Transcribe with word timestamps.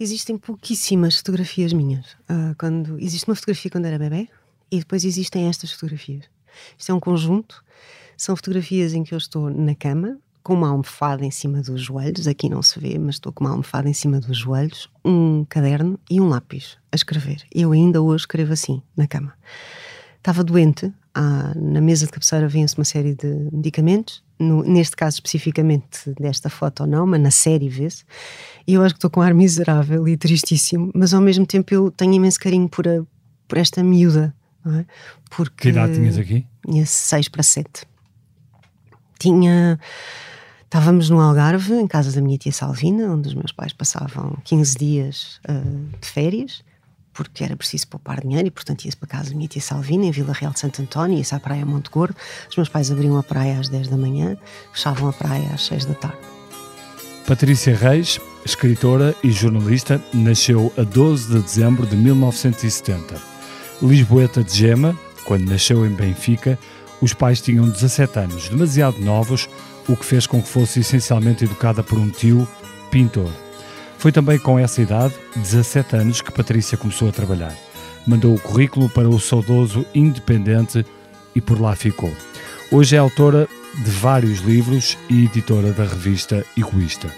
Existem 0.00 0.38
pouquíssimas 0.38 1.16
fotografias 1.16 1.72
minhas. 1.72 2.06
Uh, 2.30 2.54
quando 2.58 2.98
Existe 3.00 3.28
uma 3.28 3.34
fotografia 3.34 3.70
quando 3.70 3.86
era 3.86 3.98
bebê 3.98 4.28
e 4.70 4.78
depois 4.78 5.04
existem 5.04 5.48
estas 5.48 5.72
fotografias. 5.72 6.24
Isto 6.78 6.92
é 6.92 6.94
um 6.94 7.00
conjunto. 7.00 7.64
São 8.16 8.36
fotografias 8.36 8.94
em 8.94 9.02
que 9.02 9.14
eu 9.14 9.18
estou 9.18 9.50
na 9.50 9.74
cama, 9.74 10.18
com 10.42 10.54
uma 10.54 10.68
almofada 10.68 11.24
em 11.24 11.30
cima 11.30 11.60
dos 11.60 11.82
joelhos, 11.82 12.26
aqui 12.26 12.48
não 12.48 12.62
se 12.62 12.78
vê, 12.80 12.98
mas 12.98 13.16
estou 13.16 13.32
com 13.32 13.44
uma 13.44 13.50
almofada 13.50 13.88
em 13.88 13.92
cima 13.92 14.18
dos 14.18 14.38
joelhos, 14.38 14.88
um 15.04 15.44
caderno 15.44 15.98
e 16.10 16.20
um 16.20 16.28
lápis 16.28 16.78
a 16.90 16.96
escrever. 16.96 17.42
Eu 17.54 17.72
ainda 17.72 18.00
hoje 18.00 18.22
escrevo 18.22 18.52
assim, 18.52 18.82
na 18.96 19.06
cama. 19.06 19.34
Estava 20.16 20.42
doente, 20.42 20.92
ah, 21.14 21.52
na 21.56 21.80
mesa 21.80 22.06
de 22.06 22.12
cabeceira 22.12 22.48
vinha-se 22.48 22.76
uma 22.76 22.84
série 22.84 23.14
de 23.14 23.48
medicamentos, 23.52 24.22
no, 24.38 24.62
neste 24.62 24.96
caso 24.96 25.16
especificamente 25.16 26.12
desta 26.18 26.48
foto 26.48 26.80
ou 26.80 26.86
não, 26.86 27.06
mas 27.06 27.20
na 27.20 27.30
série 27.30 27.68
vê-se, 27.68 28.04
e 28.66 28.74
eu 28.74 28.82
acho 28.82 28.94
que 28.94 28.98
estou 28.98 29.10
com 29.10 29.20
um 29.20 29.22
ar 29.22 29.34
miserável 29.34 30.06
e 30.06 30.16
tristíssimo, 30.16 30.90
mas 30.94 31.12
ao 31.12 31.20
mesmo 31.20 31.46
tempo 31.46 31.74
eu 31.74 31.90
tenho 31.90 32.12
imenso 32.12 32.38
carinho 32.38 32.68
por, 32.68 32.86
a, 32.86 33.02
por 33.48 33.58
esta 33.58 33.82
miúda, 33.82 34.34
é? 34.66 34.84
Porque 35.30 35.62
que 35.62 35.68
idade 35.68 35.94
tinhas 35.94 36.18
aqui? 36.18 36.46
Tinha 36.66 36.84
6 36.84 37.28
para 37.28 37.42
7. 37.42 37.86
Tinha. 39.18 39.78
Estávamos 40.64 41.08
no 41.08 41.18
Algarve, 41.18 41.74
em 41.74 41.86
casa 41.86 42.12
da 42.12 42.20
minha 42.20 42.36
tia 42.36 42.52
Salvina, 42.52 43.10
onde 43.10 43.28
os 43.28 43.34
meus 43.34 43.52
pais 43.52 43.72
passavam 43.72 44.36
15 44.44 44.76
dias 44.76 45.40
uh, 45.48 45.98
de 45.98 46.06
férias, 46.06 46.62
porque 47.18 47.42
era 47.42 47.56
preciso 47.56 47.88
poupar 47.88 48.20
dinheiro 48.20 48.46
e, 48.46 48.50
portanto, 48.50 48.84
ia-se 48.84 48.96
para 48.96 49.08
casa 49.08 49.30
da 49.30 49.36
minha 49.36 49.48
tia 49.48 49.60
Salvina, 49.60 50.04
em 50.04 50.12
Vila 50.12 50.32
Real 50.32 50.52
de 50.52 50.60
Santo 50.60 50.80
António, 50.80 51.18
ia-se 51.18 51.34
à 51.34 51.40
praia 51.40 51.66
Monte 51.66 51.90
Gordo. 51.90 52.14
Os 52.48 52.56
meus 52.56 52.68
pais 52.68 52.92
abriam 52.92 53.18
a 53.18 53.24
praia 53.24 53.58
às 53.58 53.68
10 53.68 53.88
da 53.88 53.96
manhã, 53.96 54.36
fechavam 54.72 55.08
a 55.08 55.12
praia 55.12 55.50
às 55.52 55.66
6 55.66 55.86
da 55.86 55.94
tarde. 55.94 56.18
Patrícia 57.26 57.74
Reis, 57.74 58.20
escritora 58.44 59.16
e 59.24 59.32
jornalista, 59.32 60.00
nasceu 60.14 60.72
a 60.78 60.84
12 60.84 61.32
de 61.32 61.42
dezembro 61.42 61.86
de 61.88 61.96
1970 61.96 63.20
Lisboeta 63.82 64.44
de 64.44 64.56
Gema, 64.56 64.96
quando 65.24 65.50
nasceu 65.50 65.84
em 65.84 65.90
Benfica, 65.90 66.56
os 67.00 67.12
pais 67.12 67.40
tinham 67.40 67.68
17 67.68 68.16
anos, 68.16 68.48
demasiado 68.48 69.00
novos, 69.00 69.48
o 69.88 69.96
que 69.96 70.04
fez 70.04 70.24
com 70.24 70.40
que 70.40 70.48
fosse 70.48 70.80
essencialmente 70.80 71.44
educada 71.44 71.82
por 71.82 71.98
um 71.98 72.10
tio 72.10 72.46
pintor. 72.92 73.47
Foi 73.98 74.12
também 74.12 74.38
com 74.38 74.58
essa 74.58 74.80
idade, 74.80 75.14
17 75.34 75.96
anos, 75.96 76.20
que 76.20 76.30
Patrícia 76.30 76.78
começou 76.78 77.08
a 77.08 77.12
trabalhar. 77.12 77.52
Mandou 78.06 78.34
o 78.34 78.40
currículo 78.40 78.88
para 78.88 79.08
o 79.08 79.18
saudoso 79.18 79.84
Independente 79.92 80.86
e 81.34 81.40
por 81.40 81.60
lá 81.60 81.74
ficou. 81.74 82.12
Hoje 82.70 82.94
é 82.94 82.98
autora 82.98 83.48
de 83.74 83.90
vários 83.90 84.38
livros 84.40 84.96
e 85.10 85.24
editora 85.24 85.72
da 85.72 85.84
revista 85.84 86.44
Egoísta. 86.56 87.12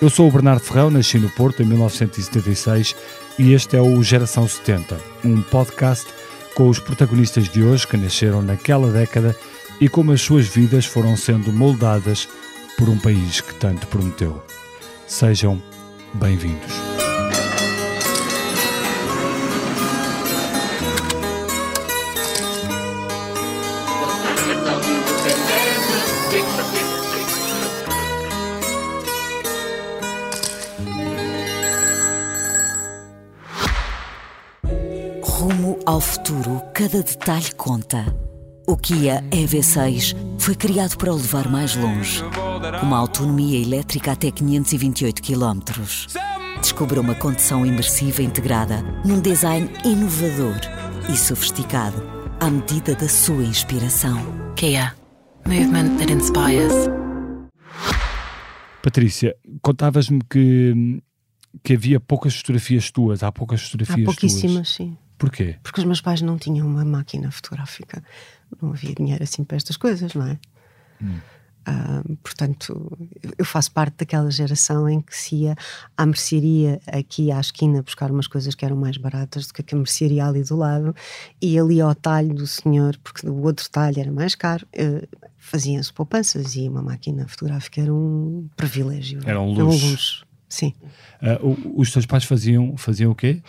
Eu 0.00 0.08
sou 0.08 0.28
o 0.28 0.32
Bernardo 0.32 0.60
Ferrão, 0.60 0.90
nasci 0.90 1.18
no 1.18 1.28
Porto 1.28 1.62
em 1.62 1.66
1976 1.66 2.96
e 3.38 3.52
este 3.52 3.76
é 3.76 3.82
o 3.82 4.02
Geração 4.02 4.48
70, 4.48 4.96
um 5.24 5.42
podcast 5.42 6.06
com 6.54 6.68
os 6.68 6.78
protagonistas 6.78 7.48
de 7.48 7.62
hoje 7.62 7.86
que 7.86 7.96
nasceram 7.96 8.40
naquela 8.40 8.90
década 8.90 9.36
e 9.80 9.88
como 9.88 10.12
as 10.12 10.22
suas 10.22 10.46
vidas 10.46 10.86
foram 10.86 11.16
sendo 11.16 11.52
moldadas 11.52 12.28
por 12.78 12.88
um 12.88 12.98
país 12.98 13.40
que 13.40 13.54
tanto 13.54 13.86
prometeu. 13.88 14.42
Sejam 15.06 15.60
bem-vindos. 16.14 16.88
Ao 35.88 36.02
futuro, 36.02 36.62
cada 36.74 37.02
detalhe 37.02 37.50
conta. 37.56 38.27
O 38.68 38.76
Kia 38.76 39.24
EV6 39.30 40.14
foi 40.38 40.54
criado 40.54 40.98
para 40.98 41.10
o 41.10 41.16
levar 41.16 41.48
mais 41.48 41.74
longe. 41.74 42.22
Uma 42.82 42.98
autonomia 42.98 43.58
elétrica 43.58 44.12
até 44.12 44.30
528 44.30 45.22
km. 45.22 45.58
Descubra 46.60 47.00
uma 47.00 47.14
condução 47.14 47.64
imersiva 47.64 48.22
integrada 48.22 48.82
num 49.06 49.22
design 49.22 49.70
inovador 49.86 50.60
e 51.10 51.16
sofisticado 51.16 51.96
à 52.38 52.50
medida 52.50 52.94
da 52.94 53.08
sua 53.08 53.42
inspiração. 53.42 54.18
Kia. 54.54 54.94
Movement 55.46 55.96
that 55.96 56.12
inspires. 56.12 56.74
Patrícia, 58.82 59.34
contavas-me 59.62 60.20
que, 60.28 61.02
que 61.64 61.72
havia 61.72 61.98
poucas 61.98 62.36
fotografias 62.36 62.90
tuas, 62.90 63.22
há 63.22 63.32
poucas 63.32 63.62
fotografias 63.62 64.02
há 64.02 64.04
pouquíssimas, 64.04 64.52
tuas. 64.52 64.68
sim. 64.68 64.98
Porquê? 65.18 65.56
Porque 65.64 65.80
os 65.80 65.84
meus 65.84 66.00
pais 66.00 66.22
não 66.22 66.38
tinham 66.38 66.66
uma 66.66 66.84
máquina 66.84 67.30
fotográfica. 67.30 68.04
Não 68.60 68.70
havia 68.70 68.94
dinheiro 68.94 69.22
assim 69.22 69.44
para 69.44 69.56
estas 69.56 69.76
coisas, 69.76 70.14
não 70.14 70.26
é? 70.26 70.38
Hum. 71.02 71.18
Uh, 71.68 72.16
portanto, 72.22 72.98
eu 73.36 73.44
faço 73.44 73.70
parte 73.72 73.98
daquela 73.98 74.30
geração 74.30 74.88
em 74.88 75.02
que 75.02 75.14
se 75.14 75.36
ia 75.36 75.56
à 75.94 76.06
mercearia 76.06 76.80
aqui 76.86 77.30
à 77.30 77.38
esquina 77.38 77.82
buscar 77.82 78.10
umas 78.10 78.26
coisas 78.26 78.54
que 78.54 78.64
eram 78.64 78.76
mais 78.76 78.96
baratas 78.96 79.48
do 79.48 79.52
que 79.52 79.74
a 79.74 79.76
mercearia 79.76 80.24
ali 80.24 80.42
do 80.42 80.56
lado 80.56 80.96
e 81.42 81.58
ali 81.58 81.78
ao 81.78 81.94
talho 81.94 82.34
do 82.34 82.46
senhor, 82.46 82.96
porque 83.04 83.28
o 83.28 83.42
outro 83.42 83.68
talho 83.68 84.00
era 84.00 84.10
mais 84.10 84.34
caro, 84.34 84.66
uh, 84.76 85.06
faziam-se 85.36 85.92
poupanças 85.92 86.56
e 86.56 86.66
uma 86.66 86.80
máquina 86.80 87.28
fotográfica 87.28 87.82
era 87.82 87.92
um 87.92 88.48
privilégio. 88.56 89.20
Era 89.26 89.40
um 89.40 89.52
luxo. 89.52 89.60
Era 89.60 89.66
um 89.66 89.90
luxo. 89.90 90.26
Sim. 90.48 90.72
Uh, 91.20 91.72
os 91.78 91.92
teus 91.92 92.06
pais 92.06 92.24
faziam, 92.24 92.78
faziam 92.78 93.12
o 93.12 93.14
quê? 93.14 93.42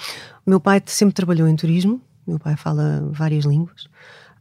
O 0.46 0.50
meu 0.50 0.60
pai 0.60 0.81
sempre 0.88 1.14
trabalhou 1.14 1.48
em 1.48 1.56
turismo, 1.56 2.02
meu 2.28 2.38
pai 2.38 2.58
fala 2.58 3.08
várias 3.14 3.46
línguas, 3.46 3.88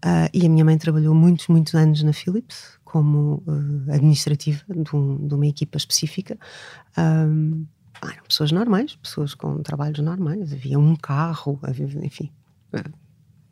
uh, 0.04 0.28
e 0.32 0.46
a 0.46 0.48
minha 0.48 0.64
mãe 0.64 0.76
trabalhou 0.78 1.14
muitos, 1.14 1.48
muitos 1.48 1.74
anos 1.74 2.02
na 2.02 2.12
Philips, 2.12 2.78
como 2.84 3.42
uh, 3.46 3.92
administrativa 3.92 4.62
de, 4.68 4.96
um, 4.96 5.26
de, 5.26 5.34
uma 5.34 5.46
equipa 5.46 5.76
específica. 5.76 6.38
Um, 6.96 7.66
eram 8.02 8.22
pessoas 8.28 8.52
normais, 8.52 8.96
pessoas 8.96 9.34
com 9.34 9.62
trabalhos 9.62 9.98
normais, 9.98 10.52
havia 10.52 10.78
um 10.78 10.94
carro, 10.94 11.58
havia, 11.62 11.86
enfim, 12.02 12.30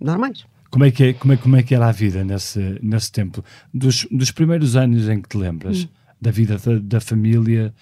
normais. 0.00 0.46
Como 0.70 0.84
é, 0.84 0.90
que 0.90 1.04
é, 1.04 1.12
como, 1.12 1.32
é, 1.32 1.36
como 1.36 1.56
é 1.56 1.62
que 1.62 1.74
era 1.74 1.88
a 1.88 1.92
vida 1.92 2.24
nesse, 2.24 2.78
nesse 2.82 3.10
tempo? 3.10 3.44
Dos, 3.72 4.06
dos 4.10 4.30
primeiros 4.30 4.76
anos 4.76 5.08
em 5.08 5.20
que 5.20 5.28
te 5.28 5.36
lembras? 5.36 5.84
Hum 5.84 5.88
da 6.20 6.30
vida 6.30 6.58
da, 6.58 6.78
da 6.78 7.00
família. 7.00 7.74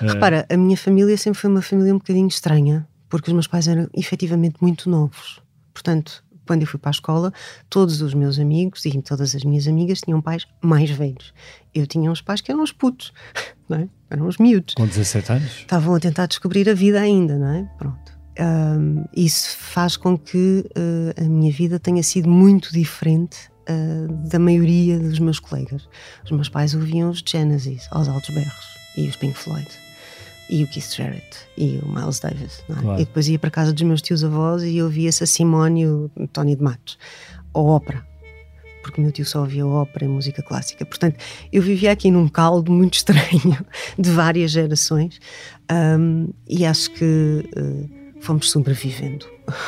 Repara, 0.00 0.46
uh... 0.48 0.54
a 0.54 0.56
minha 0.56 0.76
família 0.76 1.16
sempre 1.16 1.40
foi 1.40 1.50
uma 1.50 1.62
família 1.62 1.94
um 1.94 1.98
bocadinho 1.98 2.28
estranha, 2.28 2.86
porque 3.08 3.30
os 3.30 3.34
meus 3.34 3.46
pais 3.46 3.68
eram 3.68 3.88
efetivamente 3.94 4.56
muito 4.60 4.88
novos. 4.88 5.40
Portanto, 5.72 6.24
quando 6.46 6.62
eu 6.62 6.66
fui 6.66 6.78
para 6.78 6.90
a 6.90 6.92
escola, 6.92 7.32
todos 7.68 8.00
os 8.02 8.14
meus 8.14 8.38
amigos 8.38 8.84
e 8.84 9.02
todas 9.02 9.34
as 9.34 9.44
minhas 9.44 9.66
amigas 9.66 10.00
tinham 10.00 10.20
pais 10.20 10.46
mais 10.60 10.90
velhos. 10.90 11.32
Eu 11.74 11.86
tinha 11.86 12.10
uns 12.10 12.20
pais 12.20 12.40
que 12.40 12.50
eram 12.50 12.62
os 12.62 12.72
putos, 12.72 13.12
não 13.68 13.78
é? 13.78 13.88
eram 14.10 14.26
os 14.26 14.38
miúdos. 14.38 14.74
Com 14.74 14.86
17 14.86 15.32
anos? 15.32 15.56
Estavam 15.58 15.94
a 15.94 16.00
tentar 16.00 16.26
descobrir 16.26 16.68
a 16.68 16.74
vida 16.74 17.00
ainda, 17.00 17.38
não 17.38 17.48
é? 17.48 17.70
Pronto. 17.78 18.20
Um, 18.38 19.04
isso 19.14 19.56
faz 19.58 19.96
com 19.96 20.16
que 20.16 20.64
uh, 20.76 21.24
a 21.24 21.28
minha 21.28 21.52
vida 21.52 21.78
tenha 21.78 22.02
sido 22.02 22.28
muito 22.28 22.72
diferente 22.72 23.50
uh, 23.68 24.28
da 24.28 24.38
maioria 24.38 24.98
dos 24.98 25.18
meus 25.18 25.38
colegas. 25.38 25.88
Os 26.24 26.30
meus 26.30 26.48
pais 26.48 26.74
ouviam 26.74 27.10
os 27.10 27.22
Genesis 27.24 27.86
aos 27.90 28.08
altos 28.08 28.34
berros 28.34 28.66
e 28.96 29.06
os 29.06 29.16
Pink 29.16 29.36
Floyd 29.36 29.68
e 30.50 30.64
o 30.64 30.66
Keith 30.66 30.92
Jarrett 30.92 31.38
e 31.56 31.78
o 31.82 31.88
Miles 31.88 32.18
Davis. 32.18 32.62
É? 32.68 32.72
Claro. 32.74 33.00
E 33.00 33.04
depois 33.04 33.28
ia 33.28 33.38
para 33.38 33.50
casa 33.50 33.72
dos 33.72 33.82
meus 33.82 34.02
tios 34.02 34.24
avós 34.24 34.62
e 34.64 34.82
ouvia-se 34.82 35.22
a 35.22 35.26
Simone 35.26 35.82
e 35.82 35.86
o 35.86 36.10
Tony 36.32 36.56
de 36.56 36.62
Matos, 36.62 36.98
ou 37.54 37.68
ópera, 37.68 38.04
porque 38.82 39.00
o 39.00 39.04
meu 39.04 39.12
tio 39.12 39.24
só 39.24 39.40
ouvia 39.40 39.64
ópera 39.64 40.04
e 40.04 40.08
música 40.08 40.42
clássica. 40.42 40.84
Portanto, 40.84 41.16
eu 41.52 41.62
vivia 41.62 41.92
aqui 41.92 42.10
num 42.10 42.28
caldo 42.28 42.72
muito 42.72 42.94
estranho 42.98 43.64
de 43.96 44.10
várias 44.10 44.50
gerações 44.50 45.20
um, 45.70 46.28
e 46.48 46.66
acho 46.66 46.90
que 46.90 47.48
uh, 47.56 47.88
fomos 48.20 48.50
sobrevivendo. 48.50 49.26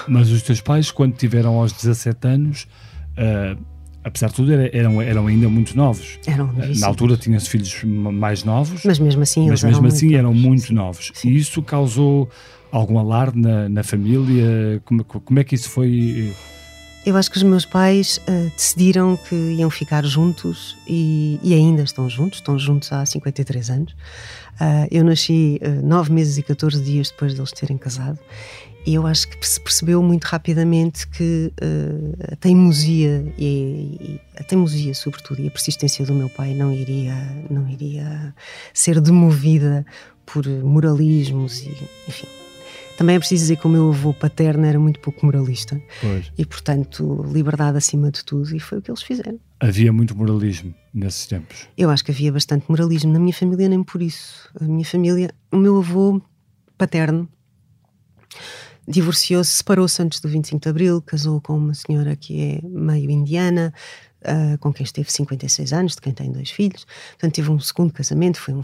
Mas 0.09 0.31
os 0.31 0.43
teus 0.43 0.61
pais, 0.61 0.91
quando 0.91 1.15
tiveram 1.15 1.55
aos 1.59 1.73
17 1.73 2.27
anos, 2.27 2.67
uh, 3.13 3.72
apesar 4.05 4.29
de 4.29 4.35
tudo, 4.35 4.53
eram, 4.53 5.01
eram 5.01 5.27
ainda 5.27 5.49
muito 5.49 5.77
novos. 5.77 6.19
Eram 6.27 6.47
novíssimos. 6.47 6.81
Na 6.81 6.87
altura 6.87 7.17
tinham-se 7.17 7.49
filhos 7.49 7.83
mais 7.85 8.45
novos. 8.45 8.85
Mas 8.85 8.99
mesmo 8.99 9.23
assim, 9.23 9.49
mas 9.49 9.63
mesmo 9.63 9.79
eram 9.79 9.89
assim 9.89 10.07
muito 10.07 10.19
eram 10.19 10.35
muito 10.35 10.75
novos. 10.75 11.13
Sim. 11.15 11.29
E 11.29 11.37
isso 11.37 11.63
causou 11.63 12.29
algum 12.71 12.99
alarde 12.99 13.39
na, 13.39 13.69
na 13.69 13.83
família? 13.83 14.81
Como, 14.85 15.05
como 15.05 15.39
é 15.39 15.45
que 15.45 15.55
isso 15.55 15.69
foi? 15.69 16.33
Eu 17.05 17.17
acho 17.17 17.31
que 17.31 17.37
os 17.37 17.43
meus 17.43 17.67
pais 17.67 18.19
uh, 18.29 18.51
decidiram 18.57 19.17
que 19.17 19.35
iam 19.35 19.69
ficar 19.69 20.05
juntos 20.05 20.77
e, 20.87 21.39
e, 21.43 21.53
ainda 21.53 21.83
estão 21.83 22.09
juntos, 22.09 22.39
estão 22.39 22.57
juntos 22.57 22.93
há 22.93 23.05
53 23.05 23.71
anos. 23.71 23.93
Uh, 24.53 24.87
eu 24.89 25.03
nasci 25.03 25.61
uh, 25.63 25.85
nove 25.85 26.13
meses 26.13 26.39
e 26.39 26.43
14 26.43 26.81
dias 26.81 27.11
depois 27.11 27.35
deles 27.35 27.51
terem 27.51 27.77
casado 27.77 28.19
eu 28.87 29.07
acho 29.07 29.29
que 29.29 29.47
se 29.47 29.61
percebeu 29.61 30.03
muito 30.03 30.25
rapidamente 30.25 31.07
que 31.09 31.53
uh, 31.63 32.33
a 32.33 32.37
teimosia 32.37 33.33
e, 33.39 33.99
e, 34.01 34.21
a 34.37 34.45
teimosia 34.45 34.95
sobretudo 34.95 35.41
e 35.41 35.49
a 35.49 35.51
persistência 35.51 36.05
do 36.05 36.15
meu 36.15 36.29
pai 36.29 36.55
não 36.55 36.73
iria 36.73 37.15
não 37.49 37.69
iria 37.69 38.35
ser 38.75 39.01
demovida 39.01 39.87
por 40.27 40.47
moralismos 40.47 41.61
e 41.63 41.71
enfim 42.09 42.27
Também 42.97 43.17
é 43.17 43.19
preciso 43.19 43.43
dizer 43.43 43.57
que 43.57 43.67
o 43.67 43.71
meu 43.71 43.89
avô 43.89 44.13
paterno 44.13 44.65
era 44.65 44.79
muito 44.79 45.01
pouco 45.01 45.25
moralista. 45.25 45.81
Pois. 46.01 46.31
E, 46.37 46.45
portanto, 46.45 47.25
liberdade 47.33 47.79
acima 47.79 48.11
de 48.11 48.25
tudo. 48.25 48.55
E 48.55 48.61
foi 48.61 48.79
o 48.79 48.83
que 48.83 48.91
eles 48.91 49.03
fizeram. 49.03 49.41
Havia 49.59 49.93
muito 49.93 50.17
moralismo 50.17 50.75
nesses 50.93 51.27
tempos. 51.27 51.67
Eu 51.77 51.91
acho 51.91 52.05
que 52.05 52.11
havia 52.11 52.31
bastante 52.31 52.67
moralismo. 52.69 53.13
Na 53.13 53.19
minha 53.19 53.33
família, 53.33 53.69
nem 53.69 53.83
por 53.83 54.03
isso. 54.03 54.49
A 54.61 54.65
minha 54.65 54.85
família, 54.85 55.35
o 55.51 55.57
meu 55.57 55.79
avô 55.79 56.21
paterno 56.77 57.29
divorciou-se, 58.87 59.51
separou-se 59.51 60.03
antes 60.03 60.21
do 60.21 60.29
25 60.29 60.63
de 60.63 60.69
Abril, 60.69 61.03
casou 61.03 61.41
com 61.41 61.57
uma 61.57 61.75
senhora 61.75 62.17
que 62.17 62.41
é 62.41 62.61
meio 62.67 63.11
indiana, 63.11 63.73
uh, 64.23 64.59
com 64.59 64.73
quem 64.73 64.85
esteve 64.85 65.11
56 65.11 65.73
anos, 65.73 65.95
de 65.95 66.01
quem 66.01 66.13
tem 66.13 66.31
dois 66.31 66.51
filhos. 66.51 66.87
Portanto, 67.13 67.35
tive 67.35 67.51
um 67.51 67.61
segundo 67.61 67.93
casamento, 67.93 68.41
foi 68.41 68.55
um, 68.55 68.63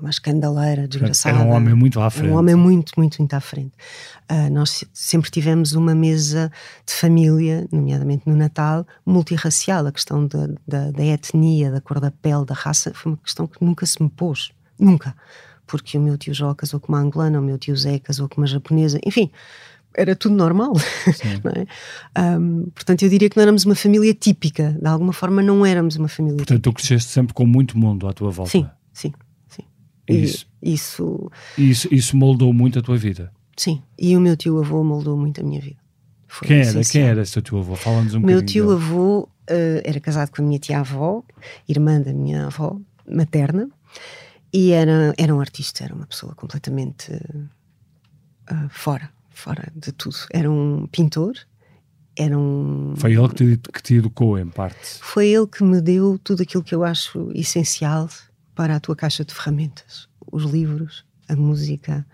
uma 0.00 0.10
escandaleira 0.10 0.86
desgraçada. 0.86 1.36
Era 1.38 1.46
um 1.46 1.50
homem 1.50 1.74
muito 1.74 2.00
à 2.00 2.10
frente. 2.10 2.30
Um 2.30 2.36
homem 2.36 2.54
muito, 2.54 2.92
muito, 2.96 3.18
muito 3.18 3.34
à 3.34 3.40
frente. 3.40 3.72
Uh, 4.30 4.50
nós 4.52 4.84
sempre 4.92 5.30
tivemos 5.30 5.72
uma 5.72 5.94
mesa 5.94 6.50
de 6.86 6.94
família, 6.94 7.66
nomeadamente 7.72 8.22
no 8.26 8.36
Natal, 8.36 8.86
multirracial. 9.04 9.86
A 9.86 9.92
questão 9.92 10.26
da, 10.26 10.48
da, 10.66 10.90
da 10.90 11.04
etnia, 11.04 11.70
da 11.70 11.80
cor 11.80 12.00
da 12.00 12.10
pele, 12.10 12.44
da 12.44 12.54
raça, 12.54 12.92
foi 12.94 13.12
uma 13.12 13.18
questão 13.18 13.46
que 13.46 13.64
nunca 13.64 13.86
se 13.86 14.02
me 14.02 14.10
pôs. 14.10 14.50
Nunca 14.78 15.14
porque 15.66 15.98
o 15.98 16.00
meu 16.00 16.16
tio 16.16 16.32
Jó 16.34 16.54
casou 16.54 16.78
com 16.80 16.92
uma 16.92 17.00
angolana, 17.00 17.40
o 17.40 17.42
meu 17.42 17.58
tio 17.58 17.76
Zé 17.76 17.98
casou 17.98 18.28
com 18.28 18.40
uma 18.40 18.46
japonesa, 18.46 18.98
enfim, 19.04 19.30
era 19.96 20.14
tudo 20.14 20.34
normal. 20.34 20.72
É? 22.16 22.38
Um, 22.38 22.70
portanto, 22.74 23.02
eu 23.02 23.08
diria 23.08 23.28
que 23.30 23.36
não 23.36 23.42
éramos 23.42 23.64
uma 23.64 23.74
família 23.74 24.12
típica, 24.14 24.76
de 24.80 24.86
alguma 24.86 25.12
forma 25.12 25.42
não 25.42 25.64
éramos 25.64 25.96
uma 25.96 26.08
família 26.08 26.36
Portanto, 26.36 26.58
típica. 26.58 26.70
tu 26.70 26.74
cresceste 26.74 27.10
sempre 27.10 27.34
com 27.34 27.46
muito 27.46 27.78
mundo 27.78 28.06
à 28.08 28.12
tua 28.12 28.30
volta. 28.30 28.50
Sim, 28.50 28.66
sim, 28.92 29.12
sim. 29.48 29.62
Isso, 30.08 30.46
e, 30.62 30.72
isso, 30.74 31.30
isso, 31.56 31.88
isso 31.94 32.16
moldou 32.16 32.52
muito 32.52 32.78
a 32.78 32.82
tua 32.82 32.96
vida. 32.96 33.32
Sim, 33.56 33.82
e 33.98 34.16
o 34.16 34.20
meu 34.20 34.36
tio 34.36 34.58
avô 34.58 34.84
moldou 34.84 35.16
muito 35.16 35.40
a 35.40 35.44
minha 35.44 35.60
vida. 35.60 35.78
Foi 36.28 36.48
quem 36.48 36.60
era? 36.60 36.84
Quem 36.84 37.02
era 37.02 37.22
esse 37.22 37.40
teu 37.40 37.58
avô? 37.58 37.74
Fala-nos 37.76 38.14
um 38.14 38.18
o 38.18 38.26
Meu 38.26 38.44
tio 38.44 38.66
dele. 38.66 38.76
avô 38.76 39.20
uh, 39.20 39.28
era 39.84 39.98
casado 40.00 40.30
com 40.30 40.42
a 40.42 40.44
minha 40.44 40.58
tia 40.58 40.80
avó, 40.80 41.22
irmã 41.68 42.00
da 42.00 42.12
minha 42.12 42.46
avó 42.46 42.78
materna, 43.08 43.68
e 44.56 44.72
era, 44.72 45.12
era 45.18 45.34
um 45.34 45.40
artista, 45.40 45.84
era 45.84 45.94
uma 45.94 46.06
pessoa 46.06 46.34
completamente 46.34 47.12
uh, 47.12 48.68
fora, 48.70 49.10
fora 49.28 49.70
de 49.76 49.92
tudo. 49.92 50.16
Era 50.32 50.50
um 50.50 50.86
pintor, 50.86 51.34
era 52.16 52.38
um. 52.38 52.94
Foi 52.96 53.12
ele 53.12 53.28
que 53.28 53.34
te, 53.34 53.56
que 53.70 53.82
te 53.82 53.94
educou, 53.96 54.38
em 54.38 54.48
parte. 54.48 54.98
Foi 55.02 55.28
ele 55.28 55.46
que 55.46 55.62
me 55.62 55.82
deu 55.82 56.18
tudo 56.18 56.42
aquilo 56.42 56.64
que 56.64 56.74
eu 56.74 56.84
acho 56.84 57.30
essencial 57.34 58.08
para 58.54 58.76
a 58.76 58.80
tua 58.80 58.96
caixa 58.96 59.26
de 59.26 59.34
ferramentas: 59.34 60.08
os 60.32 60.44
livros, 60.44 61.04
a 61.28 61.36
música, 61.36 62.06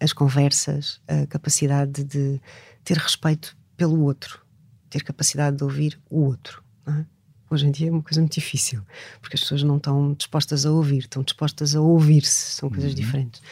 as 0.00 0.14
conversas, 0.14 1.02
a 1.06 1.26
capacidade 1.26 2.02
de 2.02 2.40
ter 2.82 2.96
respeito 2.96 3.54
pelo 3.76 4.00
outro, 4.00 4.40
ter 4.88 5.02
capacidade 5.02 5.58
de 5.58 5.64
ouvir 5.64 6.00
o 6.08 6.22
outro. 6.22 6.64
Não 6.86 6.94
é? 6.94 7.06
Hoje 7.50 7.66
em 7.66 7.70
dia 7.70 7.88
é 7.88 7.90
uma 7.90 8.02
coisa 8.02 8.20
muito 8.20 8.34
difícil, 8.34 8.80
porque 9.20 9.36
as 9.36 9.40
pessoas 9.40 9.62
não 9.62 9.76
estão 9.76 10.14
dispostas 10.14 10.64
a 10.64 10.70
ouvir, 10.70 11.00
estão 11.00 11.22
dispostas 11.22 11.74
a 11.74 11.80
ouvir-se, 11.80 12.52
são 12.52 12.70
coisas 12.70 12.90
uhum. 12.90 12.96
diferentes. 12.96 13.42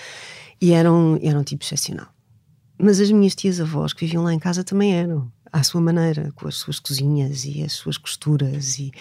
E 0.61 0.73
eram, 0.73 1.19
eram 1.23 1.41
um 1.41 1.45
tipo 1.45 1.65
excepcional. 1.65 2.09
Mas 2.79 3.01
as 3.01 3.11
minhas 3.11 3.35
tias-avós 3.35 3.93
que 3.93 4.05
viviam 4.05 4.23
lá 4.23 4.33
em 4.33 4.39
casa 4.39 4.63
também 4.63 4.95
eram, 4.95 5.31
à 5.53 5.63
sua 5.63 5.81
maneira, 5.81 6.31
com 6.35 6.47
as 6.47 6.55
suas 6.55 6.79
cozinhas 6.79 7.45
e 7.45 7.63
as 7.63 7.73
suas 7.73 7.99
costuras, 7.99 8.79
e, 8.79 8.93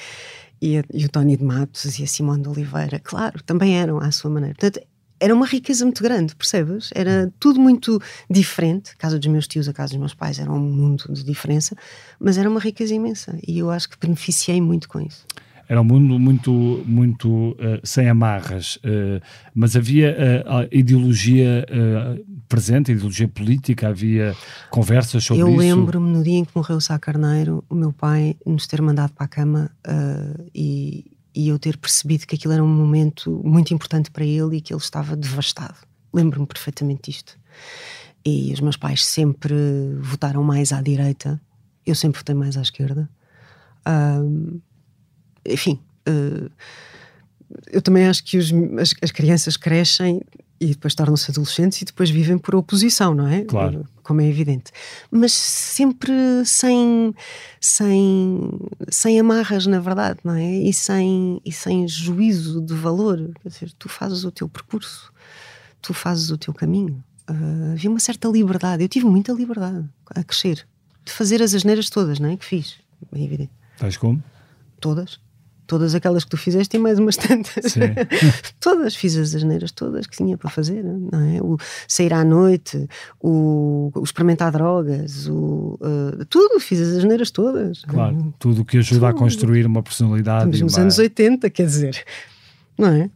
e, 0.62 0.78
a, 0.78 0.84
e 0.94 1.06
o 1.06 1.10
Tony 1.10 1.38
de 1.38 1.44
Matos 1.44 2.00
e 2.00 2.04
a 2.04 2.08
Simone 2.08 2.42
de 2.42 2.50
Oliveira, 2.50 3.00
claro, 3.00 3.42
também 3.44 3.78
eram 3.78 4.00
à 4.00 4.12
sua 4.12 4.32
maneira. 4.32 4.56
Portanto, 4.56 4.86
era 5.20 5.34
uma 5.34 5.46
riqueza 5.46 5.84
muito 5.84 6.04
grande, 6.04 6.36
percebes? 6.36 6.90
Era 6.94 7.32
tudo 7.40 7.60
muito 7.60 8.02
diferente. 8.30 8.92
A 8.94 8.96
casa 8.96 9.18
dos 9.18 9.28
meus 9.28 9.48
tios, 9.48 9.68
a 9.68 9.74
casa 9.74 9.92
dos 9.92 10.00
meus 10.00 10.14
pais 10.14 10.40
era 10.40 10.52
um 10.52 10.60
mundo 10.60 11.06
de 11.10 11.24
diferença, 11.24 11.76
mas 12.20 12.38
era 12.38 12.50
uma 12.50 12.60
riqueza 12.60 12.94
imensa 12.94 13.38
e 13.48 13.60
eu 13.60 13.70
acho 13.70 13.90
que 13.90 13.98
beneficiei 14.00 14.62
muito 14.62 14.88
com 14.88 15.00
isso. 15.00 15.26
Era 15.70 15.82
um 15.82 15.84
mundo 15.84 16.18
muito, 16.18 16.52
muito 16.86 17.30
uh, 17.30 17.58
sem 17.84 18.08
amarras, 18.08 18.78
uh, 18.78 19.22
mas 19.54 19.76
havia 19.76 20.16
uh, 20.46 20.68
ideologia 20.72 21.66
presente, 22.48 22.94
ideologia 22.94 23.28
política, 23.28 23.90
havia 23.90 24.34
conversas 24.70 25.26
sobre 25.26 25.44
eu 25.44 25.50
isso. 25.50 25.56
Eu 25.56 25.60
lembro-me 25.60 26.10
no 26.10 26.24
dia 26.24 26.38
em 26.38 26.46
que 26.46 26.52
morreu 26.56 26.78
o 26.78 26.82
Sá 26.82 26.98
Carneiro, 26.98 27.66
o 27.70 27.76
meu 27.76 27.92
pai 27.92 28.38
nos 28.46 28.66
ter 28.66 28.82
mandado 28.82 29.12
para 29.12 29.26
a 29.26 29.28
cama 29.28 29.70
e, 30.56 31.17
e 31.38 31.50
eu 31.50 31.60
ter 31.60 31.78
percebido 31.78 32.26
que 32.26 32.34
aquilo 32.34 32.52
era 32.52 32.64
um 32.64 32.68
momento 32.68 33.44
muito 33.46 33.72
importante 33.72 34.10
para 34.10 34.26
ele 34.26 34.58
e 34.58 34.62
que 34.62 34.74
ele 34.74 34.82
estava 34.82 35.16
devastado. 35.16 35.76
Lembro-me 36.12 36.48
perfeitamente 36.48 37.12
disto. 37.12 37.38
E 38.26 38.52
os 38.52 38.60
meus 38.60 38.76
pais 38.76 39.06
sempre 39.06 39.54
votaram 40.00 40.44
mais 40.44 40.74
à 40.74 40.82
direita, 40.82 41.40
eu 41.86 41.94
sempre 41.94 42.18
votei 42.18 42.34
mais 42.34 42.58
à 42.58 42.62
esquerda. 42.64 43.08
Um, 43.88 44.60
enfim, 45.46 45.80
uh, 46.10 46.50
eu 47.68 47.84
também 47.84 48.08
acho 48.08 48.24
que 48.24 48.40
os, 48.40 48.52
as, 48.82 48.96
as, 49.00 49.12
crianças 49.12 49.56
crescem 49.56 50.20
e 50.60 50.68
depois 50.68 50.96
tornam-se 50.96 51.30
adolescentes 51.32 51.82
e 51.82 51.86
depois 51.86 52.10
vivem 52.10 52.38
por 52.38 52.56
oposição, 52.56 53.14
não 53.14 53.28
é? 53.28 53.44
Claro. 53.44 53.86
Como 54.04 54.22
é 54.22 54.28
evidente. 54.28 54.72
Mas 55.12 55.34
sempre 55.34 56.12
sem, 56.46 57.14
sem, 57.60 58.50
sem 58.90 59.20
amarras, 59.20 59.68
na 59.68 59.80
verdade, 59.80 60.20
não 60.24 60.34
é? 60.34 60.56
E 60.56 60.74
sem, 60.74 61.42
e 61.46 61.52
sem 61.52 61.88
juízo 61.88 62.62
de 62.62 62.74
valor. 62.74 63.32
Quer 63.42 63.50
dizer, 63.50 63.72
tu 63.78 63.88
fazes 63.90 64.24
o 64.24 64.32
teu 64.32 64.48
percurso, 64.50 65.12
tu 65.82 65.94
fazes 65.94 66.32
o 66.32 66.38
teu 66.38 66.54
caminho. 66.54 67.04
Uh, 67.30 67.74
havia 67.74 67.90
uma 67.90 68.00
certa 68.00 68.28
liberdade. 68.28 68.84
Eu 68.84 68.90
tive 68.90 69.06
muita 69.06 69.34
liberdade 69.34 69.88
a 70.16 70.24
crescer, 70.24 70.66
de 71.04 71.12
fazer 71.12 71.42
as 71.44 71.54
asneiras 71.54 71.90
todas, 71.90 72.20
não 72.20 72.30
é? 72.30 72.38
Que 72.38 72.46
fiz, 72.46 72.76
é 73.14 73.22
evidente. 73.22 73.52
Estás 73.76 73.98
como? 73.98 74.24
Todas 74.80 75.20
todas 75.68 75.94
aquelas 75.94 76.24
que 76.24 76.30
tu 76.30 76.38
fizeste 76.38 76.78
e 76.78 76.80
mais 76.80 76.98
umas 76.98 77.18
tantas. 77.18 77.76
todas, 78.60 78.96
fiz 78.96 79.16
as 79.18 79.36
asneiras 79.36 79.72
todas 79.72 80.08
que 80.08 80.16
tinha 80.18 80.38
para 80.38 80.50
fazer, 80.50 80.84
não 80.84 81.20
é? 81.20 81.42
O 81.42 81.58
sair 81.88 82.14
à 82.14 82.24
noite, 82.24 82.88
o, 83.22 83.92
o 83.94 84.04
experimentar 84.04 84.52
drogas, 84.52 85.28
o, 85.28 85.78
uh, 85.82 86.26
tudo, 86.26 86.60
fiz 86.60 86.82
as 86.82 86.98
asneiras 86.98 87.30
todas. 87.30 87.84
Claro, 87.84 88.34
tudo 88.40 88.62
o 88.62 88.66
que 88.66 88.78
ajuda 88.78 89.08
tudo. 89.08 89.18
a 89.18 89.20
construir 89.20 89.66
uma 89.66 89.84
personalidade. 89.84 90.46
Estamos 90.46 90.62
nos 90.62 90.74
uma... 90.74 90.82
anos 90.84 90.98
80, 90.98 91.50
quer 91.50 91.66
dizer, 91.66 92.04
não 92.78 92.88
é? 92.88 93.10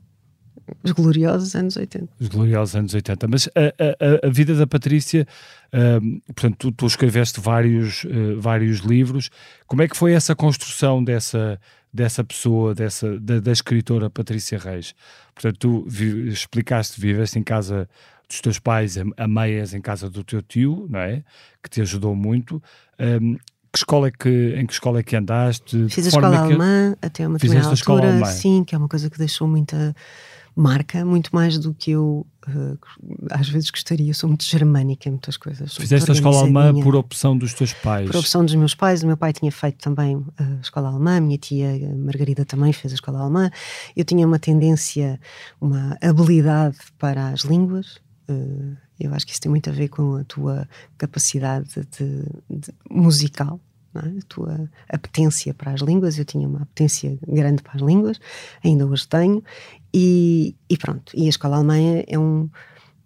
Os 0.83 0.91
gloriosos 0.91 1.55
anos 1.55 1.75
80. 1.75 2.07
Os 2.19 2.27
gloriosos 2.27 2.75
anos 2.75 2.93
80. 2.93 3.27
Mas 3.27 3.49
a, 3.49 4.25
a, 4.25 4.27
a 4.27 4.29
vida 4.29 4.55
da 4.55 4.65
Patrícia, 4.65 5.27
uh, 5.73 6.21
portanto, 6.33 6.55
tu, 6.57 6.71
tu, 6.71 6.85
escreveste 6.85 7.39
vários, 7.41 8.03
uh, 8.05 8.39
vários 8.39 8.79
livros. 8.79 9.29
Como 9.67 9.81
é 9.81 9.87
que 9.87 9.97
foi 9.97 10.13
essa 10.13 10.35
construção 10.35 11.03
dessa, 11.03 11.59
dessa 11.93 12.23
pessoa, 12.23 12.73
dessa, 12.73 13.19
da, 13.19 13.39
da 13.39 13.51
escritora 13.51 14.09
Patrícia 14.09 14.57
Reis? 14.57 14.93
Portanto, 15.33 15.57
tu 15.57 15.85
vi, 15.87 16.29
explicaste, 16.29 16.99
viveste 16.99 17.37
em 17.37 17.43
casa 17.43 17.89
dos 18.27 18.39
teus 18.39 18.59
pais, 18.59 18.97
a, 18.97 19.03
a 19.17 19.27
meias 19.27 19.73
em 19.73 19.81
casa 19.81 20.09
do 20.09 20.23
teu 20.23 20.41
tio, 20.41 20.87
não 20.89 20.99
é? 20.99 21.23
Que 21.61 21.69
te 21.69 21.81
ajudou 21.81 22.15
muito. 22.15 22.61
Um, 22.99 23.35
que 23.71 23.77
escola 23.77 24.09
é 24.09 24.11
que, 24.11 24.53
em 24.57 24.65
que 24.65 24.73
escola 24.73 24.99
é 24.99 25.03
que 25.03 25.15
andaste? 25.15 25.87
Fiz 25.89 26.05
a 26.05 26.09
escola 26.09 26.31
que... 26.31 26.37
alemã 26.37 26.95
até 27.01 27.25
uma 27.25 27.37
determinada 27.37 27.69
altura, 27.69 28.25
sim, 28.25 28.65
que 28.65 28.75
é 28.75 28.77
uma 28.77 28.89
coisa 28.89 29.09
que 29.09 29.17
deixou 29.17 29.47
muita 29.47 29.95
marca 30.55 31.05
muito 31.05 31.33
mais 31.33 31.57
do 31.57 31.73
que 31.73 31.91
eu 31.91 32.25
uh, 32.47 32.77
às 33.29 33.49
vezes 33.49 33.69
gostaria. 33.69 34.13
Sou 34.13 34.27
muito 34.27 34.43
germânica 34.43 35.07
em 35.07 35.13
muitas 35.13 35.37
coisas. 35.37 35.75
Fizeste 35.75 36.11
a 36.11 36.13
escola 36.13 36.39
alemã 36.39 36.73
por 36.81 36.95
opção 36.95 37.37
dos 37.37 37.53
teus 37.53 37.73
pais? 37.73 38.07
Por 38.07 38.17
opção 38.17 38.43
dos 38.43 38.55
meus 38.55 38.75
pais. 38.75 39.03
O 39.03 39.07
meu 39.07 39.17
pai 39.17 39.33
tinha 39.33 39.51
feito 39.51 39.77
também 39.77 40.23
a 40.37 40.61
escola 40.61 40.89
alemã, 40.89 41.17
a 41.17 41.21
minha 41.21 41.37
tia 41.37 41.71
Margarida 41.97 42.45
também 42.45 42.73
fez 42.73 42.93
a 42.93 42.95
escola 42.95 43.19
alemã. 43.19 43.49
Eu 43.95 44.03
tinha 44.03 44.25
uma 44.25 44.39
tendência, 44.39 45.19
uma 45.59 45.97
habilidade 46.01 46.77
para 46.97 47.29
as 47.29 47.41
línguas. 47.41 47.97
Uh, 48.29 48.75
eu 48.99 49.13
acho 49.13 49.25
que 49.25 49.31
isso 49.31 49.41
tem 49.41 49.49
muito 49.49 49.69
a 49.69 49.73
ver 49.73 49.89
com 49.89 50.15
a 50.15 50.23
tua 50.23 50.67
capacidade 50.97 51.67
de, 51.97 52.23
de 52.49 52.71
musical, 52.89 53.59
é? 53.95 53.99
a 53.99 54.21
tua 54.27 54.69
apetência 54.87 55.53
para 55.53 55.71
as 55.71 55.81
línguas. 55.81 56.17
Eu 56.17 56.25
tinha 56.25 56.47
uma 56.47 56.61
apetência 56.61 57.17
grande 57.27 57.61
para 57.61 57.73
as 57.75 57.81
línguas, 57.81 58.19
ainda 58.63 58.85
hoje 58.85 59.07
tenho, 59.07 59.43
e, 59.93 60.55
e 60.69 60.77
pronto. 60.77 61.11
E 61.15 61.25
a 61.25 61.29
escola 61.29 61.57
alemã 61.57 62.03
é 62.07 62.17
um, 62.17 62.49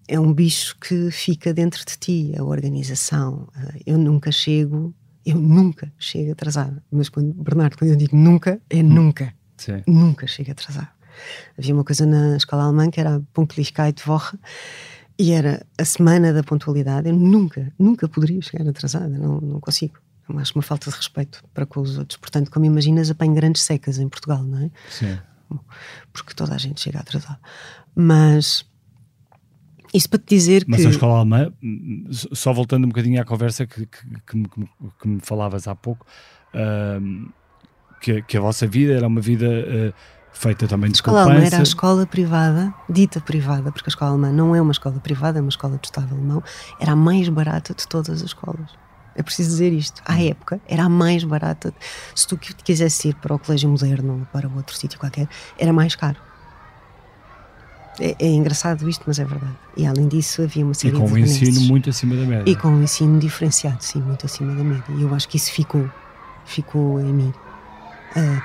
é 0.07 0.19
um 0.19 0.33
bicho 0.33 0.77
que 0.79 1.09
fica 1.11 1.53
dentro 1.53 1.83
de 1.85 1.97
ti, 1.97 2.33
a 2.37 2.43
organização. 2.43 3.47
Eh, 3.55 3.81
eu 3.87 3.97
nunca 3.97 4.31
chego, 4.31 4.93
eu 5.25 5.37
nunca 5.37 5.91
chego 5.97 6.31
atrasado. 6.31 6.81
Mas 6.91 7.09
quando, 7.09 7.33
Bernardo, 7.33 7.77
quando 7.77 7.91
eu 7.91 7.97
digo 7.97 8.15
nunca, 8.15 8.61
é 8.69 8.77
hum. 8.77 8.83
nunca. 8.83 9.33
Sim. 9.57 9.81
Nunca 9.87 10.27
chego 10.27 10.51
atrasado. 10.51 10.89
Havia 11.57 11.73
uma 11.73 11.83
coisa 11.83 12.05
na 12.05 12.35
escola 12.35 12.63
alemã 12.63 12.89
que 12.91 12.99
era 12.99 13.15
a 13.15 13.21
Punktlichkeit 13.33 14.01
Woche 14.07 14.37
e 15.17 15.31
era 15.31 15.65
a 15.77 15.85
semana 15.85 16.33
da 16.33 16.43
pontualidade. 16.43 17.09
Eu 17.09 17.15
nunca, 17.15 17.73
nunca 17.79 18.07
poderia 18.07 18.41
chegar 18.41 18.67
atrasada, 18.67 19.07
não, 19.07 19.39
não 19.39 19.59
consigo. 19.59 19.95
Eu 20.27 20.37
acho 20.39 20.53
uma 20.55 20.61
falta 20.61 20.89
de 20.89 20.95
respeito 20.95 21.43
para 21.53 21.65
com 21.65 21.79
os 21.79 21.97
outros. 21.97 22.17
Portanto, 22.17 22.51
como 22.51 22.65
imaginas, 22.65 23.09
apanho 23.09 23.33
grandes 23.33 23.61
secas 23.61 23.97
em 23.97 24.09
Portugal, 24.09 24.43
não 24.43 24.59
é? 24.59 24.71
Sim. 24.89 25.17
Porque 26.13 26.33
toda 26.33 26.55
a 26.55 26.57
gente 26.57 26.81
chega 26.81 26.99
atrasada. 26.99 27.39
Mas 27.95 28.65
Isso 29.93 30.09
para 30.09 30.19
te 30.19 30.35
dizer 30.35 30.65
Mas 30.67 30.81
que. 30.81 30.87
a 30.87 30.89
escola 30.89 31.19
alemã, 31.19 31.51
só 32.11 32.51
voltando 32.51 32.85
um 32.85 32.89
bocadinho 32.89 33.21
à 33.21 33.25
conversa 33.25 33.65
que, 33.65 33.85
que, 33.85 34.21
que, 34.27 34.37
me- 34.37 34.49
que 34.99 35.07
me- 35.07 35.19
falavas 35.21 35.67
há 35.67 35.75
pouco, 35.75 36.05
hum, 37.01 37.29
que, 38.01 38.21
que 38.23 38.37
a 38.37 38.41
vossa 38.41 38.67
vida 38.67 38.93
era 38.93 39.07
uma 39.07 39.21
vida 39.21 39.45
eh, 39.47 39.93
feita 40.33 40.67
também 40.67 40.89
de 40.91 40.97
escola 40.97 41.21
alemã 41.23 41.45
era 41.45 41.59
a 41.59 41.63
escola 41.63 42.05
privada, 42.05 42.73
dita 42.89 43.21
privada, 43.21 43.71
porque 43.71 43.87
a 43.87 43.91
escola 43.91 44.11
alemã 44.11 44.31
não 44.33 44.53
é 44.53 44.61
uma 44.61 44.73
escola 44.73 44.99
privada, 44.99 45.39
é 45.39 45.41
uma 45.41 45.49
escola 45.49 45.77
do 45.77 45.83
Estado 45.85 46.13
alemão, 46.13 46.43
era 46.79 46.91
a 46.91 46.95
mais 46.95 47.29
barata 47.29 47.73
de 47.73 47.87
todas 47.87 48.09
as 48.21 48.21
escolas. 48.21 48.69
É 49.15 49.23
preciso 49.23 49.49
dizer 49.49 49.71
isto. 49.71 50.01
À 50.05 50.21
época, 50.21 50.59
era 50.67 50.83
a 50.83 50.89
mais 50.89 51.23
barata. 51.23 51.73
Se 52.13 52.27
tu 52.27 52.37
qui- 52.37 52.53
quisesse 52.53 53.09
ir 53.09 53.15
para 53.15 53.33
o 53.33 53.39
colégio 53.39 53.69
moderno 53.69 54.19
ou 54.19 54.25
para 54.31 54.47
outro 54.49 54.75
sítio 54.75 54.99
qualquer, 54.99 55.27
era 55.57 55.71
mais 55.71 55.95
caro. 55.95 56.17
É, 57.99 58.13
é 58.19 58.27
engraçado 58.27 58.87
isto, 58.89 59.03
mas 59.07 59.17
é 59.19 59.23
verdade. 59.23 59.55
E 59.77 59.85
além 59.85 60.07
disso, 60.09 60.41
havia 60.41 60.65
uma 60.65 60.73
E 60.73 60.75
série 60.75 60.97
com 60.97 61.05
de 61.05 61.13
um 61.13 61.17
ensino 61.17 61.61
muito 61.61 61.89
acima 61.89 62.13
da 62.15 62.25
média. 62.25 62.51
E 62.51 62.55
com 62.57 62.67
um 62.67 62.83
ensino 62.83 63.17
diferenciado, 63.19 63.81
sim, 63.81 64.01
muito 64.01 64.25
acima 64.25 64.53
da 64.53 64.63
média. 64.63 64.83
E 64.97 65.03
eu 65.03 65.15
acho 65.15 65.29
que 65.29 65.37
isso 65.37 65.51
ficou, 65.51 65.89
ficou 66.43 66.99
em 66.99 67.13
mim. 67.13 67.33
Ah, 68.17 68.41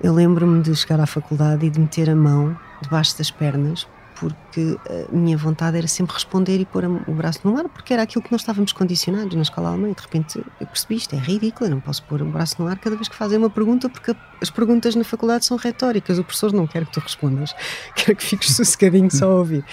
eu 0.00 0.12
lembro-me 0.14 0.62
de 0.62 0.74
chegar 0.76 1.00
à 1.00 1.06
faculdade 1.06 1.66
e 1.66 1.70
de 1.70 1.80
meter 1.80 2.08
a 2.10 2.14
mão 2.14 2.56
debaixo 2.80 3.18
das 3.18 3.28
pernas, 3.32 3.88
porque 4.18 4.76
a 5.10 5.14
minha 5.14 5.36
vontade 5.36 5.76
era 5.76 5.86
sempre 5.86 6.14
responder 6.14 6.58
e 6.58 6.64
pôr 6.64 6.84
o 6.84 7.12
braço 7.12 7.40
no 7.44 7.56
ar, 7.56 7.68
porque 7.68 7.92
era 7.92 8.02
aquilo 8.02 8.22
que 8.22 8.32
nós 8.32 8.40
estávamos 8.40 8.72
condicionados 8.72 9.34
na 9.34 9.42
escola 9.42 9.68
alemã. 9.68 9.90
E 9.90 9.94
de 9.94 10.02
repente 10.02 10.44
eu 10.60 10.66
percebi 10.66 10.96
isto, 10.96 11.14
é 11.14 11.18
ridículo, 11.18 11.66
eu 11.66 11.74
não 11.74 11.80
posso 11.80 12.02
pôr 12.04 12.20
o 12.22 12.24
braço 12.24 12.60
no 12.60 12.68
ar 12.68 12.78
cada 12.78 12.96
vez 12.96 13.08
que 13.08 13.14
fazem 13.14 13.38
uma 13.38 13.50
pergunta, 13.50 13.88
porque 13.88 14.14
as 14.40 14.50
perguntas 14.50 14.94
na 14.94 15.04
faculdade 15.04 15.44
são 15.44 15.56
retóricas. 15.56 16.18
O 16.18 16.24
professor 16.24 16.52
não 16.52 16.66
quer 16.66 16.84
que 16.84 16.92
tu 16.92 17.00
respondas, 17.00 17.54
quer 17.94 18.14
que 18.14 18.24
fiques 18.24 18.54
sossegadinho 18.54 19.10
só 19.10 19.30
a 19.30 19.34
ouvir. 19.36 19.64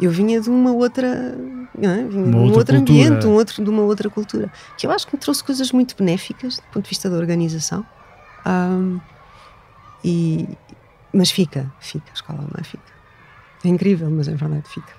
Eu 0.00 0.10
vinha 0.10 0.40
de 0.40 0.48
uma 0.48 0.72
outra, 0.72 1.06
é? 1.06 2.04
vinha 2.04 2.08
de 2.08 2.16
um 2.16 2.42
outra 2.42 2.58
outro 2.58 2.76
cultura. 2.76 2.78
ambiente, 2.78 3.26
um 3.26 3.32
outro, 3.32 3.62
de 3.62 3.70
uma 3.70 3.82
outra 3.82 4.08
cultura, 4.08 4.50
que 4.78 4.86
eu 4.86 4.90
acho 4.90 5.06
que 5.06 5.14
me 5.14 5.20
trouxe 5.20 5.44
coisas 5.44 5.70
muito 5.70 5.94
benéficas 5.94 6.56
do 6.56 6.62
ponto 6.72 6.84
de 6.84 6.88
vista 6.88 7.10
da 7.10 7.16
organização. 7.16 7.84
Ahm, 8.44 8.98
e, 10.02 10.48
mas 11.12 11.30
fica, 11.30 11.72
fica, 11.78 12.10
a 12.10 12.14
escola 12.14 12.38
alemã 12.38 12.64
fica. 12.64 13.01
É 13.64 13.68
incrível, 13.68 14.10
mas 14.10 14.28
é 14.28 14.34
verdade, 14.34 14.68
fica. 14.68 14.92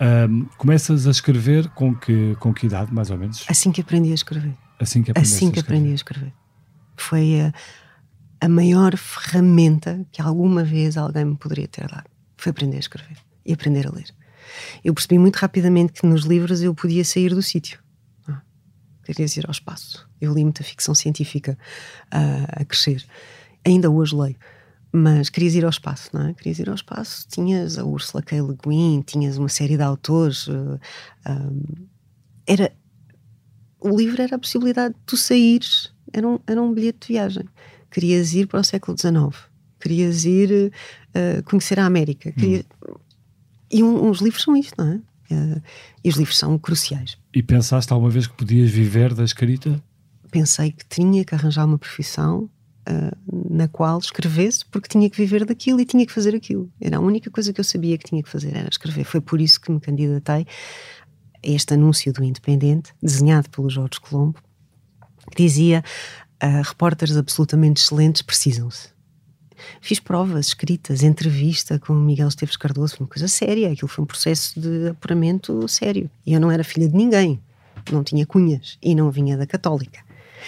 Hum, 0.00 0.46
começas 0.56 1.06
a 1.06 1.10
escrever 1.10 1.68
com 1.70 1.94
que, 1.94 2.34
com 2.36 2.54
que 2.54 2.66
idade, 2.66 2.92
mais 2.92 3.10
ou 3.10 3.18
menos? 3.18 3.44
Assim 3.48 3.70
que 3.70 3.82
aprendi 3.82 4.10
a 4.10 4.14
escrever. 4.14 4.56
Assim 4.78 5.02
que 5.02 5.12
assim 5.14 5.50
que 5.50 5.58
a 5.58 5.60
escrever. 5.60 5.60
aprendi 5.60 5.92
a 5.92 5.94
escrever. 5.94 6.32
Foi 6.96 7.40
a, 7.40 7.52
a 8.40 8.48
maior 8.48 8.96
ferramenta 8.96 10.06
que 10.10 10.22
alguma 10.22 10.64
vez 10.64 10.96
alguém 10.96 11.26
me 11.26 11.36
poderia 11.36 11.68
ter 11.68 11.86
dado. 11.86 12.08
Foi 12.38 12.50
aprender 12.50 12.76
a 12.76 12.80
escrever 12.80 13.18
e 13.44 13.52
aprender 13.52 13.86
a 13.86 13.90
ler. 13.90 14.06
Eu 14.82 14.94
percebi 14.94 15.18
muito 15.18 15.36
rapidamente 15.36 15.92
que 15.92 16.06
nos 16.06 16.22
livros 16.22 16.62
eu 16.62 16.74
podia 16.74 17.04
sair 17.04 17.34
do 17.34 17.42
sítio. 17.42 17.78
Ah, 18.26 18.40
Queria 19.04 19.26
ir 19.26 19.44
ao 19.46 19.52
espaço. 19.52 20.08
Eu 20.18 20.32
li 20.32 20.42
muita 20.42 20.64
ficção 20.64 20.94
científica 20.94 21.58
ah, 22.10 22.46
a 22.60 22.64
crescer. 22.64 23.04
Ainda 23.66 23.90
hoje 23.90 24.16
leio. 24.16 24.36
Mas 24.92 25.30
querias 25.30 25.54
ir 25.54 25.64
ao 25.64 25.70
espaço, 25.70 26.10
não 26.12 26.26
é? 26.28 26.34
Querias 26.34 26.58
ir 26.58 26.68
ao 26.68 26.74
espaço. 26.74 27.26
Tinhas 27.28 27.78
a 27.78 27.84
Ursula 27.84 28.22
K. 28.22 28.40
Le 28.42 28.56
Guin, 28.66 29.02
tinhas 29.02 29.38
uma 29.38 29.48
série 29.48 29.76
de 29.76 29.82
autores. 29.82 30.48
ah, 30.48 30.78
ah, 31.26 31.50
era, 32.46 32.72
o 33.80 33.96
livro 33.96 34.20
era 34.20 34.34
a 34.36 34.38
possibilidade 34.38 34.94
de 34.94 35.00
tu 35.06 35.16
saíres, 35.16 35.92
era 36.12 36.26
um, 36.28 36.38
era 36.46 36.60
um 36.60 36.72
bilhete 36.74 37.06
de 37.06 37.12
viagem. 37.14 37.44
Querias 37.90 38.34
ir 38.34 38.46
para 38.48 38.60
o 38.60 38.64
século 38.64 38.96
XIX, 38.98 39.36
querias 39.80 40.24
ir 40.24 40.72
eh, 41.14 41.42
conhecer 41.42 41.78
a 41.78 41.86
América. 41.86 42.32
queria- 42.32 42.64
E 43.70 43.82
um- 43.84 44.08
uns 44.08 44.18
livros 44.20 44.42
são 44.42 44.56
isto, 44.56 44.74
não 44.76 44.92
é? 44.92 45.00
Eh, 45.30 45.62
e 46.04 46.08
os 46.08 46.16
livros 46.16 46.36
são 46.36 46.58
cruciais. 46.58 47.16
E 47.32 47.42
pensaste 47.42 47.92
alguma 47.92 48.10
vez 48.10 48.26
que 48.26 48.34
podias 48.36 48.68
viver 48.70 49.14
da 49.14 49.22
escrita? 49.24 49.80
Pensei 50.32 50.72
que 50.72 50.84
tinha 50.88 51.24
que 51.24 51.34
arranjar 51.34 51.64
uma 51.66 51.78
profissão 51.78 52.50
eh, 52.86 53.12
na 53.50 53.68
qual 53.68 53.98
escrevesse, 53.98 54.64
porque 54.66 54.88
tinha 54.88 55.08
que 55.10 55.16
viver 55.16 55.44
daquilo 55.44 55.80
e 55.80 55.84
tinha 55.84 56.06
que 56.06 56.12
fazer 56.12 56.34
aquilo. 56.34 56.70
Era 56.80 56.96
a 56.96 57.00
única 57.00 57.30
coisa 57.30 57.52
que 57.52 57.60
eu 57.60 57.64
sabia 57.64 57.98
que 57.98 58.04
tinha 58.04 58.22
que 58.22 58.28
fazer, 58.28 58.56
era 58.56 58.68
escrever. 58.68 59.04
Foi 59.04 59.20
por 59.20 59.40
isso 59.40 59.60
que 59.60 59.70
me 59.70 59.80
candidatei 59.80 60.46
a 61.44 61.48
este 61.48 61.74
anúncio 61.74 62.12
do 62.12 62.24
Independente, 62.24 62.92
desenhado 63.02 63.50
pelo 63.50 63.68
Jorge 63.68 64.00
Colombo, 64.00 64.38
que 65.30 65.42
dizia: 65.42 65.84
ah, 66.40 66.62
repórteres 66.62 67.16
absolutamente 67.16 67.82
excelentes 67.82 68.22
precisam-se. 68.22 68.88
Fiz 69.82 70.00
provas 70.00 70.46
escritas, 70.46 71.02
entrevista 71.02 71.78
com 71.78 71.92
o 71.92 71.96
Miguel 71.96 72.28
Esteves 72.28 72.56
Cardoso, 72.56 72.96
foi 72.96 73.04
uma 73.04 73.10
coisa 73.10 73.28
séria, 73.28 73.70
aquilo 73.70 73.88
foi 73.88 74.02
um 74.02 74.06
processo 74.06 74.58
de 74.58 74.88
apuramento 74.88 75.68
sério. 75.68 76.10
E 76.24 76.32
eu 76.32 76.40
não 76.40 76.50
era 76.50 76.64
filha 76.64 76.88
de 76.88 76.96
ninguém, 76.96 77.38
não 77.92 78.02
tinha 78.02 78.24
cunhas 78.24 78.78
e 78.82 78.94
não 78.94 79.10
vinha 79.10 79.36
da 79.36 79.46
Católica. 79.46 80.00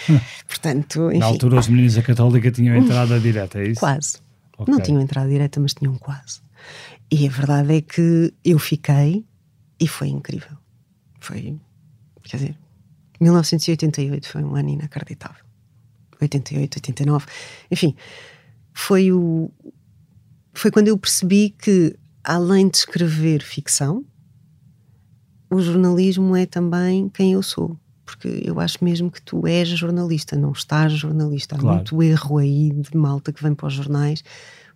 Portanto, 0.47 1.09
enfim, 1.09 1.19
Na 1.19 1.25
altura, 1.25 1.59
os 1.59 1.67
meninos 1.67 1.95
da 1.95 2.01
Católica 2.01 2.51
tinham 2.51 2.75
entrada 2.75 3.19
direta, 3.19 3.59
é 3.59 3.69
isso? 3.69 3.79
quase. 3.79 4.17
Ok. 4.57 4.73
Não 4.73 4.81
tinham 4.81 5.01
entrada 5.01 5.29
direta, 5.29 5.59
mas 5.59 5.73
tinham 5.73 5.95
quase. 5.95 6.41
E 7.11 7.27
a 7.27 7.29
verdade 7.29 7.75
é 7.75 7.81
que 7.81 8.33
eu 8.43 8.57
fiquei 8.59 9.25
e 9.79 9.87
foi 9.87 10.07
incrível. 10.09 10.57
Foi, 11.19 11.57
quer 12.23 12.37
dizer, 12.37 12.57
1988 13.19 14.27
foi 14.27 14.43
um 14.43 14.55
ano 14.55 14.69
inacreditável. 14.69 15.43
88, 16.21 16.77
89, 16.77 17.25
enfim, 17.69 17.95
foi 18.73 19.11
o 19.11 19.51
foi 20.53 20.71
quando 20.71 20.87
eu 20.87 20.97
percebi 20.97 21.49
que 21.49 21.95
além 22.23 22.69
de 22.69 22.77
escrever 22.77 23.41
ficção, 23.41 24.05
o 25.49 25.59
jornalismo 25.59 26.35
é 26.35 26.45
também 26.45 27.09
quem 27.09 27.33
eu 27.33 27.43
sou. 27.43 27.77
Porque 28.15 28.41
eu 28.45 28.59
acho 28.59 28.83
mesmo 28.83 29.09
que 29.11 29.21
tu 29.21 29.45
és 29.47 29.67
jornalista, 29.67 30.35
não 30.35 30.51
estás 30.51 30.93
jornalista. 30.93 31.55
Há 31.55 31.59
Claro. 31.59 31.75
muito 31.77 32.03
erro 32.03 32.37
aí 32.37 32.71
de 32.71 32.95
malta 32.97 33.31
que 33.33 33.41
vem 33.41 33.53
para 33.53 33.67
os 33.67 33.73
jornais 33.73 34.23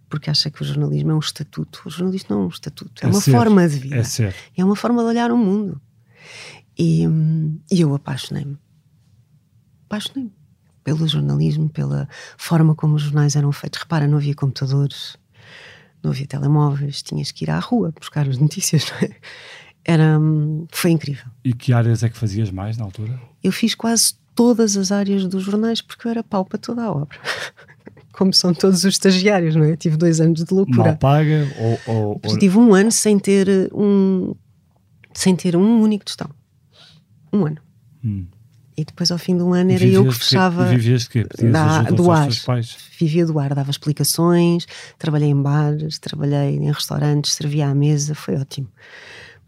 porque 0.10 0.30
acha 0.30 0.50
que 0.50 0.62
o 0.62 0.66
jornalismo 0.66 1.12
é 1.12 1.16
um 1.16 1.20
estatuto. 1.20 1.82
O 1.86 1.90
jornalismo 1.90 2.28
não 2.36 2.44
é 2.44 2.46
um 2.46 2.50
estatuto, 2.50 3.04
é, 3.04 3.08
É 3.08 3.10
uma 3.10 3.22
ser, 3.22 3.32
forma 3.32 3.68
de 3.68 3.78
vida. 3.80 3.96
É 3.98 4.04
ser. 4.04 4.36
É 4.56 4.64
uma 4.64 4.76
forma 4.76 5.02
de 5.02 5.10
olhar 5.10 5.32
o 5.32 5.38
mundo. 5.38 5.82
E, 6.78 7.08
hum, 7.08 7.60
e 7.72 7.82
eu 7.82 7.94
apaixonei-me. 7.94 8.58
Apaixonei-me 9.86 10.32
pelo 10.84 11.08
jornalismo, 11.08 11.70
pela 11.70 12.08
forma 12.38 12.74
como 12.74 12.96
os 12.96 13.02
jornais 13.02 13.36
eram 13.36 13.52
feitos. 13.52 13.82
Repara, 13.82 14.08
não 14.08 14.18
havia 14.18 14.34
computadores, 14.34 15.18
não 16.02 16.12
havia 16.12 16.26
telemóveis, 16.28 17.02
tinhas 17.02 17.32
que 17.32 17.44
ir 17.44 17.50
à 17.50 17.60
rua 17.60 17.94
buscar 18.00 18.28
as 18.30 18.38
notícias. 18.38 18.86
não 18.92 18.98
é? 19.00 19.16
Era, 19.90 20.20
hum, 20.20 20.68
foi 20.70 20.92
incrível. 20.92 21.26
E 21.46 21.54
que 21.54 21.72
áreas 21.72 22.04
é 22.04 22.10
que 22.10 22.18
fazias 22.18 22.52
mais 22.52 22.78
na 22.78 22.84
altura? 22.84 23.18
Eu 23.42 23.54
fiz 23.54 23.74
quase 23.74 24.16
todas 24.36 24.76
as 24.76 24.92
áreas 24.92 25.26
dos 25.26 25.42
jornais 25.44 25.82
porque 25.82 26.06
eu 26.08 26.12
era 26.12 26.22
pau 26.24 26.44
para 26.44 26.60
toda 26.60 26.84
a 26.84 26.92
obra. 26.92 27.18
Como 28.12 28.34
são 28.34 28.54
todos 28.54 28.80
os 28.80 28.94
estagiários, 28.96 29.56
não 29.56 29.64
é? 29.64 29.76
Tive 29.78 29.96
dois 29.96 30.20
anos 30.20 30.44
de 30.44 30.54
loucura. 30.54 30.84
Mal 30.84 30.98
paga 30.98 31.48
ou, 31.58 31.80
ou, 31.96 32.22
ou- 32.24 32.38
Tive 32.38 32.58
um 32.58 32.74
ano 32.74 32.92
sem 32.92 33.18
ter 33.18 33.48
um 33.74 34.36
sem 35.14 35.36
ter 35.36 35.56
um 35.56 35.82
único 35.82 36.04
tostão. 36.04 36.30
Um 37.32 37.46
ano. 37.46 37.58
Hum. 38.04 38.26
E 38.76 38.84
depois 38.86 39.10
ao 39.12 39.18
fim 39.18 39.36
do 39.38 39.54
ano 39.54 39.72
era 39.72 39.84
eu 39.86 40.06
que 40.06 40.14
fechava. 40.14 40.68
E 40.68 40.76
vivias 40.78 41.04
de 41.04 41.10
quê? 41.10 41.26
Pedias 41.26 41.52
da- 41.54 41.82
do 41.84 42.12
ar. 42.12 42.28
Vivia 43.00 43.26
do 43.26 43.40
ar, 43.40 43.56
dava 43.56 43.72
explicações, 43.72 44.68
trabalhei 45.00 45.30
em 45.30 45.42
bares, 45.42 45.98
trabalhei 45.98 46.58
em 46.58 46.72
restaurantes, 46.72 47.34
servia 47.34 47.70
à 47.70 47.74
mesa, 47.76 48.14
foi 48.14 48.36
ótimo. 48.36 48.68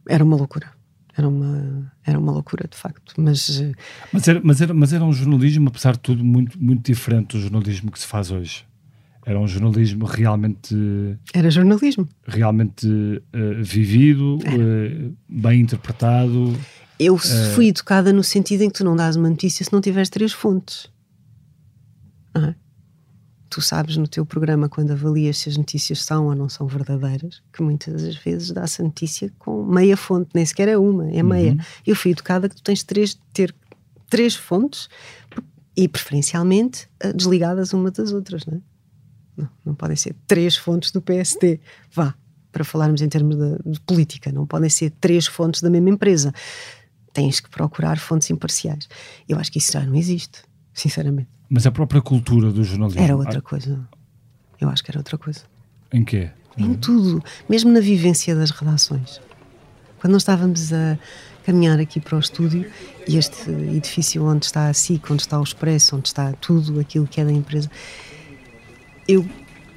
Era 0.08 0.24
uma 0.24 0.36
loucura. 0.36 0.72
Era 1.18 1.28
uma, 1.28 1.92
era 2.06 2.18
uma 2.18 2.32
loucura, 2.32 2.66
de 2.70 2.78
facto. 2.78 3.14
Mas 3.18 3.60
eh, 3.62 3.74
Mas 4.14 4.28
era, 4.28 4.40
mas, 4.44 4.62
era, 4.62 4.74
mas 4.74 4.94
era 4.94 5.04
um 5.04 5.12
jornalismo, 5.12 5.68
apesar 5.68 5.94
de 5.94 6.00
tudo, 6.00 6.24
muito, 6.24 6.62
muito 6.64 6.86
diferente 6.86 7.36
do 7.36 7.42
jornalismo 7.42 7.92
que 7.92 8.00
se 8.00 8.08
faz 8.08 8.32
hoje. 8.32 8.66
Era 9.26 9.38
um 9.40 9.48
jornalismo 9.48 10.06
realmente, 10.06 10.74
era 11.34 11.52
jornalismo. 11.52 12.08
realmente 12.26 12.88
eh, 13.34 13.62
vivido, 13.62 14.40
eh, 14.46 15.12
bem 15.28 15.62
interpretado. 15.62 16.58
Eu 16.98 17.16
Eh. 17.16 17.54
fui 17.54 17.68
educada 17.68 18.14
no 18.14 18.24
sentido 18.24 18.62
em 18.64 18.70
que 18.70 18.78
tu 18.78 18.84
não 18.86 18.96
dás 18.96 19.16
uma 19.18 19.30
notícia 19.30 19.64
se 19.66 19.72
não 19.74 19.82
tiveres 19.82 20.10
três 20.10 20.32
fontes. 20.32 20.90
Não 22.34 22.46
é? 22.46 22.56
Tu 23.50 23.62
sabes 23.62 23.98
no 23.98 24.08
teu 24.08 24.26
programa, 24.26 24.70
quando 24.70 24.92
avalias 24.92 25.40
se 25.40 25.50
as 25.50 25.58
notícias 25.58 26.04
são 26.04 26.28
ou 26.28 26.36
não 26.36 26.48
são 26.48 26.68
verdadeiras, 26.68 27.42
que 27.52 27.64
muitas 27.64 28.04
das 28.04 28.16
vezes 28.16 28.52
dá-se 28.52 28.82
a 28.82 28.86
notícia 28.86 29.32
com 29.40 29.66
meia 29.66 29.98
fonte, 29.98 30.30
nem 30.36 30.46
sequer 30.46 30.68
é 30.68 30.78
uma, 30.78 31.10
é 31.10 31.24
meia. 31.24 31.58
Eu 31.86 31.96
fui 31.96 32.12
educada 32.12 32.48
que 32.48 32.56
tu 32.56 32.62
tens 32.62 32.80
de 32.80 32.86
três, 32.86 33.20
ter 33.34 33.56
três 34.10 34.36
fontes 34.36 34.88
e 35.76 35.88
preferencialmente 35.88 36.88
eh, 37.00 37.12
desligadas 37.14 37.74
uma 37.74 37.90
das 37.90 38.12
outras, 38.12 38.46
não 38.46 38.58
é? 38.58 38.62
Não, 39.38 39.50
não 39.66 39.76
podem 39.76 39.96
ser 39.96 40.16
três 40.28 40.56
fontes 40.56 40.92
do 40.92 41.02
PSD. 41.02 41.60
Vá, 41.92 42.14
para 42.52 42.64
falarmos 42.64 43.02
em 43.02 43.08
termos 43.08 43.38
de, 43.38 43.72
de 43.72 43.80
política, 43.82 44.32
não 44.32 44.46
podem 44.46 44.70
ser 44.70 44.92
três 45.00 45.26
fontes 45.28 45.62
da 45.62 45.70
mesma 45.70 45.90
empresa. 45.90 46.34
Tens 47.14 47.40
que 47.40 47.50
procurar 47.50 47.98
fontes 47.98 48.30
imparciais. 48.30 48.88
Eu 49.28 49.40
acho 49.40 49.52
que 49.52 49.60
isso 49.60 49.72
já 49.72 49.82
não 49.82 49.96
existe, 49.96 50.44
sinceramente. 50.74 51.39
Mas 51.50 51.66
a 51.66 51.72
própria 51.72 52.02
cultura 52.02 52.52
do 52.52 52.64
jornalismo. 52.64 53.02
Era 53.02 53.16
outra 53.16 53.42
coisa. 53.42 53.80
Eu 54.60 54.70
acho 54.70 54.84
que 54.84 54.92
era 54.92 55.00
outra 55.00 55.18
coisa. 55.18 55.42
Ah, 55.92 55.98
Em 55.98 56.04
quê? 56.04 56.30
Em 56.58 56.74
tudo, 56.74 57.24
mesmo 57.48 57.72
na 57.72 57.80
vivência 57.80 58.36
das 58.36 58.52
redações. 58.52 59.22
Quando 60.00 60.14
nós 60.14 60.24
estávamos 60.24 60.74
a 60.74 60.98
caminhar 61.46 61.80
aqui 61.80 62.00
para 62.00 62.16
o 62.16 62.20
estúdio 62.20 62.70
e 63.08 63.18
este 63.18 63.50
edifício 63.50 64.24
onde 64.24 64.46
está 64.46 64.68
a 64.68 64.74
SIC, 64.74 65.10
onde 65.10 65.22
está 65.22 65.40
o 65.40 65.44
Expresso, 65.44 65.96
onde 65.96 66.08
está 66.08 66.34
tudo 66.34 66.80
aquilo 66.80 67.08
que 67.08 67.22
é 67.22 67.26
da 67.26 67.32
empresa, 67.32 67.70
eu 69.08 69.26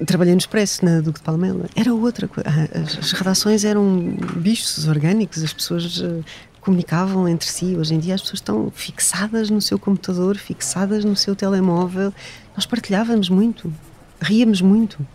trabalhei 0.05 0.33
no 0.33 0.39
Expresso, 0.39 0.83
na 0.83 1.01
Duque 1.01 1.19
de 1.19 1.25
Palmela. 1.25 1.69
Era 1.75 1.93
outra 1.93 2.27
coisa. 2.27 2.49
Ah, 2.49 2.79
as, 2.79 3.11
redações 3.13 3.63
eram 3.63 4.15
bichos 4.35 4.87
orgânicos, 4.87 5.41
as 5.41 5.53
pessoas 5.53 5.99
uh, 5.99 6.23
comunicavam 6.63 7.27
entre 7.27 7.47
si. 7.47 7.75
Hoje 7.75 7.93
em 7.93 7.99
dia 7.99 8.15
as 8.15 8.21
pessoas 8.21 8.39
estão 8.39 8.71
fixadas 8.73 9.49
no 9.49 9.61
seu 9.61 9.77
computador, 9.77 10.37
fixadas 10.37 11.03
no 11.03 11.15
seu 11.15 11.35
telemóvel. 11.35 12.13
Nós 12.55 12.65
partilhávamos 12.65 13.29
muito, 13.29 13.71
ríamos 14.21 14.61
muito. 14.61 15.05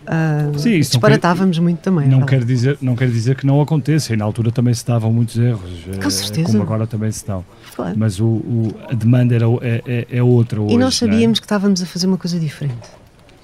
Uh, 0.00 0.58
Sim, 0.58 0.78
disparatávamos 0.78 1.58
quer, 1.58 1.62
muito 1.62 1.78
também. 1.78 2.08
Não 2.08 2.22
quer, 2.22 2.42
dizer, 2.42 2.78
não 2.80 2.96
quer 2.96 3.08
dizer 3.08 3.36
que 3.36 3.46
não 3.46 3.60
aconteça, 3.60 4.12
e 4.12 4.16
na 4.16 4.24
altura 4.24 4.50
também 4.50 4.72
se 4.72 4.84
davam 4.84 5.12
muitos 5.12 5.36
erros, 5.36 5.70
Com 6.00 6.08
eh, 6.08 6.10
certeza. 6.10 6.46
como 6.46 6.62
agora 6.62 6.86
também 6.86 7.12
se 7.12 7.24
dão. 7.26 7.44
Claro. 7.76 7.94
Mas 7.96 8.18
o, 8.18 8.26
o, 8.26 8.74
a 8.88 8.94
demanda 8.94 9.34
era, 9.34 9.44
é, 9.60 9.82
é, 9.86 10.06
é 10.18 10.22
outra 10.22 10.60
hoje. 10.60 10.74
E 10.74 10.78
nós 10.78 10.94
é? 10.94 11.06
sabíamos 11.06 11.38
é? 11.38 11.40
que 11.40 11.44
estávamos 11.44 11.82
a 11.82 11.86
fazer 11.86 12.06
uma 12.06 12.16
coisa 12.16 12.40
diferente. 12.40 12.88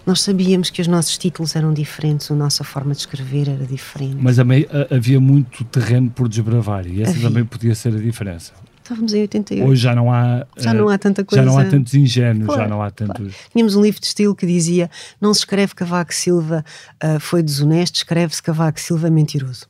Nós 0.06 0.20
sabíamos 0.20 0.70
que 0.70 0.80
os 0.80 0.86
nossos 0.86 1.18
títulos 1.18 1.56
eram 1.56 1.74
diferentes, 1.74 2.30
a 2.30 2.34
nossa 2.34 2.62
forma 2.62 2.92
de 2.92 3.00
escrever 3.00 3.48
era 3.48 3.66
diferente. 3.66 4.16
Mas 4.20 4.38
havia 4.38 5.18
muito 5.18 5.64
terreno 5.64 6.08
por 6.08 6.28
desbravar 6.28 6.86
e 6.86 7.02
essa 7.02 7.10
havia. 7.10 7.28
também 7.28 7.44
podia 7.44 7.74
ser 7.74 7.92
a 7.92 7.98
diferença. 7.98 8.52
Estávamos 8.80 9.12
em 9.12 9.22
88. 9.22 9.68
Hoje 9.68 9.82
já 9.82 9.96
não 9.96 10.12
há, 10.12 10.46
já 10.56 10.72
não 10.72 10.88
há 10.88 10.96
tanta 10.96 11.24
coisa. 11.24 11.44
Já 11.44 11.50
não 11.50 11.58
há 11.58 11.64
tantos 11.64 11.92
ingênuos, 11.94 12.46
claro, 12.46 12.62
já 12.62 12.68
não 12.68 12.80
há 12.80 12.88
tantos. 12.88 13.16
Claro. 13.16 13.34
Tínhamos 13.50 13.74
um 13.74 13.82
livro 13.82 14.00
de 14.00 14.06
estilo 14.06 14.32
que 14.32 14.46
dizia: 14.46 14.88
não 15.20 15.34
se 15.34 15.40
escreve 15.40 15.74
Cavaco 15.74 16.14
Silva 16.14 16.64
uh, 17.02 17.18
foi 17.18 17.42
desonesto, 17.42 17.96
escreve-se 17.96 18.40
Cavaco 18.40 18.78
Silva 18.78 19.10
mentiroso. 19.10 19.66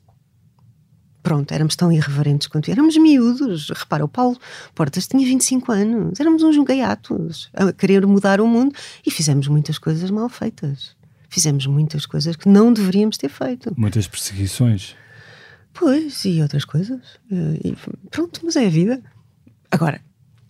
Pronto, 1.26 1.52
éramos 1.52 1.74
tão 1.74 1.90
irreverentes 1.90 2.46
quanto 2.46 2.70
éramos 2.70 2.96
miúdos. 2.96 3.70
Repara, 3.70 4.04
o 4.04 4.08
Paulo 4.08 4.38
Portas 4.76 5.08
tinha 5.08 5.26
25 5.26 5.72
anos, 5.72 6.20
éramos 6.20 6.44
uns 6.44 6.56
gaiatos 6.64 7.50
a 7.52 7.72
querer 7.72 8.06
mudar 8.06 8.40
o 8.40 8.46
mundo 8.46 8.72
e 9.04 9.10
fizemos 9.10 9.48
muitas 9.48 9.76
coisas 9.76 10.08
mal 10.08 10.28
feitas. 10.28 10.94
Fizemos 11.28 11.66
muitas 11.66 12.06
coisas 12.06 12.36
que 12.36 12.48
não 12.48 12.72
deveríamos 12.72 13.18
ter 13.18 13.28
feito. 13.28 13.74
Muitas 13.76 14.06
perseguições. 14.06 14.94
Pois, 15.74 16.24
e 16.24 16.40
outras 16.40 16.64
coisas. 16.64 17.00
E 17.28 17.74
pronto, 18.08 18.42
mas 18.44 18.54
é 18.54 18.64
a 18.64 18.70
vida. 18.70 19.02
Agora, 19.68 20.00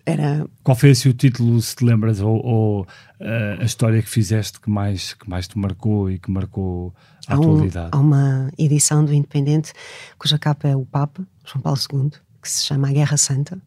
era... 0.06 0.46
Qual 0.62 0.76
foi 0.76 0.90
assim 0.90 1.08
o 1.08 1.12
título, 1.12 1.60
se 1.60 1.74
te 1.74 1.84
lembras, 1.84 2.20
ou, 2.20 2.40
ou 2.46 2.82
uh, 2.82 3.60
a 3.60 3.64
história 3.64 4.00
que 4.00 4.08
fizeste 4.08 4.60
que 4.60 4.70
mais, 4.70 5.14
que 5.14 5.28
mais 5.28 5.48
te 5.48 5.58
marcou 5.58 6.08
e 6.08 6.18
que 6.20 6.30
marcou 6.30 6.94
a 7.26 7.34
há 7.34 7.36
atualidade? 7.36 7.88
Um, 7.88 7.98
há 7.98 8.00
uma 8.00 8.52
edição 8.56 9.04
do 9.04 9.12
Independente 9.12 9.72
cuja 10.16 10.38
capa 10.38 10.68
é 10.68 10.76
o 10.76 10.86
Papa, 10.86 11.26
João 11.44 11.60
Paulo 11.60 11.78
II, 11.92 12.10
que 12.40 12.48
se 12.48 12.64
chama 12.64 12.88
A 12.88 12.92
Guerra 12.92 13.16
Santa. 13.16 13.60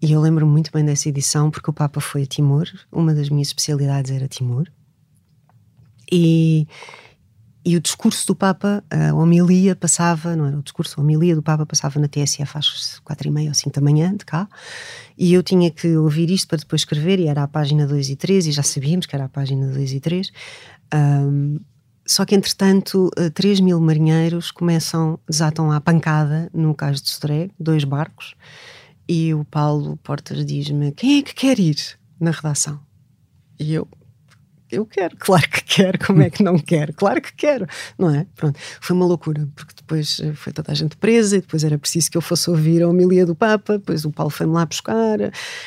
E 0.00 0.12
eu 0.12 0.20
lembro 0.20 0.46
muito 0.46 0.70
bem 0.70 0.84
dessa 0.84 1.08
edição 1.08 1.50
porque 1.50 1.68
o 1.68 1.72
Papa 1.72 2.00
foi 2.00 2.22
a 2.22 2.26
Timor, 2.26 2.68
uma 2.92 3.12
das 3.12 3.28
minhas 3.28 3.48
especialidades 3.48 4.12
era 4.12 4.28
Timor. 4.28 4.68
E 6.12 6.68
e 7.64 7.76
o 7.76 7.80
discurso 7.80 8.26
do 8.26 8.34
Papa, 8.34 8.84
a 8.90 9.14
homilia 9.14 9.74
passava, 9.74 10.36
não 10.36 10.44
era 10.46 10.58
o 10.58 10.62
discurso, 10.62 11.00
a 11.00 11.02
homilia 11.02 11.34
do 11.34 11.42
Papa 11.42 11.64
passava 11.64 11.98
na 11.98 12.06
TSF 12.06 12.58
às 12.58 12.98
quatro 12.98 13.26
e 13.26 13.30
meia 13.30 13.48
ou 13.48 13.54
cinco 13.54 13.74
da 13.74 13.80
manhã, 13.80 14.14
de 14.14 14.24
cá, 14.24 14.46
e 15.16 15.32
eu 15.32 15.42
tinha 15.42 15.70
que 15.70 15.96
ouvir 15.96 16.30
isto 16.30 16.48
para 16.48 16.58
depois 16.58 16.82
escrever, 16.82 17.18
e 17.18 17.26
era 17.26 17.42
a 17.42 17.48
página 17.48 17.86
2 17.86 18.10
e 18.10 18.16
3, 18.16 18.48
e 18.48 18.52
já 18.52 18.62
sabíamos 18.62 19.06
que 19.06 19.16
era 19.16 19.24
a 19.24 19.28
página 19.28 19.66
2 19.68 19.92
e 19.92 20.00
3. 20.00 20.30
Um, 20.94 21.58
só 22.06 22.26
que, 22.26 22.34
entretanto, 22.34 23.10
3 23.32 23.58
eh, 23.58 23.62
mil 23.62 23.80
marinheiros 23.80 24.50
começam, 24.50 25.18
desatam 25.26 25.72
à 25.72 25.80
pancada 25.80 26.50
no 26.52 26.74
cais 26.74 27.00
de 27.00 27.08
Sodré, 27.08 27.48
dois 27.58 27.84
barcos, 27.84 28.34
e 29.08 29.32
o 29.32 29.44
Paulo 29.44 29.96
Portas 30.02 30.44
diz-me: 30.44 30.92
quem 30.92 31.18
é 31.18 31.22
que 31.22 31.34
quer 31.34 31.58
ir 31.58 31.76
na 32.20 32.30
redação? 32.30 32.78
E 33.58 33.72
eu, 33.72 33.88
eu 34.74 34.86
quero, 34.86 35.16
claro 35.16 35.48
que 35.48 35.62
quero, 35.64 35.98
como 36.06 36.22
é 36.22 36.30
que 36.30 36.42
não 36.42 36.58
quero? 36.58 36.92
Claro 36.92 37.20
que 37.20 37.32
quero, 37.32 37.66
não 37.98 38.10
é? 38.14 38.26
Pronto, 38.34 38.58
foi 38.80 38.96
uma 38.96 39.06
loucura, 39.06 39.48
porque 39.54 39.74
depois 39.76 40.20
eh, 40.20 40.32
foi 40.34 40.52
toda 40.52 40.72
a 40.72 40.74
gente 40.74 40.96
presa 40.96 41.36
e 41.36 41.40
depois 41.40 41.64
era 41.64 41.78
preciso 41.78 42.10
que 42.10 42.16
eu 42.16 42.20
fosse 42.20 42.50
ouvir 42.50 42.82
a 42.82 42.88
homilia 42.88 43.24
do 43.24 43.34
Papa, 43.34 43.78
depois 43.78 44.04
o 44.04 44.10
Paulo 44.10 44.30
foi-me 44.30 44.52
lá 44.52 44.66
buscar, 44.66 45.18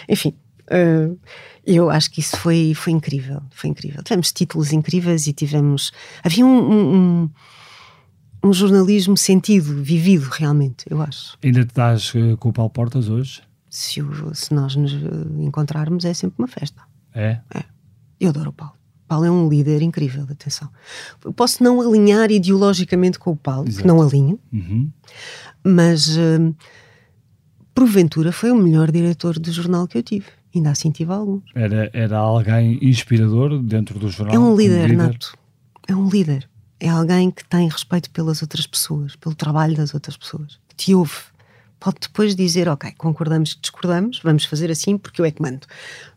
enfim. 0.08 0.36
Uh, 0.70 1.18
eu 1.66 1.90
acho 1.90 2.12
que 2.12 2.20
isso 2.20 2.38
foi, 2.38 2.74
foi 2.76 2.92
incrível, 2.92 3.42
foi 3.52 3.70
incrível. 3.70 4.04
Tivemos 4.04 4.34
títulos 4.34 4.74
incríveis 4.74 5.26
e 5.26 5.34
tivemos. 5.34 5.94
Havia 6.22 6.46
um, 6.46 6.72
um, 6.74 7.30
um 8.44 8.54
jornalismo 8.54 9.16
sentido, 9.16 9.82
vivido 9.82 10.28
realmente, 10.30 10.86
eu 10.90 11.02
acho. 11.02 11.38
Ainda 11.42 11.66
dás 11.74 12.14
uh, 12.14 12.36
com 12.38 12.50
o 12.50 12.54
Paulo 12.54 12.70
Portas 12.70 13.08
hoje? 13.08 13.42
Se, 13.70 14.02
se 14.34 14.54
nós 14.54 14.76
nos 14.76 14.94
encontrarmos, 15.40 16.04
é 16.04 16.14
sempre 16.14 16.36
uma 16.40 16.48
festa. 16.48 16.82
É? 17.14 17.40
É. 17.54 17.64
Eu 18.20 18.30
adoro 18.30 18.50
o 18.50 18.54
Paulo. 18.54 18.77
Paulo 19.08 19.26
é 19.26 19.32
um 19.32 19.48
líder 19.48 19.82
incrível, 19.82 20.26
atenção. 20.30 20.70
Eu 21.24 21.34
posso 21.34 21.64
não 21.64 21.82
alinhar 21.82 22.30
ideologicamente 22.32 23.18
com 23.18 23.32
o 23.32 23.36
Paulo, 23.36 23.68
Exato. 23.68 23.82
que 23.82 23.88
não 23.88 24.02
alinho, 24.02 24.40
uhum. 24.52 24.92
mas 25.64 26.18
uh, 26.18 26.56
porventura 27.74 28.32
foi 28.32 28.52
o 28.52 28.56
melhor 28.56 28.92
diretor 28.92 29.40
de 29.40 29.52
jornal 29.52 29.88
que 29.88 29.98
eu 29.98 30.04
tive. 30.04 30.26
Ainda 30.54 30.72
assim 30.72 30.92
tive 30.92 31.12
alguns. 31.12 31.44
Era, 31.54 31.90
era 31.94 32.18
alguém 32.18 32.80
inspirador 32.82 33.62
dentro 33.62 34.00
do 34.00 34.10
jornal? 34.10 34.36
É 34.36 34.40
um 34.40 34.56
líder, 34.56 34.90
líder 34.90 34.98
nato. 34.98 35.38
É 35.88 35.96
um 35.96 36.10
líder. 36.10 36.50
É 36.80 36.90
alguém 36.90 37.32
que 37.32 37.46
tem 37.46 37.68
respeito 37.68 38.10
pelas 38.12 38.42
outras 38.42 38.68
pessoas, 38.68 39.16
pelo 39.16 39.36
trabalho 39.36 39.76
das 39.76 39.94
outras 39.94 40.18
pessoas. 40.18 40.60
Te 40.76 40.94
ouve. 40.94 41.16
Pode 41.80 41.98
depois 42.02 42.36
dizer, 42.36 42.68
ok, 42.68 42.92
concordamos 42.98 43.54
que 43.54 43.62
discordamos, 43.62 44.20
vamos 44.24 44.46
fazer 44.46 44.72
assim 44.72 44.98
porque 44.98 45.22
eu 45.22 45.26
é 45.26 45.32
que 45.32 45.42
mando. 45.42 45.68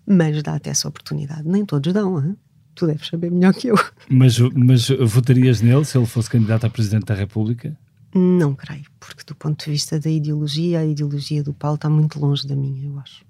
Mas 0.07 0.42
dá-te 0.42 0.70
essa 0.70 0.88
oportunidade. 0.88 1.46
Nem 1.46 1.64
todos 1.64 1.92
dão, 1.92 2.18
hein? 2.18 2.37
Tu 2.80 2.86
deves 2.86 3.06
saber 3.06 3.30
melhor 3.30 3.54
que 3.54 3.68
eu. 3.68 3.76
Mas, 4.08 4.38
mas 4.38 4.88
votarias 4.88 5.60
nele 5.60 5.84
se 5.84 5.96
ele 5.96 6.06
fosse 6.06 6.30
candidato 6.30 6.66
a 6.66 6.70
Presidente 6.70 7.04
da 7.04 7.14
República? 7.14 7.76
Não 8.14 8.54
creio, 8.54 8.86
porque 8.98 9.22
do 9.24 9.36
ponto 9.36 9.64
de 9.64 9.70
vista 9.70 10.00
da 10.00 10.10
ideologia, 10.10 10.80
a 10.80 10.84
ideologia 10.84 11.44
do 11.44 11.54
Paulo 11.54 11.76
está 11.76 11.88
muito 11.88 12.18
longe 12.18 12.46
da 12.46 12.56
minha, 12.56 12.84
eu 12.84 12.98
acho. 12.98 13.24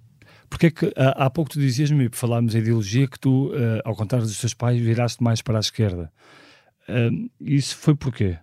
Porque 0.48 0.66
é 0.66 0.70
que 0.70 0.92
há, 0.96 1.26
há 1.26 1.30
pouco 1.30 1.50
tu 1.50 1.60
dizias-me, 1.60 2.08
falámos 2.12 2.54
em 2.54 2.58
ideologia, 2.58 3.06
que 3.06 3.18
tu, 3.18 3.48
uh, 3.48 3.80
ao 3.84 3.94
contrário 3.94 4.26
dos 4.26 4.38
teus 4.38 4.54
pais, 4.54 4.80
viraste 4.80 5.22
mais 5.22 5.42
para 5.42 5.58
a 5.58 5.60
esquerda. 5.60 6.10
Uh, 6.88 7.30
isso 7.40 7.76
foi 7.76 7.94
porquê? 7.94 8.38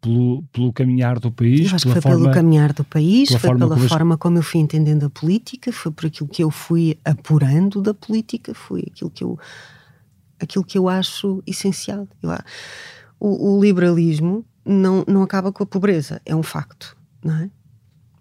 Pelo, 0.00 0.42
pelo 0.52 0.72
caminhar 0.72 1.20
do 1.20 1.30
país? 1.30 1.70
Eu 1.70 1.76
acho 1.76 1.86
que 1.86 1.92
foi 1.92 2.00
forma, 2.02 2.18
pelo 2.18 2.34
caminhar 2.34 2.72
do 2.72 2.84
país, 2.84 3.28
pela 3.28 3.38
foi 3.38 3.48
forma 3.48 3.66
pela 3.66 3.76
como 3.76 3.88
forma 3.88 4.18
como 4.18 4.38
eu 4.38 4.42
fui 4.42 4.60
entendendo 4.60 5.06
a 5.06 5.10
política, 5.10 5.72
foi 5.72 5.92
por 5.92 6.06
aquilo 6.06 6.28
que 6.28 6.42
eu 6.42 6.50
fui 6.50 6.98
apurando 7.04 7.80
da 7.80 7.94
política, 7.94 8.52
foi 8.52 8.84
aquilo 8.88 9.10
que 9.10 9.22
eu 9.22 9.38
aquilo 10.42 10.64
que 10.64 10.76
eu 10.76 10.88
acho 10.88 11.42
essencial. 11.46 12.08
Eu, 12.22 12.30
o, 13.18 13.56
o, 13.56 13.60
liberalismo 13.62 14.44
não, 14.64 15.04
não 15.06 15.22
acaba 15.22 15.52
com 15.52 15.62
a 15.62 15.66
pobreza, 15.66 16.20
é 16.26 16.34
um 16.34 16.42
facto, 16.42 16.96
não 17.24 17.36
é? 17.36 17.50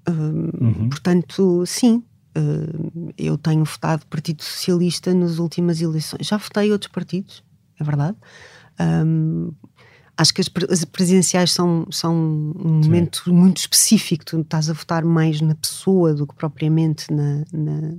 uhum. 0.09 0.89
Portanto, 0.89 1.63
sim, 1.65 2.03
uh, 2.37 3.13
eu 3.17 3.37
tenho 3.37 3.63
votado 3.63 4.05
Partido 4.07 4.43
Socialista 4.43 5.13
nas 5.13 5.37
últimas 5.37 5.81
eleições. 5.81 6.27
Já 6.27 6.37
votei 6.37 6.71
outros 6.71 6.91
partidos, 6.91 7.43
é 7.79 7.83
verdade. 7.83 8.17
Um, 8.79 9.51
acho 10.17 10.33
que 10.33 10.41
as, 10.41 10.49
presidenciais 10.85 11.51
são, 11.51 11.87
são 11.91 12.13
um 12.13 12.81
momento 12.83 13.23
sim. 13.25 13.31
muito 13.31 13.57
específico. 13.57 14.25
Tu 14.25 14.39
estás 14.41 14.69
a 14.69 14.73
votar 14.73 15.03
mais 15.03 15.41
na 15.41 15.55
pessoa 15.55 16.13
do 16.13 16.27
que 16.27 16.35
propriamente 16.35 17.11
na, 17.11 17.43
na 17.51 17.95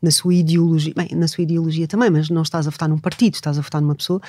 na 0.00 0.10
sua 0.10 0.34
ideologia, 0.34 0.92
bem, 0.96 1.08
na 1.12 1.28
sua 1.28 1.42
ideologia 1.42 1.86
também, 1.86 2.10
mas 2.10 2.28
não 2.30 2.42
estás 2.42 2.66
a 2.66 2.70
votar 2.70 2.88
num 2.88 2.98
partido, 2.98 3.34
estás 3.34 3.58
a 3.58 3.60
votar 3.60 3.80
numa 3.80 3.94
pessoa. 3.94 4.20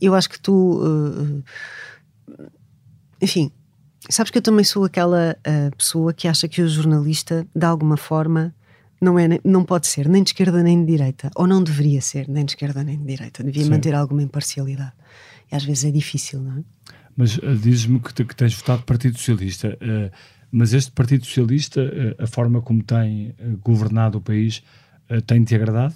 Eu 0.00 0.14
acho 0.14 0.30
que 0.30 0.40
tu, 0.40 0.82
uh, 0.82 1.44
enfim, 3.20 3.50
sabes 4.08 4.30
que 4.30 4.38
eu 4.38 4.42
também 4.42 4.64
sou 4.64 4.84
aquela 4.84 5.36
uh, 5.46 5.76
pessoa 5.76 6.12
que 6.12 6.26
acha 6.26 6.48
que 6.48 6.62
o 6.62 6.68
jornalista, 6.68 7.46
de 7.54 7.66
alguma 7.66 7.96
forma, 7.96 8.54
não, 9.00 9.18
é, 9.18 9.40
não 9.44 9.64
pode 9.64 9.86
ser 9.86 10.08
nem 10.08 10.22
de 10.22 10.30
esquerda 10.30 10.62
nem 10.62 10.84
de 10.84 10.90
direita, 10.90 11.30
ou 11.34 11.46
não 11.46 11.62
deveria 11.62 12.00
ser 12.00 12.28
nem 12.28 12.44
de 12.44 12.52
esquerda 12.52 12.84
nem 12.84 12.98
de 12.98 13.04
direita, 13.04 13.42
devia 13.42 13.64
Sim. 13.64 13.70
manter 13.70 13.94
alguma 13.94 14.22
imparcialidade. 14.22 14.92
E 15.50 15.56
às 15.56 15.64
vezes 15.64 15.84
é 15.84 15.90
difícil, 15.90 16.40
não 16.40 16.58
é? 16.58 16.64
Mas 17.16 17.36
uh, 17.38 17.54
dizes-me 17.54 17.98
que, 18.00 18.12
que, 18.24 18.36
tens 18.36 18.54
votado 18.54 18.82
Partido 18.82 19.16
Socialista, 19.18 19.76
uh, 19.82 20.10
mas 20.50 20.72
este 20.72 20.90
Partido 20.92 21.24
Socialista, 21.24 21.80
uh, 21.80 22.22
a 22.22 22.26
forma 22.26 22.60
como 22.60 22.82
tem 22.82 23.34
governado 23.62 24.18
o 24.18 24.20
país, 24.20 24.62
tem-te 25.26 25.54
agradado? 25.54 25.94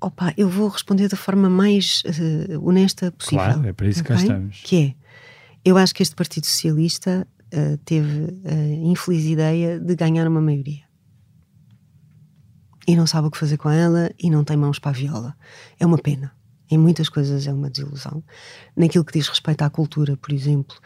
Opa, 0.00 0.34
eu 0.36 0.48
vou 0.48 0.68
responder 0.68 1.08
da 1.08 1.16
forma 1.16 1.48
mais 1.48 2.02
uh, 2.04 2.68
honesta 2.68 3.10
possível. 3.12 3.44
Claro, 3.44 3.66
é 3.66 3.72
para 3.72 3.88
isso 3.88 4.00
okay? 4.00 4.16
que 4.16 4.22
cá 4.22 4.22
estamos. 4.22 4.60
Que 4.62 4.76
é, 4.76 4.94
eu 5.64 5.78
acho 5.78 5.94
que 5.94 6.02
este 6.02 6.14
Partido 6.14 6.46
Socialista 6.46 7.26
uh, 7.52 7.76
teve 7.84 8.36
a 8.44 8.54
infeliz 8.86 9.24
ideia 9.24 9.80
de 9.80 9.94
ganhar 9.94 10.26
uma 10.28 10.40
maioria. 10.40 10.84
E 12.86 12.94
não 12.94 13.06
sabe 13.06 13.28
o 13.28 13.30
que 13.30 13.38
fazer 13.38 13.56
com 13.56 13.70
ela 13.70 14.10
e 14.18 14.28
não 14.28 14.44
tem 14.44 14.56
mãos 14.56 14.78
para 14.78 14.90
a 14.90 14.94
viola. 14.94 15.34
É 15.80 15.86
uma 15.86 15.96
pena. 15.96 16.32
Em 16.70 16.76
muitas 16.76 17.08
coisas 17.08 17.46
é 17.46 17.52
uma 17.52 17.70
desilusão. 17.70 18.22
Naquilo 18.76 19.04
que 19.04 19.18
diz 19.18 19.28
respeito 19.28 19.62
à 19.62 19.70
cultura, 19.70 20.16
por 20.16 20.32
exemplo, 20.32 20.76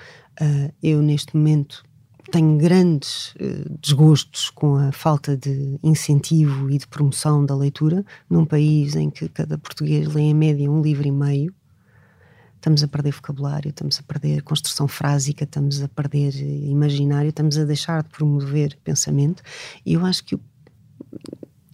Uh, 0.40 0.72
eu, 0.80 1.02
neste 1.02 1.36
momento, 1.36 1.82
tenho 2.30 2.58
grandes 2.58 3.34
uh, 3.36 3.78
desgostos 3.80 4.50
com 4.50 4.76
a 4.76 4.92
falta 4.92 5.36
de 5.36 5.78
incentivo 5.82 6.70
e 6.70 6.78
de 6.78 6.86
promoção 6.86 7.44
da 7.44 7.56
leitura 7.56 8.04
num 8.28 8.44
país 8.44 8.94
em 8.96 9.10
que 9.10 9.28
cada 9.28 9.56
português 9.56 10.12
lê 10.12 10.22
em 10.22 10.34
média 10.34 10.70
um 10.70 10.82
livro 10.82 11.06
e 11.06 11.12
meio. 11.12 11.54
Estamos 12.56 12.82
a 12.82 12.88
perder 12.88 13.12
vocabulário, 13.12 13.68
estamos 13.68 13.98
a 14.00 14.02
perder 14.02 14.42
construção 14.42 14.88
frásica, 14.88 15.44
estamos 15.44 15.80
a 15.80 15.88
perder 15.88 16.34
imaginário, 16.34 17.28
estamos 17.28 17.56
a 17.56 17.64
deixar 17.64 18.02
de 18.02 18.08
promover 18.10 18.76
pensamento. 18.82 19.42
E 19.86 19.94
eu 19.94 20.04
acho 20.04 20.24
que 20.24 20.34
o 20.34 20.40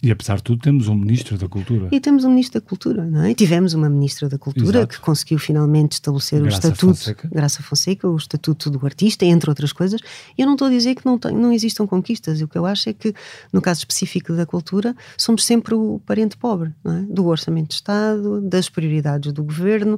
e 0.05 0.11
apesar 0.11 0.35
de 0.35 0.43
tudo, 0.43 0.61
temos 0.61 0.87
um 0.87 0.93
Ministro 0.93 1.35
da 1.35 1.49
Cultura. 1.49 1.87
E 1.91 1.99
temos 1.99 2.23
um 2.25 2.29
Ministro 2.29 2.61
da 2.61 2.67
Cultura, 2.67 3.03
não 3.03 3.23
é? 3.23 3.31
E 3.31 3.33
tivemos 3.33 3.73
uma 3.73 3.89
Ministra 3.89 4.29
da 4.29 4.37
Cultura 4.37 4.77
Exato. 4.77 4.93
que 4.93 5.01
conseguiu 5.01 5.39
finalmente 5.39 5.93
estabelecer 5.93 6.43
Graça 6.43 6.55
o 6.55 6.59
Estatuto, 6.59 6.95
Fonseca. 6.95 7.29
Graça 7.31 7.63
Fonseca, 7.63 8.07
o 8.07 8.15
Estatuto 8.15 8.69
do 8.69 8.85
Artista, 8.85 9.25
entre 9.25 9.49
outras 9.49 9.73
coisas. 9.73 9.99
E 10.37 10.41
eu 10.43 10.45
não 10.45 10.53
estou 10.53 10.67
a 10.67 10.69
dizer 10.69 10.93
que 10.93 11.03
não, 11.03 11.17
tem, 11.17 11.35
não 11.35 11.51
existam 11.51 11.87
conquistas. 11.87 12.39
O 12.39 12.47
que 12.47 12.55
eu 12.55 12.67
acho 12.67 12.87
é 12.87 12.93
que, 12.93 13.15
no 13.51 13.63
caso 13.63 13.79
específico 13.79 14.33
da 14.33 14.45
cultura, 14.45 14.95
somos 15.17 15.43
sempre 15.43 15.73
o 15.73 15.99
parente 16.05 16.37
pobre, 16.37 16.71
é? 16.85 17.01
Do 17.11 17.25
Orçamento 17.25 17.69
de 17.69 17.73
Estado, 17.73 18.41
das 18.41 18.69
prioridades 18.69 19.33
do 19.33 19.43
governo. 19.43 19.97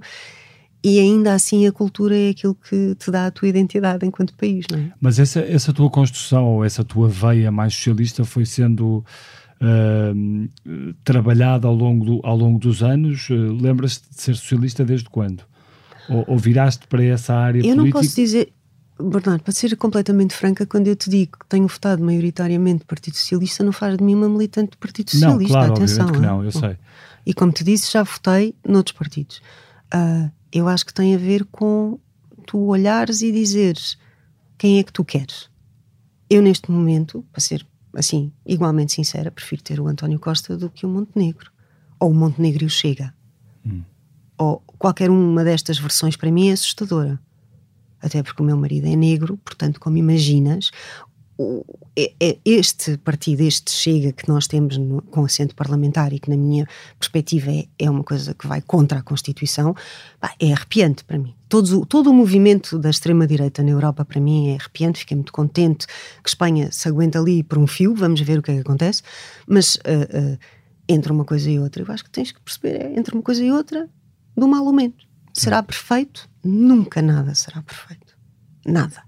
E 0.82 1.02
ainda 1.02 1.34
assim 1.34 1.68
a 1.68 1.72
cultura 1.74 2.16
é 2.16 2.30
aquilo 2.30 2.56
que 2.56 2.96
te 2.96 3.12
dá 3.12 3.26
a 3.26 3.32
tua 3.32 3.50
identidade 3.50 4.06
enquanto 4.06 4.34
país, 4.36 4.66
não 4.72 4.80
é? 4.80 4.92
Mas 5.02 5.20
essa, 5.20 5.42
essa 5.42 5.74
tua 5.74 5.90
construção, 5.90 6.46
ou 6.46 6.64
essa 6.64 6.82
tua 6.82 7.10
veia 7.10 7.52
mais 7.52 7.74
socialista 7.74 8.24
foi 8.24 8.46
sendo 8.46 9.04
uh, 9.62 10.94
trabalhado 11.04 11.68
ao 11.68 11.74
longo, 11.74 12.06
do, 12.06 12.20
ao 12.24 12.38
longo 12.38 12.60
dos 12.60 12.84
anos? 12.84 13.30
Uh, 13.30 13.54
Lembras-te 13.62 14.10
de 14.10 14.22
ser 14.22 14.36
socialista 14.36 14.84
desde 14.86 15.10
quando? 15.10 15.44
Ou, 16.10 16.24
ou 16.28 16.38
viraste 16.38 16.88
para 16.88 17.04
essa 17.04 17.34
área 17.34 17.60
eu 17.60 17.64
política? 17.64 17.82
Eu 17.82 17.86
não 17.86 17.92
posso 17.92 18.16
dizer, 18.16 18.54
Bernardo, 19.00 19.44
para 19.44 19.54
ser 19.54 19.76
completamente 19.76 20.34
franca, 20.34 20.66
quando 20.66 20.88
eu 20.88 20.96
te 20.96 21.10
digo 21.10 21.38
que 21.40 21.46
tenho 21.48 21.68
votado 21.68 22.04
maioritariamente 22.04 22.86
Partido 22.86 23.16
Socialista, 23.18 23.64
não 23.64 23.72
faz 23.72 23.98
de 23.98 24.04
mim 24.04 24.16
uma 24.16 24.30
militante 24.30 24.72
do 24.72 24.78
Partido 24.78 25.12
Socialista. 25.12 25.54
Não, 25.54 25.66
claro, 25.66 25.74
Atenção, 25.74 26.12
que 26.12 26.20
não, 26.20 26.44
eu 26.44 26.52
Bom, 26.52 26.60
sei. 26.60 26.78
E 27.26 27.34
como 27.34 27.52
te 27.52 27.64
disse, 27.64 27.92
já 27.92 28.04
votei 28.04 28.56
noutros 28.66 28.98
partidos. 28.98 29.42
Uh, 29.94 30.32
eu 30.52 30.68
acho 30.68 30.86
que 30.86 30.94
tem 30.94 31.14
a 31.14 31.18
ver 31.18 31.46
com 31.46 32.00
tu 32.46 32.58
olhares 32.68 33.22
e 33.22 33.32
dizeres 33.32 33.98
quem 34.58 34.80
é 34.80 34.84
que 34.84 34.94
tu 34.94 35.04
queres. 35.04 35.50
Eu, 36.30 36.42
neste 36.42 36.72
momento, 36.72 37.24
para 37.32 37.42
ser 37.42 37.66
assim, 37.98 38.32
igualmente 38.46 38.94
sincera, 38.94 39.32
prefiro 39.32 39.64
ter 39.64 39.80
o 39.80 39.88
António 39.88 40.20
Costa 40.20 40.56
do 40.56 40.70
que 40.70 40.86
o 40.86 40.90
Montenegro. 40.90 41.52
Ou 42.00 42.12
o 42.12 42.14
Montenegro 42.14 42.64
e 42.64 42.68
o 42.68 42.70
Chega. 42.70 43.14
Hum. 43.66 43.82
Ou 44.38 44.62
qualquer 44.78 45.10
uma 45.10 45.44
destas 45.44 45.80
versões 45.80 46.16
para 46.16 46.32
mim 46.32 46.50
é 46.50 46.52
assustadora. 46.54 47.20
Até 48.00 48.22
porque 48.22 48.42
o 48.42 48.46
meu 48.46 48.56
marido 48.56 48.86
é 48.86 48.96
negro, 48.96 49.38
portanto, 49.44 49.80
como 49.80 49.98
imaginas, 49.98 50.70
este 52.44 52.98
partido, 52.98 53.42
este 53.42 53.72
Chega 53.72 54.12
que 54.12 54.28
nós 54.28 54.48
temos 54.48 54.78
no, 54.78 55.02
com 55.04 55.24
assento 55.24 55.56
parlamentar 55.56 56.12
e 56.14 56.20
que, 56.20 56.30
na 56.30 56.38
minha 56.38 56.68
perspectiva, 57.00 57.52
é, 57.52 57.68
é 57.78 57.90
uma 57.90 58.04
coisa 58.04 58.34
que 58.34 58.48
vai 58.48 58.62
contra 58.62 59.00
a 59.00 59.02
Constituição, 59.04 59.76
pá, 60.20 60.34
é 60.40 60.52
arrepiante 60.52 61.04
para 61.04 61.18
mim. 61.18 61.36
Todo, 61.48 61.86
todo 61.86 62.10
o 62.10 62.14
movimento 62.14 62.80
da 62.80 62.90
extrema-direita 62.90 63.62
na 63.64 63.72
Europa, 63.72 64.04
para 64.04 64.20
mim, 64.20 64.50
é 64.50 64.56
arrepiante. 64.56 65.00
Fiquei 65.00 65.16
muito 65.16 65.32
contente 65.32 65.88
que 65.88 66.30
Espanha 66.30 66.72
se 66.72 66.88
aguenta 66.88 67.20
ali 67.20 67.44
por 67.44 67.58
um 67.58 67.68
fio, 67.68 67.96
vamos 67.96 68.20
ver 68.22 68.40
o 68.40 68.42
que 68.42 68.52
é 68.52 68.56
que 68.56 68.62
acontece, 68.62 69.04
mas 69.48 69.76
uh, 69.76 70.34
uh, 70.34 70.38
entre 70.90 71.12
uma 71.12 71.24
coisa 71.26 71.50
e 71.50 71.60
outra, 71.60 71.84
eu 71.84 71.92
acho 71.92 72.04
que 72.04 72.10
tens 72.10 72.32
que 72.32 72.42
perceber, 72.42 72.82
é, 72.82 73.00
entre 73.00 73.14
uma 73.14 73.24
coisa 73.24 73.44
e 73.44 73.52
outra, 73.52 73.90
do 74.36 74.48
mal 74.48 74.66
aumento. 74.66 75.06
Será 75.34 75.62
perfeito? 75.62 76.28
Nunca 76.44 77.02
nada 77.02 77.36
será 77.36 77.62
perfeito. 77.62 78.18
Nada. 78.66 79.04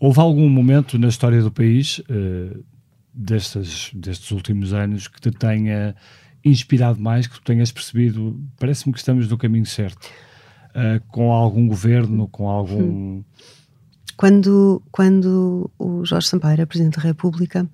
Houve 0.00 0.20
algum 0.20 0.48
momento 0.48 0.98
na 0.98 1.08
história 1.08 1.42
do 1.42 1.50
país, 1.50 1.98
uh, 2.00 2.64
destes, 3.12 3.90
destes 3.94 4.30
últimos 4.30 4.72
anos, 4.72 5.08
que 5.08 5.20
te 5.20 5.30
tenha 5.30 5.94
inspirado 6.44 7.00
mais, 7.00 7.26
que 7.26 7.34
tu 7.34 7.42
tenhas 7.42 7.72
percebido, 7.72 8.38
parece-me 8.58 8.92
que 8.92 8.98
estamos 8.98 9.28
no 9.28 9.38
caminho 9.38 9.64
certo, 9.64 10.04
uh, 10.70 11.02
com 11.08 11.32
algum 11.32 11.66
governo, 11.66 12.28
com 12.28 12.48
algum... 12.48 12.82
Hum. 12.82 13.24
Quando, 14.16 14.80
quando 14.92 15.70
o 15.76 16.04
Jorge 16.04 16.28
Sampaio 16.28 16.52
era 16.52 16.66
Presidente 16.66 16.98
da 16.98 17.02
República, 17.02 17.68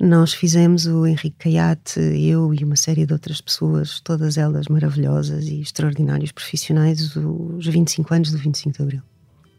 nós 0.00 0.32
fizemos 0.32 0.86
o 0.86 1.06
Henrique 1.06 1.36
Caiate, 1.38 2.00
eu 2.00 2.54
e 2.54 2.64
uma 2.64 2.76
série 2.76 3.04
de 3.04 3.12
outras 3.12 3.42
pessoas, 3.42 4.00
todas 4.00 4.38
elas 4.38 4.68
maravilhosas 4.68 5.46
e 5.46 5.60
extraordinários 5.60 6.32
profissionais, 6.32 7.14
os 7.14 7.66
25 7.66 8.14
anos 8.14 8.32
do 8.32 8.38
25 8.38 8.74
de 8.74 8.82
Abril 8.82 9.09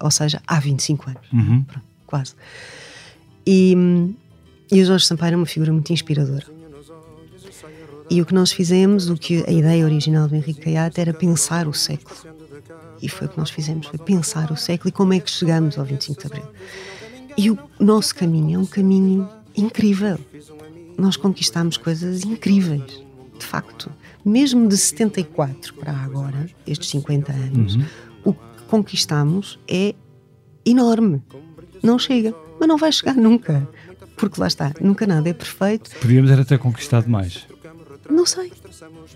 ou 0.02 0.12
seja, 0.12 0.42
há 0.48 0.60
25 0.60 1.10
anos, 1.10 1.32
uhum. 1.32 1.64
Pronto, 1.64 1.86
quase. 2.06 2.34
E, 3.46 3.76
e 4.72 4.82
o 4.82 4.86
Jorge 4.86 5.06
Sampaio 5.06 5.34
é 5.34 5.38
uma 5.38 5.46
figura 5.46 5.72
muito 5.72 5.92
inspiradora. 5.92 6.46
E 8.10 8.22
o 8.22 8.26
que 8.26 8.34
nós 8.34 8.52
fizemos, 8.52 9.10
o 9.10 9.16
que 9.16 9.44
a 9.48 9.52
ideia 9.52 9.86
original 9.86 10.28
do 10.28 10.36
Henrique 10.36 10.62
Caiate 10.62 11.00
era 11.00 11.14
pensar 11.14 11.68
o 11.68 11.74
século. 11.74 12.16
E 13.02 13.08
foi 13.08 13.28
o 13.28 13.30
que 13.30 13.38
nós 13.38 13.50
fizemos, 13.50 13.88
foi 13.88 13.98
pensar 13.98 14.52
o 14.52 14.58
século 14.58 14.90
e 14.90 14.92
como 14.92 15.14
é 15.14 15.20
que 15.20 15.32
chegamos 15.32 15.78
ao 15.78 15.86
25 15.86 16.20
de 16.20 16.28
Abril. 16.28 16.48
E 17.38 17.50
o 17.50 17.58
nosso 17.80 18.14
caminho 18.14 18.60
é 18.60 18.62
um 18.62 18.66
caminho 18.66 19.30
incrível. 19.56 20.20
Nós 20.98 21.16
conquistámos 21.16 21.78
coisas 21.78 22.24
incríveis, 22.24 23.02
de 23.40 23.46
facto. 23.46 23.90
Mesmo 24.24 24.68
de 24.68 24.78
74 24.78 25.74
para 25.76 25.94
agora, 25.94 26.50
estes 26.68 26.90
50 26.90 27.32
anos, 27.32 27.76
uhum 27.76 28.11
conquistamos 28.72 29.60
é 29.68 29.94
enorme. 30.66 31.22
Não 31.84 32.00
chega, 32.00 32.34
mas 32.58 32.70
não 32.70 32.78
vai 32.78 32.90
chegar 32.90 33.16
nunca. 33.16 33.68
Porque 34.16 34.40
lá 34.40 34.48
está, 34.48 34.72
nunca 34.80 35.06
nada 35.06 35.28
é 35.28 35.34
perfeito. 35.34 35.92
Podíamos 36.00 36.32
era 36.32 36.46
ter 36.46 36.58
conquistado 36.58 37.10
mais. 37.10 37.46
Não 38.10 38.26
sei. 38.26 38.54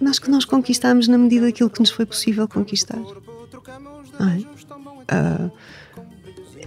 Acho 0.05 0.21
que 0.21 0.29
nós 0.29 0.43
conquistamos 0.43 1.07
na 1.07 1.17
medida 1.17 1.45
daquilo 1.45 1.69
que 1.69 1.79
nos 1.79 1.89
foi 1.89 2.05
possível 2.05 2.47
conquistar. 2.49 2.99
Ai. 4.19 4.45
Uh, 5.05 5.51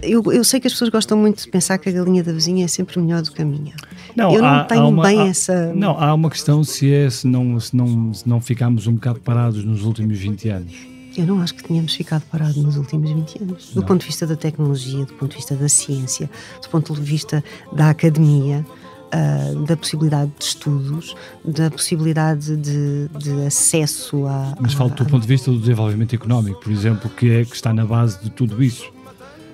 eu, 0.01 0.23
eu, 0.31 0.43
sei 0.43 0.59
que 0.59 0.65
as 0.65 0.73
pessoas 0.73 0.89
gostam 0.89 1.17
muito 1.17 1.43
de 1.43 1.51
pensar 1.51 1.77
que 1.77 1.89
a 1.89 1.91
galinha 1.91 2.23
da 2.23 2.31
vizinha 2.31 2.65
é 2.65 2.67
sempre 2.67 2.99
melhor 2.99 3.21
do 3.21 3.31
que 3.31 3.41
a 3.41 3.45
minha. 3.45 3.75
Não, 4.15 4.33
eu 4.33 4.41
não 4.41 4.49
há, 4.49 4.63
tenho 4.63 4.81
há 4.81 4.87
uma, 4.87 5.03
bem 5.03 5.21
há, 5.21 5.27
essa. 5.27 5.73
Não, 5.73 5.99
há 5.99 6.13
uma 6.13 6.29
questão 6.29 6.63
se 6.63 6.91
é 6.91 7.09
se 7.09 7.27
não, 7.27 7.59
se, 7.59 7.75
não, 7.75 8.13
se 8.13 8.27
não 8.27 8.41
ficámos 8.41 8.87
um 8.87 8.93
bocado 8.93 9.19
parados 9.19 9.63
nos 9.63 9.83
últimos 9.83 10.17
20 10.17 10.49
anos. 10.49 10.98
Eu 11.19 11.25
não 11.25 11.41
acho 11.41 11.53
que 11.53 11.61
tenhamos 11.61 11.93
ficado 11.93 12.23
parados 12.31 12.55
nos 12.55 12.77
últimos 12.77 13.11
20 13.11 13.43
anos. 13.43 13.71
Do 13.73 13.81
não. 13.81 13.87
ponto 13.87 13.99
de 13.99 14.07
vista 14.07 14.25
da 14.25 14.37
tecnologia, 14.37 15.05
do 15.05 15.13
ponto 15.15 15.31
de 15.31 15.35
vista 15.35 15.53
da 15.53 15.67
ciência, 15.67 16.29
do 16.61 16.69
ponto 16.69 16.93
de 16.93 17.01
vista 17.01 17.43
da 17.73 17.89
academia, 17.89 18.65
uh, 19.13 19.65
da 19.65 19.75
possibilidade 19.75 20.31
de 20.39 20.45
estudos, 20.45 21.13
da 21.43 21.69
possibilidade 21.69 22.55
de, 22.55 23.09
de 23.19 23.45
acesso 23.45 24.25
a. 24.27 24.55
Mas 24.61 24.73
falo 24.73 24.91
do 24.91 25.05
ponto 25.05 25.23
de 25.23 25.27
vista 25.27 25.51
do 25.51 25.59
desenvolvimento 25.59 26.15
económico, 26.15 26.61
por 26.61 26.71
exemplo, 26.71 27.09
que 27.09 27.29
é 27.31 27.43
que 27.43 27.53
está 27.53 27.73
na 27.73 27.85
base 27.85 28.23
de 28.23 28.29
tudo 28.29 28.63
isso. 28.63 28.89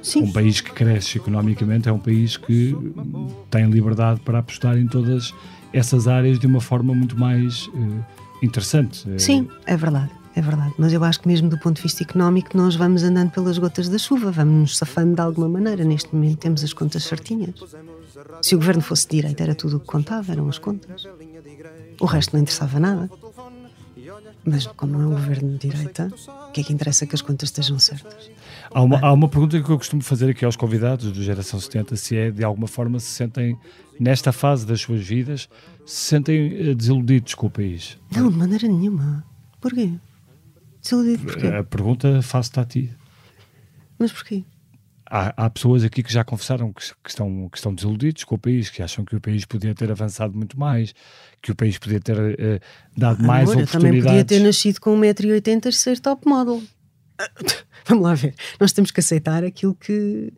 Sim. 0.03 0.21
Um 0.21 0.31
país 0.31 0.61
que 0.61 0.71
cresce 0.71 1.17
economicamente 1.17 1.89
é 1.89 1.91
um 1.91 1.97
país 1.97 2.37
que 2.37 2.77
tem 3.49 3.67
liberdade 3.71 4.19
para 4.19 4.37
apostar 4.37 4.77
em 4.77 4.85
todas 4.85 5.33
essas 5.73 6.07
áreas 6.07 6.37
de 6.37 6.45
uma 6.45 6.61
forma 6.61 6.93
muito 6.93 7.19
mais 7.19 7.65
uh, 7.69 8.05
interessante. 8.43 9.03
Sim, 9.19 9.47
é 9.65 9.75
verdade 9.75 10.11
é 10.35 10.41
verdade. 10.41 10.73
Mas 10.77 10.91
eu 10.91 11.03
acho 11.03 11.21
que 11.21 11.27
mesmo 11.27 11.49
do 11.49 11.57
ponto 11.57 11.77
de 11.77 11.83
vista 11.83 12.03
económico 12.03 12.57
nós 12.57 12.75
vamos 12.75 13.03
andando 13.03 13.31
pelas 13.31 13.57
gotas 13.57 13.87
da 13.87 13.97
chuva, 13.97 14.31
vamos 14.31 14.53
nos 14.53 14.77
safando 14.77 15.15
de 15.15 15.21
alguma 15.21 15.47
maneira. 15.47 15.83
Neste 15.85 16.13
momento 16.13 16.39
temos 16.39 16.63
as 16.63 16.73
contas 16.73 17.03
certinhas. 17.03 17.55
Se 18.41 18.53
o 18.53 18.57
governo 18.57 18.81
fosse 18.81 19.07
de 19.07 19.15
direita 19.15 19.43
era 19.43 19.55
tudo 19.55 19.77
o 19.77 19.79
que 19.79 19.85
contava, 19.85 20.33
eram 20.33 20.49
as 20.49 20.57
contas. 20.57 21.07
O 21.99 22.05
resto 22.05 22.33
não 22.33 22.41
interessava 22.41 22.79
nada. 22.79 23.09
Mas 24.43 24.67
como 24.67 24.93
não 24.93 25.01
é 25.01 25.05
um 25.07 25.11
governo 25.11 25.57
de 25.57 25.69
direita, 25.69 26.11
o 26.49 26.51
que 26.51 26.61
é 26.61 26.63
que 26.63 26.73
interessa 26.73 27.07
que 27.07 27.15
as 27.15 27.21
contas 27.21 27.49
estejam 27.49 27.79
certas? 27.79 28.29
Há 28.71 28.81
uma, 28.81 28.99
há 28.99 29.13
uma 29.13 29.29
pergunta 29.29 29.59
que 29.61 29.69
eu 29.69 29.77
costumo 29.77 30.03
fazer 30.03 30.29
aqui 30.29 30.43
aos 30.43 30.55
convidados 30.55 31.11
do 31.11 31.23
Geração 31.23 31.59
70, 31.59 31.95
se 31.95 32.15
é 32.15 32.29
de 32.29 32.43
alguma 32.43 32.67
forma 32.67 32.99
se 32.99 33.07
sentem, 33.07 33.57
nesta 33.99 34.31
fase 34.31 34.65
das 34.65 34.81
suas 34.81 35.01
vidas, 35.01 35.49
se 35.85 36.09
sentem 36.09 36.69
eh, 36.69 36.75
desiludidos 36.75 37.33
com 37.33 37.47
o 37.47 37.49
país. 37.49 37.97
Não, 38.11 38.29
de 38.29 38.37
maneira 38.37 38.67
nenhuma. 38.67 39.23
Porquê? 39.59 39.93
Desiludido 40.85 41.23
porquê? 41.23 41.47
A 41.47 41.63
pergunta 41.63 42.21
faço-te 42.21 42.59
a 42.59 42.63
ti. 42.63 42.91
Mas 43.97 44.11
porquê? 44.11 44.43
Há, 45.09 45.45
há, 45.45 45.49
pessoas 45.49 45.83
aqui 45.83 46.03
que 46.03 46.13
já 46.13 46.23
confessaram 46.23 46.71
que, 46.71 46.81
que, 47.03 47.09
estão, 47.09 47.49
que 47.49 47.57
estão 47.57 47.73
desiludidos 47.73 48.23
com 48.23 48.35
o 48.35 48.37
país, 48.37 48.69
que 48.69 48.83
acham 48.83 49.03
que 49.03 49.15
o 49.15 49.21
país 49.21 49.45
podia 49.45 49.73
ter 49.73 49.91
avançado 49.91 50.35
muito 50.35 50.59
mais, 50.59 50.93
que 51.41 51.51
o 51.51 51.55
país 51.55 51.77
podia 51.77 51.99
ter 51.99 52.17
uh, 52.17 52.59
dado 52.95 53.23
ah, 53.23 53.27
mais 53.27 53.49
amor, 53.49 53.63
oportunidades. 53.63 53.73
Eu 53.73 53.81
também 53.81 54.01
podia 54.01 54.25
ter 54.25 54.39
nascido 54.39 54.79
com 54.79 54.99
1,80m 54.99 55.65
e 55.67 55.71
ser 55.71 55.99
top 55.99 56.27
model. 56.27 56.61
Vamos 57.85 58.03
lá 58.03 58.13
ver. 58.13 58.35
Nós 58.59 58.71
temos 58.71 58.91
que 58.91 58.99
aceitar 58.99 59.43
aquilo 59.43 59.73
que, 59.75 60.33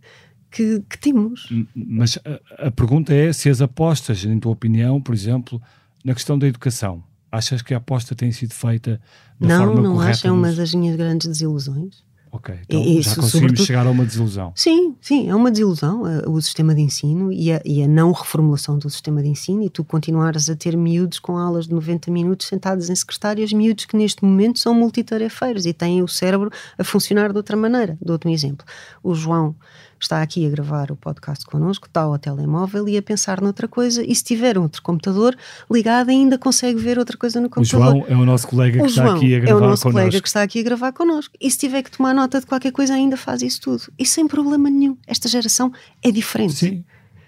que, 0.50 0.82
que 0.90 0.98
temos. 0.98 1.50
Mas 1.76 2.20
a, 2.20 2.68
a 2.68 2.72
pergunta 2.72 3.14
é 3.14 3.34
se 3.34 3.50
as 3.50 3.62
apostas, 3.62 4.24
em 4.24 4.40
tua 4.40 4.52
opinião, 4.52 5.02
por 5.02 5.14
exemplo, 5.14 5.62
na 6.04 6.14
questão 6.14 6.38
da 6.38 6.48
educação, 6.48 7.04
Achas 7.32 7.62
que 7.62 7.74
a 7.74 7.78
aposta 7.78 8.16
tem 8.16 8.32
sido 8.32 8.54
feita 8.54 9.02
da 9.40 9.48
não, 9.48 9.66
forma 9.66 9.82
não 9.82 9.94
correta? 9.94 9.94
Não, 9.94 10.02
não 10.02 10.10
acho. 10.12 10.28
É 10.28 10.32
uma 10.32 10.52
das 10.52 10.74
minhas 10.74 10.96
grandes 10.96 11.28
desilusões. 11.28 12.08
Ok, 12.38 12.54
então 12.64 12.82
e, 12.82 13.02
já 13.02 13.16
conseguimos 13.16 13.62
chegar 13.62 13.88
a 13.88 13.90
uma 13.90 14.06
desilusão. 14.06 14.52
Sim, 14.56 14.96
sim, 15.02 15.30
é 15.30 15.36
uma 15.36 15.50
desilusão 15.50 16.04
o 16.28 16.42
sistema 16.42 16.76
de 16.76 16.82
ensino 16.82 17.32
e 17.32 17.52
a, 17.52 17.62
e 17.66 17.82
a, 17.82 17.88
não 17.88 18.12
reformulação 18.12 18.78
do 18.78 18.90
sistema 18.90 19.24
de 19.24 19.30
ensino 19.30 19.64
e 19.64 19.70
tu 19.70 19.84
continuares 19.84 20.50
a 20.50 20.56
ter 20.56 20.76
miúdos 20.76 21.20
com 21.20 21.38
aulas 21.38 21.68
de 21.68 21.74
90 21.74 22.12
minutos 22.12 22.48
sentados 22.48 22.90
em 22.90 22.96
secretárias, 22.96 23.54
miúdos 23.54 23.86
que 23.86 23.96
neste 23.96 24.24
momento 24.24 24.60
são 24.60 24.74
multitarefeiros 24.74 25.66
e 25.66 25.74
têm 25.74 26.04
o 26.04 26.08
cérebro 26.08 26.52
a 26.78 26.84
funcionar 26.84 27.32
de 27.32 27.38
outra 27.38 27.56
maneira. 27.56 27.98
Dou-te 28.02 28.28
um 28.28 28.32
exemplo. 28.32 28.66
O 29.02 29.16
João 29.16 29.56
está 30.04 30.22
aqui 30.22 30.46
a 30.46 30.50
gravar 30.50 30.92
o 30.92 30.96
podcast 30.96 31.46
connosco, 31.46 31.88
está 31.88 32.02
ao 32.02 32.18
telemóvel 32.18 32.88
e 32.88 32.98
a 32.98 33.02
pensar 33.02 33.42
noutra 33.42 33.68
coisa, 33.68 34.04
e 34.04 34.14
se 34.14 34.24
tiver 34.24 34.58
outro 34.58 34.82
computador 34.82 35.36
ligado, 35.72 36.10
ainda 36.10 36.38
consegue 36.38 36.80
ver 36.80 36.98
outra 36.98 37.18
coisa 37.18 37.40
no 37.40 37.50
computador. 37.50 37.88
O 37.88 38.00
João 38.00 38.06
é 38.08 38.16
o 38.16 38.26
nosso 38.26 38.48
colega 38.48 38.78
que 38.78 38.84
o 38.84 38.86
está 38.86 39.04
João 39.04 39.18
aqui 39.18 39.36
a 39.36 39.40
gravar 39.40 39.48
connosco. 39.48 39.64
É 39.64 39.66
o 39.66 39.70
nosso 39.70 39.84
connosco. 39.84 40.00
colega 40.00 40.22
que 40.22 40.28
está 40.28 40.42
aqui 40.42 40.60
a 40.60 40.64
gravar 40.64 40.92
connosco. 40.94 41.34
E 41.40 41.52
se 41.52 41.58
tiver 41.58 41.84
que 41.84 41.92
tomar 41.92 42.14
nota 42.14 42.40
de 42.40 42.46
qualquer 42.46 42.72
coisa, 42.72 42.94
ainda 42.94 43.18
faz 43.18 43.42
isso 43.42 43.62
tudo. 43.62 43.84
E 43.98 44.06
sem 44.06 44.28
problema 44.28 44.70
nenhum. 44.70 44.98
Esta 45.08 45.28
geração 45.28 45.72
é 46.04 46.12
diferente. 46.12 46.54
Sim. 46.54 46.86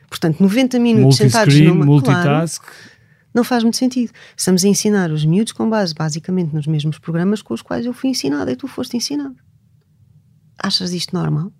Portanto, 0.09 0.41
90 0.41 0.79
minutos 0.79 1.17
sentados 1.17 1.59
numa... 1.59 1.85
multitask... 1.85 2.63
Claro, 2.63 2.99
não 3.33 3.43
faz 3.43 3.63
muito 3.63 3.77
sentido. 3.77 4.11
Estamos 4.35 4.65
a 4.65 4.67
ensinar 4.67 5.11
os 5.11 5.23
miúdos 5.23 5.53
com 5.53 5.69
base, 5.69 5.93
basicamente, 5.93 6.53
nos 6.53 6.65
mesmos 6.65 6.97
programas 6.97 7.41
com 7.41 7.53
os 7.53 7.61
quais 7.61 7.85
eu 7.85 7.93
fui 7.93 8.09
ensinada 8.09 8.51
e 8.51 8.55
tu 8.55 8.67
foste 8.67 8.97
ensinado. 8.97 9.35
Achas 10.57 10.91
isto 10.91 11.15
normal? 11.15 11.51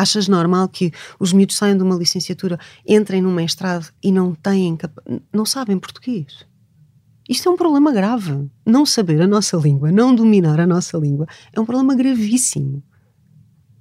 Achas 0.00 0.28
normal 0.28 0.66
que 0.66 0.90
os 1.18 1.30
miúdos 1.30 1.56
saiam 1.56 1.76
de 1.76 1.82
uma 1.82 1.94
licenciatura, 1.94 2.58
entrem 2.88 3.20
num 3.20 3.34
mestrado 3.34 3.92
e 4.02 4.10
não 4.10 4.34
têm 4.34 4.78
não 5.30 5.44
sabem 5.44 5.78
português? 5.78 6.46
Isto 7.28 7.50
é 7.50 7.52
um 7.52 7.56
problema 7.56 7.92
grave. 7.92 8.48
Não 8.64 8.86
saber 8.86 9.20
a 9.20 9.26
nossa 9.26 9.58
língua, 9.58 9.92
não 9.92 10.14
dominar 10.14 10.58
a 10.58 10.66
nossa 10.66 10.96
língua, 10.96 11.26
é 11.52 11.60
um 11.60 11.66
problema 11.66 11.94
gravíssimo. 11.94 12.82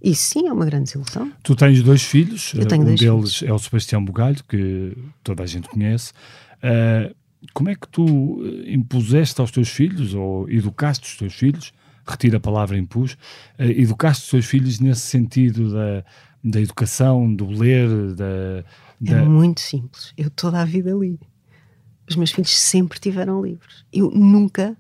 Isso 0.04 0.24
sim 0.34 0.48
é 0.50 0.52
uma 0.52 0.66
grande 0.66 0.86
desilusão. 0.86 1.32
Tu 1.42 1.56
tens 1.56 1.82
dois 1.82 2.04
filhos, 2.04 2.54
Eu 2.54 2.68
tenho 2.68 2.82
um 2.82 2.86
dois 2.86 3.00
deles 3.00 3.36
filhos. 3.38 3.44
é 3.44 3.54
o 3.54 3.60
Sebastião 3.60 4.04
Bugalho, 4.04 4.44
que 4.44 4.98
toda 5.24 5.44
a 5.44 5.46
gente 5.46 5.70
conhece. 5.70 6.12
Uh, 6.58 7.16
como 7.54 7.70
é 7.70 7.76
que 7.76 7.88
tu 7.88 8.44
impuseste 8.68 9.40
aos 9.40 9.52
teus 9.52 9.70
filhos, 9.70 10.14
ou 10.14 10.50
educaste 10.50 11.08
os 11.08 11.18
teus 11.18 11.34
filhos, 11.34 11.72
retira 12.10 12.38
a 12.38 12.40
palavra 12.40 12.78
impus, 12.78 13.14
uh, 13.14 13.64
educaste 13.64 14.24
os 14.24 14.30
teus 14.30 14.46
filhos 14.46 14.80
nesse 14.80 15.02
sentido 15.02 15.72
da, 15.74 16.04
da 16.44 16.62
educação, 16.62 17.34
do 17.34 17.48
ler, 17.48 17.88
da, 18.16 18.64
da... 19.00 19.18
É 19.20 19.26
muito 19.26 19.62
simples. 19.62 20.14
Eu 20.18 20.30
toda 20.30 20.62
a 20.62 20.66
vida 20.66 20.92
li. 20.92 21.20
Os 22.10 22.16
meus 22.16 22.32
filhos 22.32 22.58
sempre 22.58 23.00
tiveram 23.00 23.42
livros. 23.42 23.86
Eu 23.94 24.10
nunca. 24.12 24.76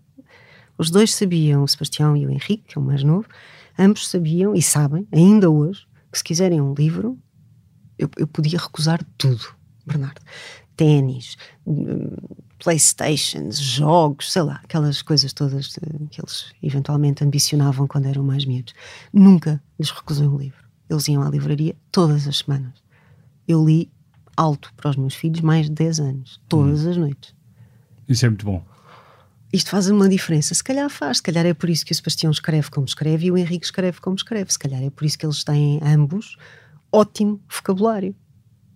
Os 0.77 0.89
dois 0.89 1.13
sabiam, 1.13 1.63
o 1.63 1.67
Sebastião 1.67 2.15
e 2.15 2.25
o 2.25 2.29
Henrique, 2.29 2.63
que 2.67 2.77
é 2.77 2.81
o 2.81 2.83
mais 2.83 3.03
novo, 3.03 3.27
ambos 3.77 4.07
sabiam 4.07 4.55
e 4.55 4.61
sabem, 4.61 5.07
ainda 5.11 5.49
hoje, 5.49 5.85
que 6.11 6.17
se 6.17 6.23
quiserem 6.23 6.59
um 6.61 6.73
livro, 6.73 7.17
eu, 7.97 8.09
eu 8.17 8.25
podia 8.25 8.57
recusar 8.57 9.03
tudo, 9.17 9.43
Bernardo. 9.85 10.21
Ténis, 10.75 11.37
hum, 11.67 12.15
Playstations, 12.63 13.57
jogos, 13.59 14.31
sei 14.31 14.41
lá, 14.41 14.59
aquelas 14.63 15.01
coisas 15.01 15.31
todas 15.33 15.75
que 16.11 16.21
eles 16.21 16.51
eventualmente 16.61 17.23
ambicionavam 17.23 17.87
quando 17.87 18.05
eram 18.05 18.23
mais 18.23 18.45
miúdos. 18.45 18.73
Nunca 19.13 19.61
lhes 19.79 19.89
recusei 19.91 20.27
um 20.27 20.37
livro. 20.37 20.67
Eles 20.89 21.07
iam 21.07 21.21
à 21.21 21.29
livraria 21.29 21.75
todas 21.91 22.27
as 22.27 22.39
semanas. 22.39 22.73
Eu 23.47 23.65
li 23.65 23.89
alto 24.35 24.73
para 24.75 24.89
os 24.89 24.95
meus 24.95 25.15
filhos 25.15 25.41
mais 25.41 25.67
de 25.67 25.71
10 25.71 25.99
anos, 25.99 26.41
todas 26.47 26.85
hum. 26.85 26.89
as 26.89 26.97
noites. 26.97 27.35
Isso 28.07 28.25
é 28.25 28.29
muito 28.29 28.45
bom. 28.45 28.63
Isto 29.51 29.71
faz 29.71 29.89
uma 29.89 30.07
diferença. 30.07 30.53
Se 30.53 30.63
calhar 30.63 30.89
faz, 30.89 31.17
se 31.17 31.23
calhar 31.23 31.45
é 31.45 31.53
por 31.53 31.69
isso 31.69 31.85
que 31.85 31.91
o 31.91 31.95
Sebastião 31.95 32.31
escreve 32.31 32.69
como 32.69 32.85
escreve 32.85 33.27
e 33.27 33.31
o 33.31 33.37
Henrique 33.37 33.65
escreve 33.65 33.99
como 33.99 34.15
escreve. 34.15 34.51
Se 34.51 34.59
calhar 34.59 34.83
é 34.83 34.89
por 34.89 35.05
isso 35.05 35.17
que 35.17 35.25
eles 35.25 35.43
têm 35.43 35.79
ambos 35.83 36.37
ótimo 36.91 37.41
vocabulário 37.47 38.15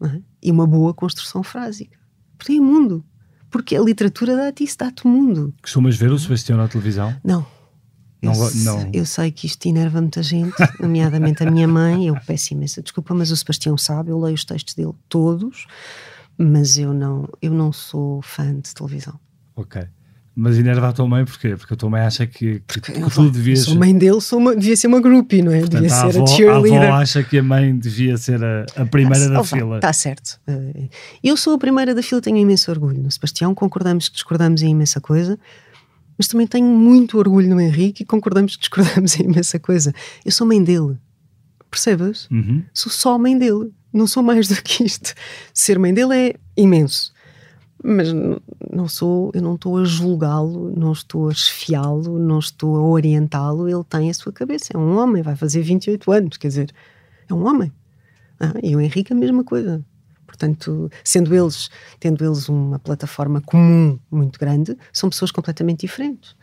é? 0.02 0.22
e 0.42 0.52
uma 0.52 0.68
boa 0.68 0.94
construção 0.94 1.44
frásica. 1.44 1.98
Porque 2.38 2.54
é 2.54 2.60
mundo 2.60 3.04
porque 3.54 3.76
a 3.76 3.82
literatura 3.82 4.36
dá-te 4.36 4.64
isso, 4.64 4.80
dá-te 4.80 5.06
o 5.06 5.08
mundo. 5.08 5.54
Costumas 5.62 5.96
ver 5.96 6.12
o 6.12 6.18
Sebastião 6.18 6.58
na 6.58 6.68
televisão? 6.68 7.16
Não. 7.24 7.46
Não, 8.20 8.34
eu, 8.34 8.56
não. 8.64 8.90
eu 8.92 9.06
sei 9.06 9.32
que 9.32 9.46
isto 9.46 9.68
enerva 9.68 10.02
muita 10.02 10.24
gente, 10.24 10.56
nomeadamente 10.82 11.44
a 11.44 11.52
minha 11.52 11.68
mãe. 11.68 12.08
Eu 12.08 12.16
peço 12.26 12.54
imensa 12.54 12.82
desculpa, 12.82 13.14
mas 13.14 13.30
o 13.30 13.38
Sebastião 13.38 13.78
sabe, 13.78 14.10
eu 14.10 14.20
leio 14.20 14.34
os 14.34 14.44
textos 14.44 14.74
dele 14.74 14.94
todos, 15.08 15.68
mas 16.36 16.80
eu 16.80 16.94
não, 16.94 17.30
eu 17.42 17.52
não 17.52 17.72
sou 17.72 18.24
fã 18.24 18.60
de 18.60 18.74
televisão. 18.74 19.20
Ok. 19.56 19.86
Mas 20.36 20.58
enerva 20.58 20.90
a 20.90 20.94
tua 20.94 21.08
mãe 21.08 21.24
porquê? 21.26 21.56
Porque 21.56 21.76
a 21.76 21.78
tua 21.78 21.90
mãe 21.92 22.02
acha 22.02 22.26
que, 22.26 22.60
que, 22.68 22.82
que 22.82 23.10
tu 23.12 23.30
devias. 23.30 23.60
Sou 23.60 23.76
mãe 23.76 23.96
dele, 23.96 24.20
sou 24.20 24.40
uma, 24.40 24.56
devia 24.56 24.76
ser 24.76 24.88
uma 24.88 25.00
groupie, 25.00 25.44
não 25.44 25.52
é? 25.52 25.60
Portanto, 25.60 25.82
devia 25.82 25.96
a 25.96 26.12
ser 26.12 26.18
avó, 26.18 26.24
a 26.24 26.28
cheerleader. 26.28 26.82
A 26.82 26.86
avó 26.86 26.94
acha 26.96 27.24
que 27.24 27.38
a 27.38 27.44
mãe 27.44 27.78
devia 27.78 28.18
ser 28.18 28.44
a, 28.44 28.66
a 28.76 28.86
primeira 28.86 29.26
ah, 29.26 29.30
da 29.30 29.42
oh, 29.42 29.44
fila. 29.44 29.76
Está 29.76 29.94
certo. 29.94 30.40
Eh, 30.48 30.90
eu 31.24 31.38
sou 31.38 31.54
a 31.54 31.58
primeira 31.60 31.94
da 31.94 32.02
fila, 32.02 32.20
tenho 32.20 32.38
imenso 32.38 32.72
orgulho. 32.72 33.00
No 33.00 33.12
Sebastião 33.12 33.54
concordamos 33.54 34.10
que 34.10 34.16
discordamos 34.16 34.64
em 34.64 34.72
imensa 34.72 35.00
coisa, 35.00 35.38
mas 36.18 36.28
também 36.28 36.48
tenho 36.48 36.66
muito 36.66 37.20
orgulho 37.20 37.50
no 37.50 37.62
Henrique 37.62 38.02
e 38.02 38.06
concordamos 38.06 38.56
que 38.56 38.62
discordamos 38.62 39.16
em 39.22 39.26
imensa 39.26 39.60
coisa. 39.60 39.94
Eu 40.26 40.32
sou 40.32 40.48
mãe 40.48 40.64
dele. 40.64 40.98
Percebes? 41.70 42.28
Uhum. 42.32 42.64
Sou 42.74 42.92
só 42.92 43.20
mãe 43.20 43.38
dele. 43.38 43.72
Não 43.94 44.08
sou 44.08 44.24
mais 44.24 44.48
do 44.48 44.56
que 44.64 44.84
isto. 44.84 45.14
Ser 45.54 45.78
mãe 45.78 45.94
dele 45.94 46.16
é 46.16 46.36
imenso 46.58 47.14
mas 47.84 48.14
não 48.72 48.88
sou, 48.88 49.30
eu 49.34 49.42
não 49.42 49.56
estou 49.56 49.78
a 49.78 49.84
julgá-lo, 49.84 50.74
não 50.76 50.94
estou 50.94 51.28
a 51.28 51.32
esfiá-lo, 51.34 52.18
não 52.18 52.40
estou 52.40 52.78
a 52.78 52.82
orientá-lo, 52.82 53.68
ele 53.68 53.84
tem 53.84 54.10
a 54.10 54.14
sua 54.14 54.32
cabeça, 54.32 54.72
é 54.74 54.78
um 54.78 54.98
homem, 54.98 55.22
vai 55.22 55.36
fazer 55.36 55.62
28 55.62 56.12
anos, 56.12 56.38
quer 56.38 56.48
dizer, 56.48 56.74
é 57.30 57.34
um 57.34 57.46
homem. 57.46 57.72
Ah, 58.40 58.54
e 58.64 58.76
o 58.76 58.80
Henrique 58.82 59.12
a 59.12 59.16
mesma 59.16 59.44
coisa. 59.44 59.84
Portanto, 60.26 60.90
sendo 61.04 61.36
eles, 61.36 61.70
tendo 62.00 62.26
eles 62.26 62.48
uma 62.48 62.80
plataforma 62.80 63.42
comum 63.42 64.00
muito 64.10 64.40
grande, 64.40 64.78
são 64.92 65.10
pessoas 65.10 65.32
completamente 65.32 65.82
diferentes. 65.82 66.36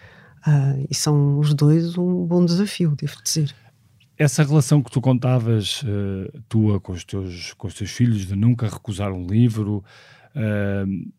Ah, 0.45 0.75
e 0.89 0.95
são 0.95 1.39
os 1.39 1.55
dois 1.55 1.97
um 1.97 2.27
bom 2.27 2.45
desafio, 2.45 2.95
devo 2.97 3.17
dizer. 3.23 3.55
Essa 4.19 4.43
relação 4.43 4.83
que 4.83 4.91
tu 4.91 5.01
contavas, 5.01 5.83
uh, 5.83 6.43
tua 6.47 6.79
com 6.79 6.93
os, 6.93 7.05
teus, 7.05 7.55
com 7.55 7.67
os 7.67 7.73
teus 7.73 7.91
filhos, 7.91 8.27
de 8.27 8.37
nunca 8.37 8.69
recusar 8.69 9.11
um 9.11 9.27
livro, 9.27 9.83
uh, 10.37 11.11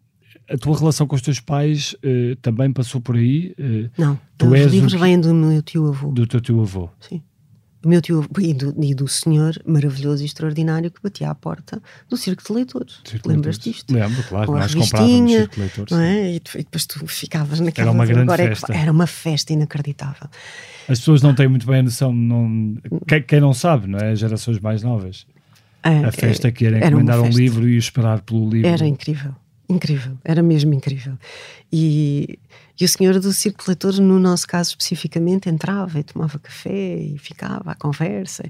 a 0.52 0.58
tua 0.58 0.78
relação 0.78 1.08
com 1.08 1.16
os 1.16 1.22
teus 1.22 1.40
pais 1.40 1.96
uh, 2.04 2.36
também 2.42 2.72
passou 2.72 3.00
por 3.00 3.16
aí? 3.16 3.56
Uh, 3.58 3.90
não, 3.98 4.20
tu 4.38 4.48
os 4.48 4.72
livros 4.72 4.94
vêm 4.94 5.20
do 5.20 5.34
meu 5.34 5.62
tio 5.62 5.88
avô. 5.88 6.12
Do 6.12 6.28
teu 6.28 6.42
tio 6.42 6.62
avô? 6.62 6.90
Sim. 7.00 7.22
Do 7.82 7.90
meu 7.90 8.00
tio 8.00 8.24
e 8.40 8.54
do, 8.54 8.76
e 8.84 8.94
do 8.94 9.08
senhor 9.08 9.60
maravilhoso 9.66 10.22
e 10.22 10.26
extraordinário 10.26 10.92
que 10.92 11.02
batia 11.02 11.32
à 11.32 11.34
porta 11.34 11.82
do 12.08 12.16
Circo 12.16 12.44
de 12.46 12.54
Leitores. 12.54 13.02
Lembras 13.26 13.58
disto? 13.58 13.92
Lembro, 13.92 14.24
claro. 14.24 14.46
Com 14.46 14.60
nós 14.60 14.76
comprávamos 14.76 15.32
Circo 15.32 15.56
de 15.56 15.62
Leitores. 15.62 15.92
Não 15.92 16.00
é? 16.00 16.36
e, 16.36 16.40
depois 16.40 16.86
tu 16.86 17.08
ficavas 17.08 17.60
naquela... 17.60 17.90
Era 17.90 17.92
uma 17.92 18.06
grande 18.06 18.22
Agora 18.22 18.48
festa. 18.50 18.72
É 18.72 18.78
era 18.78 18.92
uma 18.92 19.08
festa 19.08 19.54
inacreditável. 19.54 20.30
As 20.88 21.00
pessoas 21.00 21.24
não 21.24 21.34
têm 21.34 21.48
muito 21.48 21.66
bem 21.66 21.80
a 21.80 21.84
noção, 21.84 22.14
não, 22.14 22.76
quem, 23.08 23.24
quem 23.24 23.40
não 23.40 23.54
sabe, 23.54 23.88
não 23.88 23.98
é? 23.98 24.12
As 24.12 24.20
gerações 24.20 24.60
mais 24.60 24.84
novas. 24.84 25.26
É, 25.84 26.06
a 26.06 26.12
festa 26.12 26.52
que 26.52 26.68
era 26.68 26.78
encomendar 26.78 27.18
era 27.18 27.26
um 27.26 27.30
livro 27.30 27.68
e 27.68 27.78
esperar 27.78 28.22
pelo 28.22 28.48
livro. 28.48 28.68
Era 28.68 28.86
incrível. 28.86 29.34
Incrível, 29.72 30.18
era 30.26 30.44
mesmo 30.44 30.74
incrível. 30.74 31.18
E, 31.72 32.38
e 32.78 32.84
o 32.84 32.90
senhor 32.90 33.18
do 33.22 33.30
Leitores, 33.66 34.00
no 34.00 34.20
nosso 34.20 34.46
caso 34.46 34.72
especificamente, 34.72 35.48
entrava 35.48 35.98
e 35.98 36.04
tomava 36.04 36.38
café 36.40 36.98
e 36.98 37.18
ficava 37.18 37.72
à 37.72 37.76
conversa. 37.76 38.44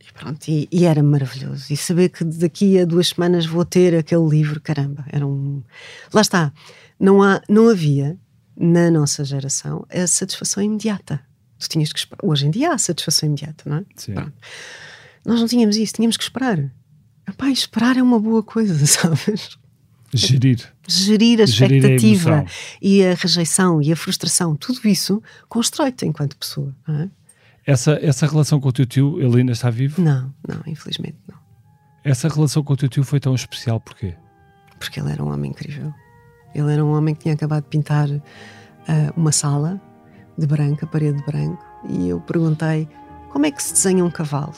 E 0.00 0.12
pronto, 0.14 0.48
e, 0.48 0.66
e, 0.72 0.86
era 0.86 1.02
maravilhoso. 1.02 1.70
E 1.70 1.76
saber 1.76 2.08
que 2.08 2.24
daqui 2.24 2.78
a 2.78 2.86
duas 2.86 3.08
semanas 3.08 3.44
vou 3.44 3.66
ter 3.66 3.94
aquele 3.94 4.26
livro, 4.26 4.58
caramba, 4.62 5.04
era 5.12 5.26
um. 5.26 5.62
Lá 6.10 6.22
está, 6.22 6.50
não, 6.98 7.22
há, 7.22 7.42
não 7.46 7.68
havia 7.68 8.18
na 8.56 8.90
nossa 8.90 9.26
geração 9.26 9.84
a 9.90 10.06
satisfação 10.06 10.62
imediata. 10.62 11.20
Tu 11.58 11.68
tinhas 11.68 11.92
que 11.92 11.98
esperar. 11.98 12.20
Hoje 12.22 12.46
em 12.46 12.50
dia 12.50 12.72
há 12.72 12.78
satisfação 12.78 13.26
imediata, 13.26 13.68
não 13.68 13.76
é? 13.76 13.84
Sim. 13.94 14.14
Pronto. 14.14 14.32
Nós 15.26 15.38
não 15.38 15.46
tínhamos 15.46 15.76
isso, 15.76 15.92
tínhamos 15.92 16.16
que 16.16 16.22
esperar. 16.22 16.72
Epá, 17.28 17.50
esperar 17.50 17.98
é 17.98 18.02
uma 18.02 18.18
boa 18.18 18.42
coisa, 18.42 18.74
sabes? 18.86 19.58
Gerir. 20.16 20.72
Gerir 20.86 21.40
a 21.40 21.44
expectativa 21.44 22.40
a 22.40 22.44
e 22.80 23.04
a 23.04 23.14
rejeição 23.14 23.82
e 23.82 23.90
a 23.92 23.96
frustração, 23.96 24.54
tudo 24.54 24.80
isso 24.86 25.22
constrói-te 25.48 26.06
enquanto 26.06 26.36
pessoa. 26.36 26.74
É? 26.88 27.08
Essa, 27.66 27.98
essa 28.02 28.26
relação 28.26 28.60
com 28.60 28.68
o 28.68 28.72
teu 28.72 28.86
tio, 28.86 29.20
ele 29.20 29.38
ainda 29.38 29.52
está 29.52 29.70
vivo? 29.70 30.00
Não, 30.00 30.32
não, 30.46 30.62
infelizmente 30.66 31.16
não. 31.26 31.38
Essa 32.04 32.28
relação 32.28 32.62
com 32.62 32.74
o 32.74 32.76
teu 32.76 32.88
tio 32.88 33.02
foi 33.02 33.18
tão 33.18 33.34
especial 33.34 33.80
porquê? 33.80 34.14
Porque 34.78 35.00
ele 35.00 35.10
era 35.10 35.24
um 35.24 35.32
homem 35.32 35.50
incrível. 35.50 35.92
Ele 36.54 36.72
era 36.72 36.84
um 36.84 36.92
homem 36.92 37.14
que 37.14 37.22
tinha 37.22 37.34
acabado 37.34 37.64
de 37.64 37.70
pintar 37.70 38.08
uh, 38.08 38.22
uma 39.16 39.32
sala 39.32 39.80
de 40.38 40.46
branco, 40.46 40.84
a 40.84 40.88
parede 40.88 41.18
de 41.18 41.24
branco, 41.24 41.64
e 41.88 42.08
eu 42.08 42.20
perguntei 42.20 42.88
como 43.30 43.46
é 43.46 43.50
que 43.50 43.62
se 43.62 43.72
desenha 43.72 44.04
um 44.04 44.10
cavalo? 44.10 44.54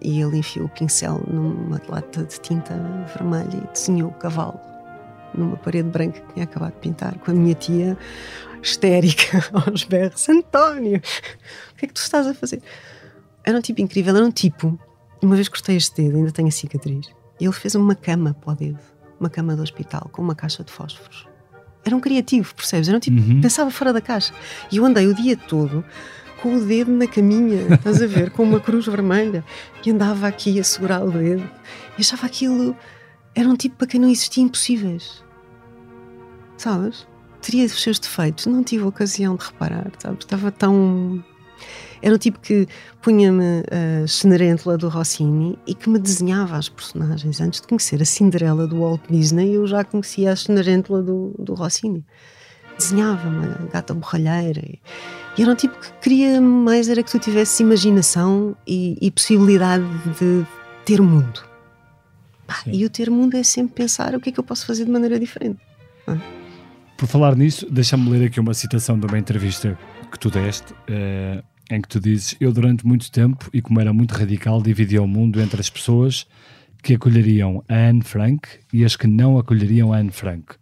E 0.00 0.20
ele 0.20 0.38
enfiou 0.38 0.66
o 0.66 0.68
pincel 0.68 1.22
numa 1.28 1.80
lata 1.88 2.24
de 2.24 2.40
tinta 2.40 2.74
vermelha 3.16 3.56
e 3.56 3.72
desenhou 3.72 4.10
o 4.10 4.14
cavalo 4.14 4.71
numa 5.34 5.56
parede 5.56 5.88
branca 5.88 6.20
que 6.20 6.32
tinha 6.34 6.44
acabado 6.44 6.72
de 6.74 6.78
pintar, 6.80 7.18
com 7.18 7.30
a 7.30 7.34
minha 7.34 7.54
tia 7.54 7.96
histérica 8.62 9.44
aos 9.52 9.84
berros: 9.84 10.28
António, 10.28 10.98
o 10.98 11.76
que 11.76 11.84
é 11.84 11.88
que 11.88 11.94
tu 11.94 11.98
estás 12.00 12.26
a 12.26 12.34
fazer? 12.34 12.62
Era 13.44 13.58
um 13.58 13.60
tipo 13.60 13.80
incrível, 13.80 14.14
era 14.16 14.24
um 14.24 14.30
tipo. 14.30 14.78
Uma 15.20 15.36
vez 15.36 15.48
cortei 15.48 15.76
este 15.76 16.02
dedo, 16.02 16.16
ainda 16.16 16.32
tenho 16.32 16.48
a 16.48 16.50
cicatriz. 16.50 17.08
Ele 17.40 17.52
fez 17.52 17.74
uma 17.74 17.94
cama 17.94 18.34
para 18.40 18.52
o 18.52 18.56
dedo, 18.56 18.78
uma 19.18 19.30
cama 19.30 19.54
do 19.56 19.62
hospital, 19.62 20.08
com 20.12 20.20
uma 20.22 20.34
caixa 20.34 20.64
de 20.64 20.70
fósforos. 20.72 21.26
Era 21.84 21.96
um 21.96 22.00
criativo, 22.00 22.54
percebes? 22.54 22.88
Era 22.88 22.96
um 22.96 23.00
tipo 23.00 23.20
Uhum. 23.20 23.40
pensava 23.40 23.70
fora 23.70 23.92
da 23.92 24.00
caixa. 24.00 24.32
E 24.70 24.76
eu 24.76 24.84
andei 24.84 25.06
o 25.06 25.14
dia 25.14 25.36
todo 25.36 25.84
com 26.40 26.56
o 26.56 26.60
dedo 26.64 26.90
na 26.90 27.06
caminha, 27.06 27.74
estás 27.74 28.02
a 28.02 28.06
ver, 28.06 28.30
com 28.30 28.42
uma 28.42 28.58
cruz 28.58 28.86
vermelha, 28.86 29.44
e 29.86 29.90
andava 29.92 30.26
aqui 30.26 30.58
a 30.58 30.64
segurar 30.64 31.04
o 31.04 31.10
dedo. 31.10 31.48
E 31.96 32.00
achava 32.00 32.26
aquilo. 32.26 32.76
Era 33.34 33.48
um 33.48 33.56
tipo 33.56 33.76
para 33.76 33.86
quem 33.86 34.00
não 34.00 34.10
existia 34.10 34.44
impossíveis. 34.44 35.24
Sabes? 36.56 37.06
Teria 37.40 37.64
os 37.64 37.82
seus 37.82 37.98
defeitos, 37.98 38.46
não 38.46 38.62
tive 38.62 38.84
ocasião 38.84 39.36
de 39.36 39.44
reparar, 39.44 39.90
sabes? 39.98 40.20
Estava 40.20 40.50
tão. 40.52 41.24
Era 42.00 42.14
um 42.14 42.18
tipo 42.18 42.38
que 42.40 42.66
punha-me 43.00 43.62
a 43.70 44.06
Cenerentola 44.06 44.76
do 44.76 44.88
Rossini 44.88 45.58
e 45.66 45.74
que 45.74 45.88
me 45.88 45.98
desenhava 45.98 46.56
as 46.56 46.68
personagens. 46.68 47.40
Antes 47.40 47.60
de 47.60 47.66
conhecer 47.66 48.02
a 48.02 48.04
Cinderela 48.04 48.66
do 48.66 48.80
Walt 48.80 49.00
Disney, 49.08 49.54
eu 49.54 49.66
já 49.66 49.84
conhecia 49.84 50.32
a 50.32 50.36
Cenerentola 50.36 51.02
do, 51.02 51.34
do 51.38 51.54
Rossini. 51.54 52.04
Desenhava-me 52.76 53.46
a 53.46 53.72
gata 53.72 53.94
borralheira. 53.94 54.60
E, 54.60 54.80
e 55.38 55.42
era 55.42 55.52
um 55.52 55.56
tipo 55.56 55.78
que 55.78 55.92
queria 56.00 56.40
mais 56.40 56.88
era 56.88 57.02
que 57.02 57.10
tu 57.10 57.18
tivesses 57.18 57.58
imaginação 57.60 58.56
e, 58.66 58.98
e 59.00 59.10
possibilidade 59.10 59.84
de 60.18 60.44
ter 60.84 61.00
o 61.00 61.04
mundo. 61.04 61.51
Sim. 62.52 62.70
e 62.72 62.84
o 62.84 62.90
ter 62.90 63.10
mundo 63.10 63.36
é 63.36 63.42
sempre 63.42 63.74
pensar 63.74 64.14
o 64.14 64.20
que 64.20 64.30
é 64.30 64.32
que 64.32 64.40
eu 64.40 64.44
posso 64.44 64.66
fazer 64.66 64.84
de 64.84 64.90
maneira 64.90 65.18
diferente. 65.18 65.60
Por 66.96 67.08
falar 67.08 67.34
nisso, 67.34 67.66
deixa-me 67.70 68.08
ler 68.10 68.26
aqui 68.26 68.38
uma 68.38 68.54
citação 68.54 68.98
de 68.98 69.06
uma 69.06 69.18
entrevista 69.18 69.78
que 70.10 70.18
tu 70.18 70.30
deste, 70.30 70.74
eh, 70.86 71.42
em 71.70 71.80
que 71.80 71.88
tu 71.88 71.98
dizes: 71.98 72.36
Eu, 72.38 72.52
durante 72.52 72.86
muito 72.86 73.10
tempo, 73.10 73.48
e 73.52 73.60
como 73.60 73.80
era 73.80 73.92
muito 73.92 74.12
radical, 74.12 74.62
dividia 74.62 75.02
o 75.02 75.08
mundo 75.08 75.40
entre 75.40 75.60
as 75.60 75.68
pessoas 75.68 76.26
que 76.82 76.94
acolheriam 76.94 77.64
a 77.68 77.74
Anne 77.74 78.02
Frank 78.02 78.48
e 78.72 78.84
as 78.84 78.96
que 78.96 79.06
não 79.06 79.38
acolheriam 79.38 79.92
a 79.92 79.98
Anne 79.98 80.10
Frank. 80.10 80.54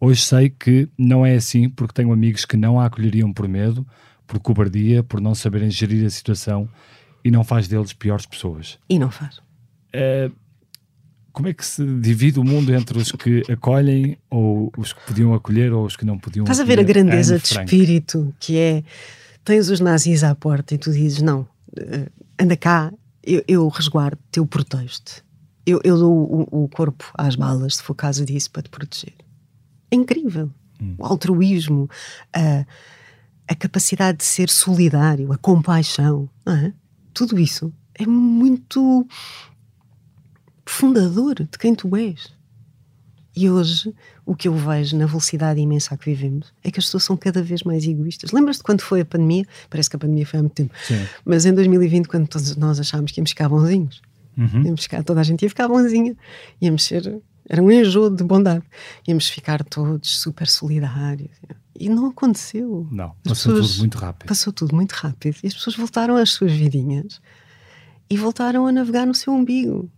Hoje 0.00 0.20
sei 0.22 0.50
que 0.50 0.88
não 0.98 1.24
é 1.24 1.34
assim, 1.34 1.68
porque 1.68 1.94
tenho 1.94 2.12
amigos 2.12 2.44
que 2.44 2.56
não 2.56 2.78
a 2.78 2.86
acolheriam 2.86 3.32
por 3.32 3.48
medo, 3.48 3.86
por 4.26 4.38
cobardia, 4.38 5.02
por 5.02 5.20
não 5.20 5.34
saberem 5.34 5.70
gerir 5.70 6.04
a 6.04 6.10
situação 6.10 6.68
e 7.24 7.30
não 7.30 7.42
faz 7.42 7.66
deles 7.66 7.92
piores 7.92 8.26
pessoas. 8.26 8.78
E 8.88 8.98
não 8.98 9.10
faz. 9.10 9.40
Eh, 9.92 10.30
como 11.34 11.48
é 11.48 11.52
que 11.52 11.66
se 11.66 11.84
divide 12.00 12.38
o 12.38 12.44
mundo 12.44 12.72
entre 12.72 12.96
os 12.96 13.10
que 13.10 13.42
acolhem 13.50 14.16
ou 14.30 14.72
os 14.78 14.92
que 14.92 15.00
podiam 15.04 15.34
acolher 15.34 15.72
ou 15.72 15.84
os 15.84 15.96
que 15.96 16.04
não 16.04 16.16
podiam 16.16 16.44
Estás 16.44 16.60
a 16.60 16.64
ver 16.64 16.78
a 16.78 16.82
acolher 16.82 17.04
grandeza 17.04 17.38
de 17.38 17.44
espírito 17.44 18.32
que 18.38 18.56
é 18.56 18.84
tens 19.44 19.68
os 19.68 19.80
nazis 19.80 20.22
à 20.22 20.32
porta 20.34 20.74
e 20.74 20.78
tu 20.78 20.92
dizes 20.92 21.20
não, 21.20 21.46
eh, 21.76 22.08
anda 22.38 22.56
cá, 22.56 22.92
eu, 23.22 23.42
eu 23.48 23.68
resguardo, 23.68 24.18
eu 24.34 24.46
protejo-te. 24.46 25.24
Eu, 25.66 25.80
eu 25.82 25.98
dou 25.98 26.12
o, 26.12 26.64
o 26.64 26.68
corpo 26.68 27.04
às 27.14 27.34
balas 27.34 27.76
se 27.76 27.82
for 27.82 27.94
caso 27.94 28.24
disso 28.24 28.50
para 28.50 28.62
te 28.62 28.70
proteger. 28.70 29.14
É 29.90 29.96
incrível. 29.96 30.50
O 30.98 31.04
altruísmo, 31.04 31.88
a, 32.32 32.64
a 33.48 33.54
capacidade 33.54 34.18
de 34.18 34.24
ser 34.24 34.50
solidário, 34.50 35.32
a 35.32 35.38
compaixão, 35.38 36.28
é? 36.46 36.72
tudo 37.12 37.38
isso 37.38 37.72
é 37.94 38.06
muito 38.06 39.06
fundador 40.66 41.34
de 41.36 41.58
quem 41.58 41.74
tu 41.74 41.94
és. 41.96 42.32
E 43.36 43.50
hoje, 43.50 43.92
o 44.24 44.34
que 44.36 44.46
eu 44.46 44.54
vejo 44.54 44.96
na 44.96 45.06
velocidade 45.06 45.60
imensa 45.60 45.94
a 45.94 45.98
que 45.98 46.04
vivemos 46.04 46.52
é 46.62 46.70
que 46.70 46.78
as 46.78 46.84
pessoas 46.86 47.02
são 47.02 47.16
cada 47.16 47.42
vez 47.42 47.64
mais 47.64 47.84
egoístas. 47.84 48.30
Lembras-te 48.30 48.62
quando 48.62 48.80
foi 48.82 49.00
a 49.00 49.04
pandemia? 49.04 49.44
Parece 49.68 49.90
que 49.90 49.96
a 49.96 49.98
pandemia 49.98 50.24
foi 50.24 50.38
há 50.38 50.42
muito 50.42 50.54
tempo. 50.54 50.72
Sim. 50.86 51.04
Mas 51.24 51.44
em 51.44 51.52
2020, 51.52 52.06
quando 52.06 52.28
todos 52.28 52.54
nós 52.56 52.78
achámos 52.78 53.10
que 53.10 53.18
íamos 53.20 53.30
ficar 53.30 53.48
bonzinhos, 53.48 54.00
Uhum. 54.38 54.62
íamos 54.66 54.82
ficar, 54.84 55.02
toda 55.02 55.20
a 55.20 55.24
gente 55.24 55.42
ia 55.42 55.48
ficar 55.48 55.66
bonzinha, 55.66 56.16
íamos 56.60 56.84
ser. 56.84 57.20
Era 57.48 57.60
um 57.62 57.70
enjoo 57.70 58.08
de 58.08 58.22
bondade. 58.22 58.64
Íamos 59.06 59.28
ficar 59.28 59.64
todos 59.64 60.16
super 60.20 60.46
solidários. 60.48 61.30
E 61.78 61.88
não 61.88 62.06
aconteceu. 62.06 62.86
Não, 62.90 63.06
As 63.26 63.30
passou 63.32 63.52
pessoas- 63.52 63.70
tudo 63.72 63.78
muito 63.80 63.98
rápido. 63.98 64.28
Passou 64.28 64.52
tudo 64.52 64.74
muito 64.76 64.92
rápido. 64.92 65.36
E 65.42 65.46
as 65.48 65.54
pessoas 65.54 65.74
voltaram 65.76 66.16
às 66.16 66.30
suas 66.30 66.52
vidinhas 66.52 67.20
e 68.08 68.16
voltaram 68.16 68.64
a 68.66 68.70
navegar 68.72 69.06
no 69.06 69.14
seu 69.14 69.32
umbigo. 69.32 69.90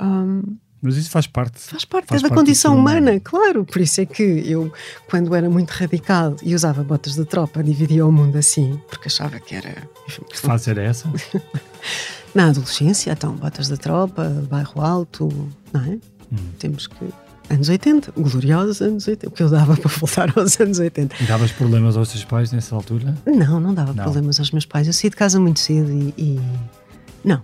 Hum, 0.00 0.42
Mas 0.80 0.96
isso 0.96 1.10
faz 1.10 1.26
parte. 1.26 1.58
Faz 1.60 1.84
parte 1.84 2.06
Faz 2.08 2.20
é 2.20 2.24
da 2.24 2.28
parte 2.28 2.38
condição 2.40 2.76
humana, 2.76 3.18
claro. 3.20 3.64
Por 3.64 3.80
isso 3.80 4.00
é 4.00 4.06
que 4.06 4.22
eu, 4.22 4.72
quando 5.08 5.34
era 5.34 5.48
muito 5.48 5.70
radical 5.70 6.36
e 6.42 6.54
usava 6.54 6.82
botas 6.82 7.14
de 7.14 7.24
tropa, 7.24 7.62
dividia 7.62 8.04
o 8.06 8.10
mundo 8.12 8.36
assim, 8.36 8.80
porque 8.88 9.08
achava 9.08 9.38
que 9.38 9.54
era. 9.54 9.88
enfim, 10.08 10.22
Que 10.28 10.38
fase 10.38 10.70
era 10.70 10.82
essa? 10.82 11.08
Na 12.34 12.48
adolescência, 12.48 13.12
então, 13.12 13.34
botas 13.36 13.68
de 13.68 13.76
tropa, 13.76 14.28
bairro 14.50 14.80
alto, 14.80 15.28
não 15.72 15.82
é? 15.82 15.98
Hum. 16.32 16.36
Temos 16.58 16.86
que. 16.86 16.96
Anos 17.50 17.68
80, 17.68 18.12
gloriosos 18.12 18.80
anos 18.80 19.06
80, 19.06 19.28
o 19.28 19.30
que 19.30 19.42
eu 19.42 19.50
dava 19.50 19.76
para 19.76 19.90
voltar 19.90 20.32
aos 20.38 20.58
anos 20.58 20.78
80. 20.78 21.16
E 21.20 21.26
davas 21.26 21.52
problemas 21.52 21.96
aos 21.96 22.08
teus 22.10 22.24
pais 22.24 22.50
nessa 22.50 22.74
altura? 22.74 23.14
Não, 23.26 23.60
não 23.60 23.74
dava 23.74 23.92
Não. 23.92 24.02
problemas 24.04 24.38
aos 24.40 24.50
meus 24.52 24.64
pais. 24.64 24.86
Eu 24.86 24.92
saí 24.94 25.10
de 25.10 25.16
casa 25.16 25.38
muito 25.38 25.60
cedo 25.60 25.92
e. 25.92 26.14
e- 26.16 26.40
Não. 27.22 27.42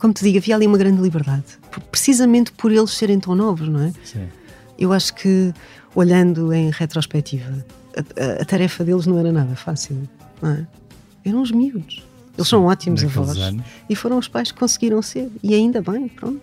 Como 0.00 0.12
te 0.14 0.24
digo, 0.24 0.38
havia 0.38 0.56
ali 0.56 0.66
uma 0.66 0.78
grande 0.78 1.00
liberdade. 1.00 1.44
Precisamente 1.92 2.50
por 2.52 2.72
eles 2.72 2.90
serem 2.92 3.20
tão 3.20 3.34
novos, 3.34 3.68
não 3.68 3.80
é? 3.82 3.92
Sim. 4.02 4.26
Eu 4.78 4.92
acho 4.92 5.14
que, 5.14 5.52
olhando 5.94 6.52
em 6.52 6.70
retrospectiva, 6.70 7.64
a, 7.94 8.00
a- 8.00 8.42
a 8.42 8.44
tarefa 8.44 8.82
deles 8.82 9.06
não 9.06 9.18
era 9.18 9.30
nada 9.30 9.54
fácil, 9.54 10.08
não 10.40 10.50
é? 10.52 10.66
Eram 11.24 11.42
os 11.42 11.52
miúdos. 11.52 12.02
Eles 12.36 12.48
são 12.48 12.64
ótimos 12.64 13.04
avós. 13.04 13.36
anos. 13.36 13.62
E 13.90 13.94
foram 13.94 14.16
os 14.16 14.26
pais 14.26 14.50
que 14.50 14.58
conseguiram 14.58 15.02
ser. 15.02 15.30
E 15.42 15.54
ainda 15.54 15.82
bem, 15.82 16.08
pronto. 16.08 16.40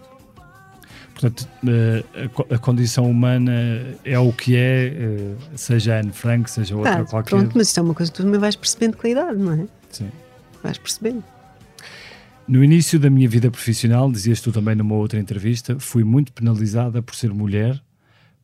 Portanto, 1.16 1.48
eh, 1.68 2.04
a, 2.26 2.30
co- 2.30 2.46
a 2.54 2.58
condição 2.60 3.10
humana 3.10 3.52
é 4.06 4.20
o 4.20 4.32
que 4.32 4.56
é, 4.56 4.94
eh, 4.96 5.34
seja 5.56 5.96
a 5.96 6.00
Anne 6.02 6.12
Frank, 6.12 6.48
seja 6.52 6.76
outra 6.76 6.98
Tá, 6.98 7.06
qualquer. 7.06 7.30
pronto, 7.32 7.54
mas 7.56 7.70
isto 7.70 7.80
é 7.80 7.82
uma 7.84 7.96
coisa 7.96 8.12
que 8.12 8.18
tu 8.20 8.24
também 8.24 8.40
vais 8.40 8.56
percebendo 8.56 8.96
com 8.98 9.08
a 9.08 9.10
idade, 9.10 9.40
não 9.40 9.54
é? 9.54 9.66
Sim. 9.90 10.12
Vais 10.62 10.78
percebendo. 10.78 11.24
No 12.48 12.64
início 12.64 12.98
da 13.00 13.10
minha 13.10 13.28
vida 13.28 13.52
profissional, 13.52 14.10
dizias 14.12 14.40
tu 14.40 14.52
também 14.52 14.74
numa 14.76 14.96
outra 14.96 15.20
entrevista, 15.20 15.78
fui 15.80 16.04
muito 16.04 16.32
penalizada 16.32 17.02
por 17.02 17.14
ser 17.16 17.34
mulher, 17.34 17.82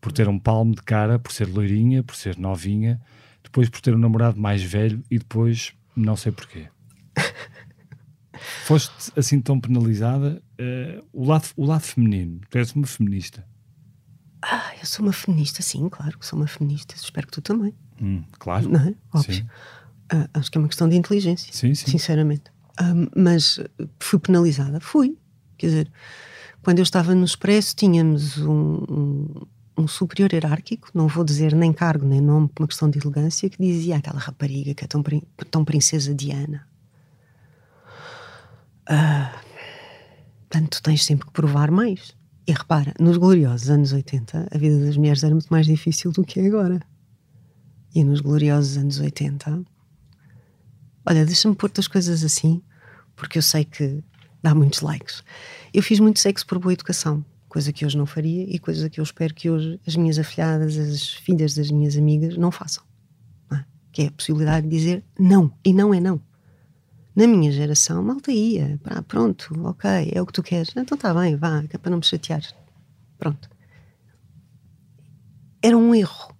por 0.02 0.12
ter 0.12 0.28
um 0.28 0.38
palmo 0.38 0.76
de 0.76 0.82
cara, 0.82 1.18
por 1.18 1.32
ser 1.32 1.48
loirinha, 1.48 2.04
por 2.04 2.16
ser 2.16 2.38
novinha, 2.38 3.00
depois 3.42 3.70
por 3.70 3.80
ter 3.80 3.96
um 3.96 3.98
namorado 3.98 4.40
mais 4.40 4.62
velho 4.62 5.02
e 5.10 5.18
depois 5.18 5.74
não 5.96 6.18
sei 6.18 6.34
porquê. 6.34 6.68
Foste 8.66 9.12
assim 9.16 9.40
tão 9.40 9.58
penalizada? 9.60 10.42
Eh, 10.58 11.02
o, 11.14 11.26
lado, 11.26 11.48
o 11.56 11.66
lado 11.66 11.84
feminino, 11.84 12.42
tu 12.50 12.58
és 12.58 12.74
uma 12.74 12.86
feminista. 12.86 13.46
Ah, 14.42 14.74
eu 14.82 14.86
sou 14.86 15.06
uma 15.06 15.14
feminista, 15.14 15.62
sim, 15.62 15.88
claro 15.88 16.20
que 16.20 16.26
sou 16.26 16.38
uma 16.38 16.48
feminista. 16.48 16.94
Espero 16.96 17.28
que 17.28 17.34
tu 17.34 17.42
também, 17.42 17.74
Hum, 18.02 18.22
claro. 18.38 18.68
não 18.68 18.82
é? 18.82 18.94
Óbvio. 19.14 19.46
Ah, 20.12 20.28
acho 20.34 20.52
que 20.52 20.58
é 20.58 20.60
uma 20.60 20.68
questão 20.68 20.90
de 20.90 20.98
inteligência. 20.98 21.54
Sim, 21.54 21.74
sim. 21.74 21.90
sinceramente. 21.90 22.52
Mas 23.16 23.60
fui 24.00 24.20
penalizada? 24.20 24.80
Fui. 24.80 25.18
Quer 25.58 25.68
dizer, 25.68 25.92
quando 26.62 26.80
eu 26.80 26.84
estava 26.84 27.14
no 27.14 27.26
Expresso, 27.26 27.76
tínhamos 27.76 28.38
um, 28.38 28.84
um, 28.90 29.28
um 29.78 29.88
superior 29.88 30.32
hierárquico, 30.32 30.90
não 30.94 31.08
vou 31.08 31.24
dizer 31.24 31.54
nem 31.54 31.72
cargo 31.74 32.06
nem 32.06 32.22
nome, 32.22 32.48
por 32.48 32.64
uma 32.64 32.68
questão 32.68 32.90
de 32.90 33.00
elegância, 33.00 33.50
que 33.50 33.62
dizia 33.62 33.98
aquela 33.98 34.20
rapariga 34.20 34.74
que 34.74 34.84
é 34.84 34.88
tão, 34.88 35.04
tão 35.52 35.66
princesa 35.66 36.14
Diana. 36.14 36.68
Ah, 38.88 39.34
portanto, 40.50 40.82
tens 40.82 41.04
sempre 41.04 41.28
que 41.28 41.34
provar 41.34 41.70
mais. 41.72 42.16
E 42.46 42.52
repara, 42.52 42.94
nos 43.00 43.18
gloriosos 43.18 43.70
anos 43.70 43.94
80, 43.94 44.50
a 44.52 44.58
vida 44.58 44.86
das 44.86 44.98
mulheres 44.98 45.24
era 45.24 45.34
muito 45.34 45.48
mais 45.48 45.66
difícil 45.66 46.12
do 46.12 46.26
que 46.26 46.40
é 46.40 46.48
agora. 46.48 46.82
E 47.96 48.04
nos 48.04 48.20
gloriosos 48.22 48.78
anos 48.78 49.00
80, 49.00 49.64
Olha, 51.06 51.26
deixa-me 51.26 51.56
pôr-te 51.56 51.80
as 51.80 51.88
coisas 51.88 52.24
assim, 52.24 52.62
porque 53.16 53.38
eu 53.38 53.42
sei 53.42 53.66
que 53.66 54.04
dá 54.42 54.56
muitos 54.56 54.82
likes. 54.82 55.24
Eu 55.74 55.84
fiz 55.84 56.00
muito 56.00 56.20
sexo 56.20 56.46
por 56.46 56.60
boa 56.60 56.74
educação, 56.74 57.26
coisa 57.50 57.74
que 57.74 57.86
hoje 57.86 57.98
não 57.98 58.06
faria 58.06 58.44
e 58.44 58.58
coisa 58.58 58.90
que 58.90 59.00
eu 59.00 59.04
espero 59.04 59.34
que 59.34 59.50
hoje 59.50 59.80
as 59.86 59.96
minhas 59.96 60.18
afilhadas, 60.18 60.78
as 60.78 61.10
filhas 61.10 61.54
das 61.56 61.70
minhas 61.72 61.98
amigas, 61.98 62.38
não 62.38 62.52
façam. 62.52 62.84
não 63.50 63.58
é? 63.58 63.66
Que 63.92 64.04
é 64.04 64.08
a 64.08 64.12
possibilidade 64.12 64.68
de 64.68 64.76
dizer 64.76 65.04
não, 65.20 65.54
e 65.64 65.74
não 65.74 65.94
é 65.94 66.00
não. 66.00 66.22
Na 67.16 67.28
minha 67.28 67.52
geração, 67.52 68.02
malta 68.02 68.32
ia, 68.32 68.80
pá, 68.84 69.02
pronto, 69.04 69.54
ok, 69.66 70.12
é 70.12 70.22
o 70.22 70.26
que 70.26 70.34
tu 70.34 70.42
queres. 70.42 70.74
Então 70.76 70.96
está 70.96 71.14
bem, 71.14 71.36
vá, 71.36 71.64
é 71.70 71.78
para 71.78 71.92
não 71.92 72.00
me 72.00 72.06
chatear. 72.06 72.42
Pronto. 73.18 73.50
Era 75.62 75.78
um 75.78 75.94
erro. 75.94 76.36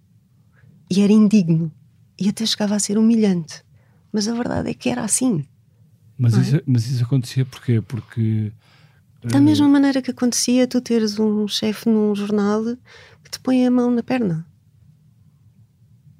E 0.90 1.00
era 1.00 1.12
indigno. 1.12 1.72
E 2.18 2.28
até 2.28 2.44
chegava 2.44 2.74
a 2.74 2.78
ser 2.78 2.98
humilhante. 2.98 3.63
Mas 4.14 4.28
a 4.28 4.32
verdade 4.32 4.70
é 4.70 4.74
que 4.74 4.88
era 4.88 5.02
assim. 5.02 5.44
Mas, 6.16 6.38
é? 6.38 6.40
isso, 6.40 6.62
mas 6.64 6.88
isso 6.88 7.02
acontecia 7.02 7.44
porquê? 7.44 7.80
Porque 7.80 8.52
Da 9.24 9.40
mesma 9.40 9.66
maneira 9.66 10.00
que 10.00 10.12
acontecia 10.12 10.68
tu 10.68 10.80
teres 10.80 11.18
um 11.18 11.48
chefe 11.48 11.88
num 11.88 12.14
jornal 12.14 12.62
que 13.24 13.30
te 13.32 13.40
põe 13.40 13.66
a 13.66 13.70
mão 13.72 13.90
na 13.90 14.04
perna. 14.04 14.46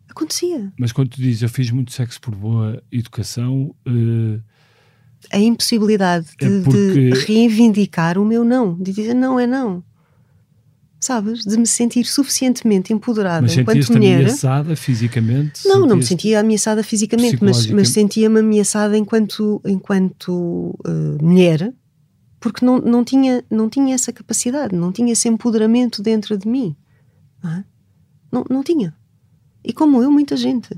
Acontecia. 0.09 0.73
Mas 0.77 0.91
quando 0.91 1.11
tu 1.11 1.23
dizes 1.23 1.43
eu 1.43 1.49
fiz 1.49 1.71
muito 1.71 1.93
sexo 1.93 2.21
por 2.21 2.35
boa 2.35 2.83
educação. 2.91 3.73
Uh, 3.87 4.43
a 5.31 5.39
impossibilidade 5.39 6.31
de, 6.37 6.47
é 6.47 6.63
porque... 6.65 7.11
de, 7.13 7.27
reivindicar 7.27 8.19
o 8.19 8.25
meu 8.25 8.45
não, 8.45 8.75
de 8.75 8.93
dizer 8.93 9.15
não 9.15 9.39
é 9.39 9.47
não. 9.47 9.85
Sabes? 11.05 11.45
De 11.45 11.59
me 11.59 11.67
sentir 11.67 12.07
suficientemente 12.07 12.91
empoderada 12.91 13.43
mas 13.43 13.55
enquanto 13.55 13.93
mulher. 13.93 14.21
ameaçada 14.21 14.75
fisicamente? 14.75 15.69
Não, 15.69 15.87
não 15.87 15.97
me 15.97 16.03
sentia 16.03 16.41
ameaçada 16.41 16.83
fisicamente, 16.83 17.45
mas, 17.45 17.67
mas 17.67 17.91
sentia-me 17.91 18.41
ameaçada 18.41 18.97
enquanto, 18.97 19.61
enquanto 19.67 20.75
uh, 20.83 21.23
mulher, 21.23 21.75
porque 22.41 22.65
não, 22.65 22.79
não, 22.79 23.05
tinha, 23.05 23.45
não 23.51 23.69
tinha 23.69 23.95
essa 23.95 24.15
capacidade, 24.15 24.75
não 24.75 24.91
tinha 24.91 25.13
esse 25.13 25.29
empoderamento 25.29 26.01
dentro 26.01 26.39
de 26.39 26.49
mim. 26.49 26.75
Não, 27.43 27.51
é? 27.51 27.65
não, 28.33 28.45
não 28.49 28.63
tinha. 28.63 28.97
E 29.63 29.75
como 29.75 30.03
eu, 30.03 30.11
muita 30.11 30.39
gente. 30.39 30.73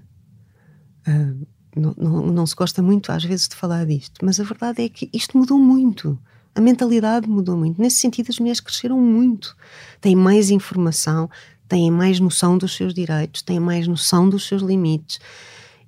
Uh, 1.07 1.47
não, 1.77 1.95
não, 1.97 2.27
não, 2.27 2.47
se 2.47 2.57
gosta 2.57 2.83
muito, 2.83 3.13
às 3.13 3.23
vezes, 3.23 3.47
de 3.47 3.55
falar 3.55 3.87
disto, 3.87 4.25
mas 4.25 4.41
a 4.41 4.43
verdade 4.43 4.83
é 4.83 4.89
que 4.89 5.09
isto 5.13 5.39
mudou 5.39 5.57
muito. 5.57 6.19
A 6.57 6.61
mentalidade 6.61 7.29
mudou 7.29 7.55
muito. 7.55 7.81
Nesse 7.81 7.99
sentido, 7.99 8.31
as 8.31 8.39
mulheres 8.39 8.61
cresceram 8.61 8.99
muito. 8.99 9.55
Têm 10.01 10.17
mais 10.17 10.49
informação, 10.49 11.29
têm 11.69 11.91
mais 11.91 12.19
noção 12.19 12.57
dos 12.57 12.75
seus 12.75 12.95
direitos, 12.95 13.43
têm 13.43 13.61
mais 13.61 13.87
noção 13.87 14.27
dos 14.27 14.47
seus 14.47 14.63
limites 14.63 15.21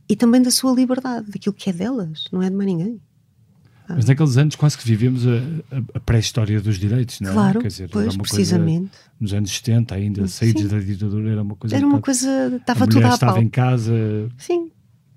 e 0.06 0.14
também 0.14 0.42
da 0.42 0.50
sua 0.50 0.72
liberdade, 0.72 1.30
daquilo 1.30 1.54
que 1.54 1.70
é 1.70 1.72
delas, 1.72 2.24
não 2.30 2.42
é 2.42 2.50
de 2.50 2.56
mais 2.56 2.68
ninguém. 2.68 3.00
Mas 3.88 4.04
naqueles 4.04 4.36
anos 4.36 4.54
quase 4.56 4.76
que 4.76 4.84
vivíamos 4.84 5.26
a, 5.26 5.40
a 5.94 6.00
pré-história 6.00 6.60
dos 6.60 6.78
direitos, 6.78 7.20
não 7.20 7.30
é? 7.30 7.32
Claro, 7.32 7.60
Quer 7.60 7.68
dizer, 7.68 7.88
pois, 7.88 8.14
precisamente. 8.18 8.90
Coisa, 8.90 9.10
nos 9.18 9.32
anos 9.32 9.50
70 9.50 9.94
ainda, 9.94 10.28
saídos 10.28 10.68
da 10.68 10.78
ditadura, 10.78 11.30
era 11.30 11.42
uma 11.42 11.56
coisa... 11.56 11.74
Era 11.74 11.86
uma 11.86 12.00
coisa, 12.00 12.56
estava 12.56 12.86
tudo 12.86 13.06
à 13.06 13.14
estava 13.14 13.40
em 13.40 13.48
casa... 13.48 13.94
Sim, 14.36 14.70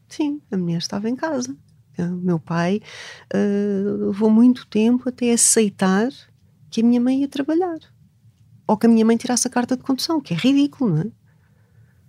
sim, 0.08 0.42
a 0.50 0.56
mulher 0.56 0.78
estava 0.78 1.10
em 1.10 1.16
casa. 1.18 1.54
O 2.00 2.16
meu 2.16 2.40
pai 2.40 2.82
uh, 3.34 4.08
levou 4.08 4.30
muito 4.30 4.66
tempo 4.68 5.10
até 5.10 5.32
aceitar 5.32 6.10
que 6.70 6.82
a 6.82 6.84
minha 6.84 7.02
mãe 7.02 7.22
ia 7.22 7.28
trabalhar. 7.28 7.80
Ou 8.66 8.78
que 8.78 8.86
a 8.86 8.90
minha 8.90 9.06
mãe 9.06 9.18
tirasse 9.18 9.48
a 9.48 9.52
carta 9.52 9.76
de 9.76 9.84
condução, 9.84 10.22
que 10.22 10.34
é 10.34 10.38
ridículo, 10.38 10.96
não 10.96 11.02
é? 11.02 11.06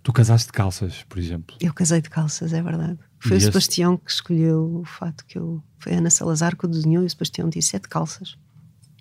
Tu 0.01 0.11
casaste 0.11 0.47
de 0.47 0.53
calças, 0.53 1.03
por 1.07 1.17
exemplo. 1.17 1.55
Eu 1.61 1.73
casei 1.73 2.01
de 2.01 2.09
calças, 2.09 2.51
é 2.51 2.61
verdade. 2.61 2.99
Foi 3.19 3.37
e 3.37 3.39
o. 3.39 3.41
Sebastião 3.41 3.95
que 3.97 4.11
escolheu 4.11 4.81
o 4.81 4.85
fato 4.85 5.25
que 5.25 5.37
eu. 5.37 5.63
Foi 5.79 5.93
a 5.93 5.97
Ana 5.97 6.09
Salazar 6.09 6.57
que 6.57 6.65
o 6.65 6.67
desenhou 6.67 7.03
e 7.03 7.05
o 7.05 7.09
Sebastião 7.09 7.49
disse: 7.49 7.75
é 7.75 7.79
de 7.79 7.87
calças. 7.87 8.37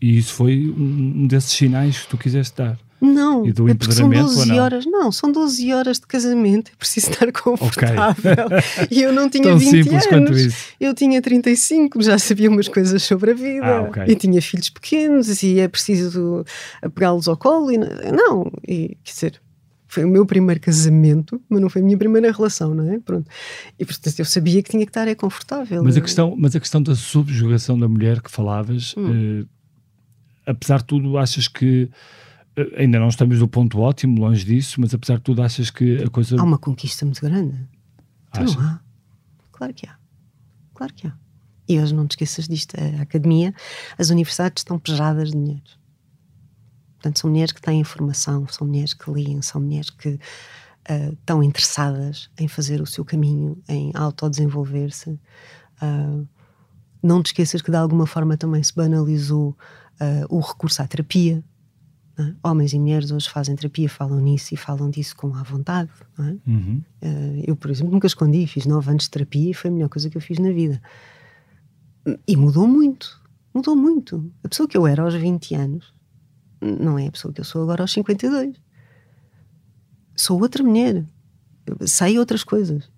E 0.01 0.17
isso 0.17 0.33
foi 0.35 0.69
um 0.77 1.27
desses 1.27 1.51
sinais 1.51 2.03
que 2.03 2.09
tu 2.09 2.19
quiseste 2.19 2.57
dar. 2.57 2.79
Não, 3.03 3.45
e 3.45 3.53
do 3.53 3.69
é 3.69 3.75
são 3.91 4.09
12 4.09 4.49
não? 4.49 4.59
horas. 4.59 4.87
Não, 4.87 5.11
são 5.11 5.33
12 5.33 5.73
horas 5.73 5.99
de 5.99 6.07
casamento. 6.07 6.71
É 6.73 6.77
preciso 6.77 7.11
estar 7.11 7.31
confortável. 7.35 8.33
Okay. 8.47 8.89
e 8.93 9.03
eu 9.03 9.13
não 9.13 9.29
tinha 9.29 9.43
Tão 9.43 9.59
20 9.59 9.69
simples 9.71 9.93
anos. 9.93 10.07
Quanto 10.07 10.33
isso. 10.35 10.67
Eu 10.79 10.95
tinha 10.95 11.21
35, 11.21 12.01
já 12.01 12.17
sabia 12.17 12.49
umas 12.49 12.69
coisas 12.69 13.03
sobre 13.03 13.33
a 13.33 13.35
vida. 13.35 13.67
Ah, 13.67 13.83
okay. 13.83 14.05
E 14.07 14.15
tinha 14.15 14.41
filhos 14.41 14.71
pequenos 14.71 15.43
e 15.43 15.59
é 15.59 15.67
preciso 15.67 16.45
pegá-los 16.95 17.27
ao 17.27 17.37
colo. 17.37 17.73
E 17.73 17.79
não, 17.79 18.53
e, 18.69 18.97
quer 19.03 19.13
dizer, 19.13 19.43
foi 19.89 20.05
o 20.05 20.09
meu 20.09 20.25
primeiro 20.25 20.61
casamento, 20.61 21.43
mas 21.49 21.61
não 21.61 21.69
foi 21.69 21.83
a 21.83 21.85
minha 21.85 21.99
primeira 21.99 22.31
relação, 22.31 22.73
não 22.73 22.89
é? 22.89 23.01
Pronto. 23.01 23.29
E 23.79 23.85
portanto 23.85 24.17
eu 24.21 24.25
sabia 24.25 24.63
que 24.63 24.71
tinha 24.71 24.87
que 24.87 24.91
estar 24.91 25.09
é 25.09 25.15
confortável. 25.17 25.83
Mas 25.83 25.97
a 25.97 26.01
questão, 26.01 26.37
mas 26.39 26.55
a 26.55 26.61
questão 26.61 26.81
da 26.81 26.95
subjugação 26.95 27.77
da 27.77 27.89
mulher 27.89 28.23
que 28.23 28.31
falavas, 28.31 28.95
hum. 28.97 29.43
eh, 29.43 30.51
apesar 30.53 30.79
de 30.79 30.85
tudo, 30.85 31.19
achas 31.19 31.49
que 31.49 31.91
ainda 32.77 32.99
não 32.99 33.09
estamos 33.09 33.39
no 33.39 33.49
ponto 33.49 33.81
ótimo, 33.81 34.21
longe 34.21 34.45
disso, 34.45 34.81
mas 34.81 34.93
apesar 34.95 35.17
de 35.17 35.23
tudo, 35.23 35.43
achas 35.43 35.71
que 35.71 36.03
a 36.03 36.09
coisa. 36.09 36.39
Há 36.39 36.43
uma 36.43 36.59
conquista 36.59 37.05
muito 37.05 37.21
grande. 37.21 37.57
Então 38.29 38.45
Acha? 38.45 38.61
Não 38.61 38.69
há. 38.69 38.81
Claro 39.53 39.75
que 39.75 39.87
há. 39.87 39.97
Claro 40.75 40.95
que 40.95 41.07
há. 41.07 41.15
E 41.69 41.79
hoje 41.79 41.95
não 41.95 42.07
te 42.07 42.13
esqueças 42.13 42.49
disto: 42.49 42.75
a 42.77 43.03
academia, 43.03 43.55
as 43.99 44.11
universidades 44.11 44.61
estão 44.61 44.79
pejadas 44.79 45.31
de 45.31 45.37
dinheiro 45.37 45.83
Portanto, 47.03 47.19
são 47.19 47.31
mulheres 47.31 47.51
que 47.51 47.61
têm 47.61 47.81
informação, 47.81 48.47
são 48.47 48.65
mulheres 48.65 48.95
que 48.95 49.11
leem, 49.11 49.43
são 49.43 49.61
mulheres 49.61 49.91
que 49.91 50.11
uh, 50.11 51.13
estão 51.13 51.43
interessadas 51.43 52.31
em 52.39 52.47
fazer 52.47 52.81
o 52.81 52.87
seu 52.87 53.05
caminho, 53.05 53.61
em 53.69 53.91
autodesenvolver-se. 53.93 55.11
Uh, 55.83 56.25
não 57.03 57.21
te 57.21 57.27
esqueças 57.27 57.61
que 57.61 57.73
de 57.73 57.77
alguma 57.77 58.07
forma 58.07 58.37
também 58.37 58.63
se 58.63 58.73
banalizou 58.73 59.49
uh, 60.01 60.27
o 60.29 60.39
recurso 60.39 60.81
à 60.81 60.87
terapia. 60.87 61.43
É? 62.19 62.35
Homens 62.43 62.73
e 62.73 62.79
mulheres 62.79 63.11
hoje 63.11 63.29
fazem 63.29 63.57
terapia, 63.57 63.89
falam 63.89 64.21
nisso 64.21 64.53
e 64.53 64.57
falam 64.57 64.91
disso 64.91 65.17
com 65.17 65.35
à 65.35 65.43
vontade. 65.43 65.91
É? 66.19 66.51
Uhum. 66.51 66.83
Uh, 67.03 67.43
eu, 67.47 67.57
por 67.57 67.71
exemplo, 67.71 67.93
nunca 67.93 68.07
escondi, 68.07 68.47
fiz 68.47 68.67
nove 68.67 68.91
anos 68.91 69.05
de 69.05 69.11
terapia 69.11 69.51
e 69.51 69.55
foi 69.55 69.71
a 69.71 69.73
melhor 69.73 69.89
coisa 69.89 70.11
que 70.11 70.17
eu 70.17 70.21
fiz 70.21 70.39
na 70.39 70.51
vida. 70.51 70.81
E 72.27 72.37
mudou 72.37 72.67
muito, 72.67 73.21
mudou 73.55 73.75
muito. 73.75 74.31
A 74.45 74.49
pessoa 74.49 74.69
que 74.69 74.77
eu 74.77 74.87
era 74.87 75.03
aos 75.03 75.15
20 75.15 75.55
anos 75.55 75.95
não 76.61 76.99
é 76.99 77.07
a 77.07 77.11
pessoa 77.11 77.33
que 77.33 77.41
eu 77.41 77.45
sou 77.45 77.63
agora 77.63 77.83
aos 77.83 77.93
52. 77.93 78.57
Sou 80.15 80.41
outra 80.41 80.63
mulher. 80.63 81.05
sei 81.87 82.19
outras 82.19 82.45
coisas. 82.45 82.91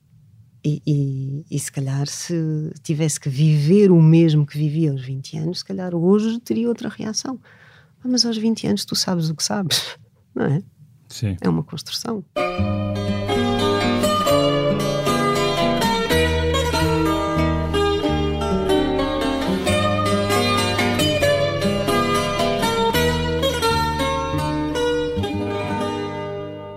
E, 0.67 0.83
e, 0.87 1.45
e, 1.51 1.61
se 1.61 1.71
calhar, 1.71 2.07
se 2.07 2.73
tivesse 2.83 3.21
que 3.21 3.29
viver 3.29 3.91
o 3.91 4.01
mesmo 4.01 4.47
que 4.47 4.57
vivia 4.57 4.91
aos 4.91 5.03
20 5.05 5.37
anos, 5.37 5.59
se 5.59 5.65
calhar 5.65 5.95
hoje 5.95 6.41
teria 6.41 6.69
outra 6.69 6.89
reação. 6.89 7.39
Ah, 8.05 8.09
mas 8.09 8.27
aos 8.27 8.37
20 8.37 8.67
anos 8.67 8.85
tu 8.85 8.95
sabes 8.95 9.31
o 9.31 9.35
que 9.35 9.43
sabes, 9.43 9.97
não 10.35 10.45
é? 10.45 10.63
Sim. 11.09 11.37
É 11.41 11.49
uma 11.49 11.63
construção. 11.63 12.23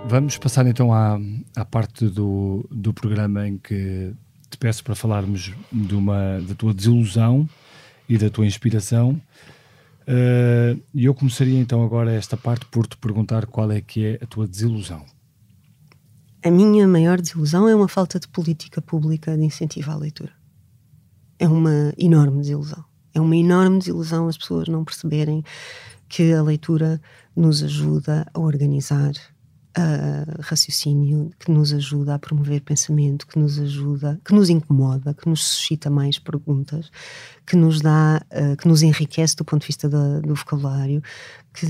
Vamos 0.06 0.38
passar 0.38 0.66
então 0.66 0.94
à, 0.94 1.20
à 1.54 1.66
parte 1.66 2.06
do, 2.06 2.66
do 2.72 2.94
programa 2.94 3.46
em 3.46 3.58
que 3.58 4.14
te 4.50 4.58
peço 4.58 4.82
para 4.82 4.96
falarmos 4.96 5.54
de 5.70 5.94
uma, 5.94 6.40
da 6.40 6.56
tua 6.56 6.74
desilusão 6.74 7.48
e 8.08 8.18
da 8.18 8.30
tua 8.30 8.46
inspiração. 8.46 9.22
Uh, 10.08 10.82
e 10.94 11.04
eu 11.04 11.14
começaria 11.14 11.60
então 11.60 11.84
agora 11.84 12.14
esta 12.14 12.38
parte 12.38 12.66
por 12.68 12.88
te 12.88 12.96
perguntar 12.96 13.46
qual 13.46 13.70
é 13.72 13.82
que 13.82 14.06
é 14.06 14.20
a 14.22 14.26
tua 14.26 14.48
desilusão. 14.48 15.06
A 16.44 16.50
minha 16.50 16.88
maior 16.88 17.20
desilusão 17.20 17.68
é 17.68 17.76
uma 17.76 17.90
falta 17.90 18.18
de 18.18 18.28
política 18.28 18.82
pública 18.82 19.36
de 19.36 19.44
incentivo 19.44 19.92
à 19.92 19.96
leitura. 19.96 20.32
É 21.38 21.48
uma 21.48 21.94
enorme 21.98 22.40
desilusão. 22.40 22.86
É 23.14 23.20
uma 23.20 23.36
enorme 23.36 23.80
desilusão 23.80 24.30
as 24.30 24.38
pessoas 24.38 24.70
não 24.70 24.86
perceberem 24.86 25.44
que 26.08 26.32
a 26.32 26.42
leitura 26.42 27.02
nos 27.36 27.62
ajuda 27.62 28.26
a 28.34 28.40
organizar 28.40 29.12
uh, 29.78 30.42
raciocínio 30.42 31.32
que 31.40 31.52
nos 31.52 31.72
ajuda 31.72 32.16
a 32.16 32.20
promover 32.20 32.62
pensamento, 32.62 33.28
que 33.28 33.38
nos 33.38 33.60
ajuda, 33.60 34.20
que 34.26 34.34
nos 34.34 34.50
incomoda, 34.50 35.14
que 35.14 35.30
nos 35.30 35.44
suscita 35.44 35.90
mais 35.90 36.18
perguntas, 36.18 36.90
que 37.46 37.56
nos 37.56 37.82
dá, 37.82 38.22
uh, 38.32 38.58
que 38.58 38.68
nos 38.68 38.82
enriquece 38.82 39.36
do 39.36 39.46
ponto 39.46 39.62
de 39.62 39.68
vista 39.68 39.88
do, 39.88 40.22
do 40.22 40.36
vocabulário, 40.36 41.02
que, 41.54 41.68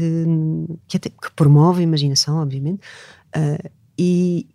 que, 0.88 0.98
até, 0.98 1.10
que, 1.10 1.32
promove 1.36 1.82
a 1.82 1.84
imaginação, 1.84 2.38
obviamente, 2.38 2.82
uh, 3.36 3.70
e, 3.98 4.48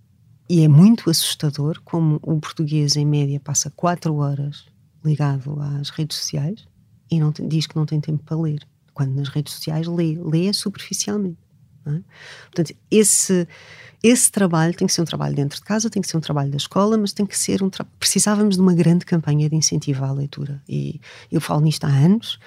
e 0.48 0.62
é 0.62 0.68
muito 0.68 1.11
assustador 1.11 1.80
como 1.84 2.18
o 2.22 2.40
português, 2.40 2.96
em 2.96 3.05
média, 3.05 3.38
passa 3.40 3.70
quatro 3.70 4.16
horas 4.16 4.64
ligado 5.05 5.61
às 5.61 5.90
redes 5.90 6.16
sociais 6.16 6.66
e 7.11 7.18
não 7.18 7.32
tem, 7.32 7.46
diz 7.46 7.66
que 7.66 7.76
não 7.76 7.84
tem 7.84 8.00
tempo 8.00 8.22
para 8.24 8.36
ler. 8.36 8.61
Quando 8.94 9.14
nas 9.14 9.28
redes 9.28 9.55
sociais 9.55 9.86
lê, 9.86 10.18
lê 10.22 10.53
superficialmente. 10.53 11.38
É? 11.87 12.01
Portanto, 12.45 12.74
esse, 12.91 13.47
esse 14.03 14.30
trabalho 14.30 14.74
tem 14.74 14.87
que 14.87 14.93
ser 14.93 15.03
um 15.03 15.05
trabalho 15.05 15.35
dentro 15.35 15.59
de 15.59 15.64
casa, 15.64 15.89
tem 15.89 16.03
que 16.03 16.09
ser 16.09 16.16
um 16.16 16.20
trabalho 16.20 16.51
da 16.51 16.57
escola, 16.57 16.99
mas 16.99 17.12
tem 17.12 17.24
que 17.24 17.39
ser 17.39 17.62
um 17.62 17.70
precisávamos 17.99 18.57
de 18.57 18.62
uma 18.62 18.74
grande 18.74 19.05
campanha 19.05 19.49
de 19.49 19.57
incentivo 19.57 20.05
à 20.05 20.12
leitura. 20.12 20.62
E 20.68 21.01
eu 21.30 21.41
falo 21.41 21.61
nisto 21.61 21.85
há 21.85 21.89
anos. 21.89 22.39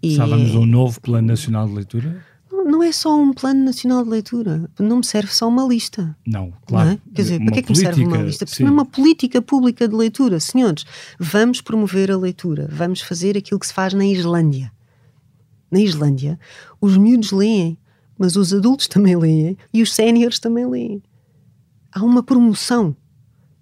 Precisávamos 0.00 0.50
de 0.50 0.56
um 0.56 0.66
novo 0.66 1.00
Plano 1.00 1.26
Nacional 1.26 1.66
de 1.66 1.74
Leitura? 1.74 2.24
Não, 2.50 2.82
é 2.82 2.92
só 2.92 3.18
um 3.18 3.32
Plano 3.32 3.64
Nacional 3.64 4.04
de 4.04 4.10
Leitura. 4.10 4.70
Não 4.78 4.98
me 4.98 5.04
serve 5.04 5.32
só 5.32 5.48
uma 5.48 5.64
lista. 5.66 6.14
Não, 6.26 6.52
claro. 6.66 6.88
Não 6.88 6.94
é? 6.94 6.98
Quer 7.14 7.22
dizer, 7.22 7.38
para 7.40 7.52
que 7.52 7.58
é 7.58 7.62
que 7.62 7.70
me 7.70 7.76
serve 7.76 8.04
uma 8.04 8.16
lista? 8.18 8.44
Porque 8.44 8.62
não 8.62 8.70
é 8.70 8.72
uma 8.72 8.84
política 8.84 9.40
pública 9.40 9.88
de 9.88 9.94
leitura. 9.94 10.38
Senhores, 10.38 10.84
vamos 11.18 11.60
promover 11.60 12.10
a 12.10 12.16
leitura. 12.16 12.68
Vamos 12.70 13.00
fazer 13.00 13.36
aquilo 13.36 13.58
que 13.58 13.66
se 13.66 13.72
faz 13.72 13.94
na 13.94 14.04
Islândia. 14.04 14.70
Na 15.70 15.80
Islândia, 15.80 16.38
os 16.80 16.96
miúdos 16.96 17.32
leem 17.32 17.78
mas 18.18 18.36
os 18.36 18.52
adultos 18.52 18.88
também 18.88 19.16
leem 19.16 19.56
e 19.72 19.82
os 19.82 19.94
séniores 19.94 20.38
também 20.38 20.66
leem. 20.66 21.02
Há 21.92 22.02
uma 22.02 22.22
promoção. 22.22 22.96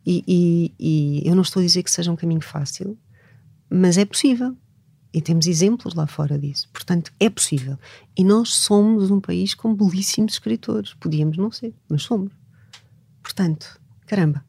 E, 0.04 0.22
e, 0.26 0.74
e, 0.78 1.28
eu 1.28 1.34
não 1.34 1.42
estou 1.42 1.60
a 1.60 1.66
dizer 1.66 1.82
que 1.82 1.90
seja 1.90 2.12
um 2.12 2.16
caminho 2.16 2.40
fácil, 2.40 2.96
mas 3.68 3.98
é 3.98 4.04
possível. 4.04 4.56
E 5.12 5.20
temos 5.20 5.46
exemplos 5.46 5.94
lá 5.94 6.06
fora 6.06 6.38
disso. 6.38 6.68
Portanto, 6.72 7.12
é 7.18 7.30
possível. 7.30 7.78
E 8.16 8.22
nós 8.22 8.50
somos 8.50 9.10
um 9.10 9.20
país 9.20 9.54
com 9.54 9.74
belíssimos 9.74 10.34
escritores. 10.34 10.94
Podíamos 10.94 11.36
não 11.36 11.50
ser, 11.50 11.74
mas 11.88 12.02
somos. 12.02 12.32
Portanto, 13.22 13.80
caramba. 14.06 14.44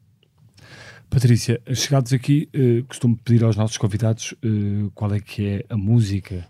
Patrícia, 1.10 1.60
chegados 1.74 2.12
aqui, 2.12 2.50
uh, 2.54 2.84
costumo 2.84 3.16
pedir 3.16 3.42
aos 3.42 3.56
nossos 3.56 3.78
convidados 3.78 4.34
uh, 4.44 4.90
qual 4.94 5.14
é 5.14 5.20
que 5.20 5.46
é 5.46 5.64
a 5.70 5.76
música 5.76 6.46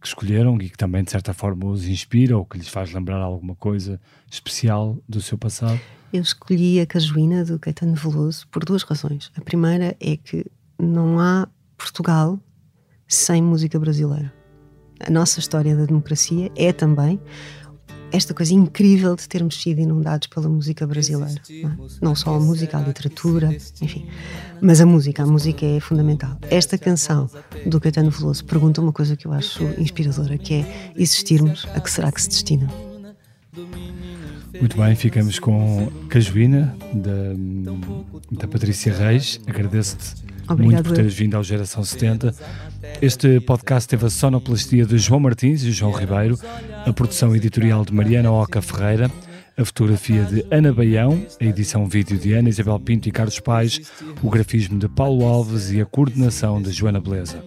que 0.00 0.06
escolheram 0.06 0.56
e 0.60 0.70
que 0.70 0.76
também, 0.76 1.02
de 1.02 1.10
certa 1.10 1.34
forma, 1.34 1.66
os 1.66 1.86
inspira 1.86 2.36
ou 2.36 2.44
que 2.44 2.58
lhes 2.58 2.68
faz 2.68 2.92
lembrar 2.92 3.16
alguma 3.16 3.54
coisa 3.54 4.00
especial 4.30 4.96
do 5.08 5.20
seu 5.20 5.36
passado. 5.36 5.80
Eu 6.12 6.22
escolhi 6.22 6.80
a 6.80 6.86
Cajuína 6.86 7.44
do 7.44 7.58
Caetano 7.58 7.94
Veloso 7.94 8.46
por 8.48 8.64
duas 8.64 8.82
razões. 8.82 9.30
A 9.36 9.40
primeira 9.40 9.96
é 10.00 10.16
que 10.16 10.46
não 10.78 11.20
há 11.20 11.48
Portugal 11.76 12.38
sem 13.06 13.42
música 13.42 13.78
brasileira. 13.78 14.32
A 15.00 15.10
nossa 15.10 15.38
história 15.38 15.76
da 15.76 15.84
democracia 15.84 16.50
é 16.56 16.72
também 16.72 17.20
esta 18.12 18.32
coisa 18.34 18.54
incrível 18.54 19.14
de 19.14 19.28
termos 19.28 19.60
sido 19.60 19.80
inundados 19.80 20.28
pela 20.28 20.48
música 20.48 20.86
brasileira. 20.86 21.40
Não, 21.62 21.70
é? 21.70 21.76
não, 22.00 22.14
só 22.14 22.34
a 22.34 22.40
música, 22.40 22.78
a 22.78 22.80
literatura, 22.80 23.56
enfim. 23.80 24.06
Mas 24.60 24.80
a 24.80 24.86
música, 24.86 25.22
a 25.22 25.26
música 25.26 25.64
é 25.64 25.80
fundamental. 25.80 26.36
Esta 26.50 26.78
canção 26.78 27.30
do 27.66 27.80
Caetano 27.80 28.10
Veloso 28.10 28.44
pergunta 28.44 28.80
uma 28.80 28.92
coisa 28.92 29.16
que 29.16 29.26
eu 29.26 29.32
acho 29.32 29.62
inspiradora, 29.78 30.38
que 30.38 30.54
é 30.54 30.92
existirmos, 30.96 31.66
a 31.74 31.80
que 31.80 31.90
será 31.90 32.10
que 32.10 32.22
se 32.22 32.28
destina? 32.28 32.68
Muito 34.60 34.76
bem, 34.76 34.94
ficamos 34.96 35.38
com 35.38 35.90
Cajuína, 36.08 36.76
da, 36.92 38.40
da 38.40 38.48
Patrícia 38.48 38.92
Reis. 38.92 39.40
Agradeço-te 39.46 40.28
muito 40.56 40.82
por 40.82 40.92
teres 40.92 41.14
vindo 41.14 41.36
ao 41.36 41.42
Geração 41.42 41.84
70. 41.84 42.34
Este 43.02 43.40
podcast 43.40 43.88
teve 43.88 44.06
a 44.06 44.10
sonoplastia 44.10 44.86
de 44.86 44.98
João 44.98 45.20
Martins 45.20 45.62
e 45.62 45.72
João 45.72 45.92
Ribeiro, 45.92 46.38
a 46.86 46.92
produção 46.92 47.34
editorial 47.34 47.84
de 47.84 47.92
Mariana 47.92 48.30
Oca 48.30 48.62
Ferreira, 48.62 49.10
a 49.56 49.64
fotografia 49.64 50.24
de 50.24 50.46
Ana 50.50 50.72
Baião, 50.72 51.20
a 51.40 51.44
edição 51.44 51.86
vídeo 51.86 52.18
de 52.18 52.32
Ana 52.32 52.48
Isabel 52.48 52.78
Pinto 52.78 53.08
e 53.08 53.12
Carlos 53.12 53.40
Pais, 53.40 53.80
o 54.22 54.30
grafismo 54.30 54.78
de 54.78 54.88
Paulo 54.88 55.24
Alves 55.24 55.70
e 55.70 55.80
a 55.80 55.86
coordenação 55.86 56.62
de 56.62 56.70
Joana 56.70 57.00
Beleza. 57.00 57.44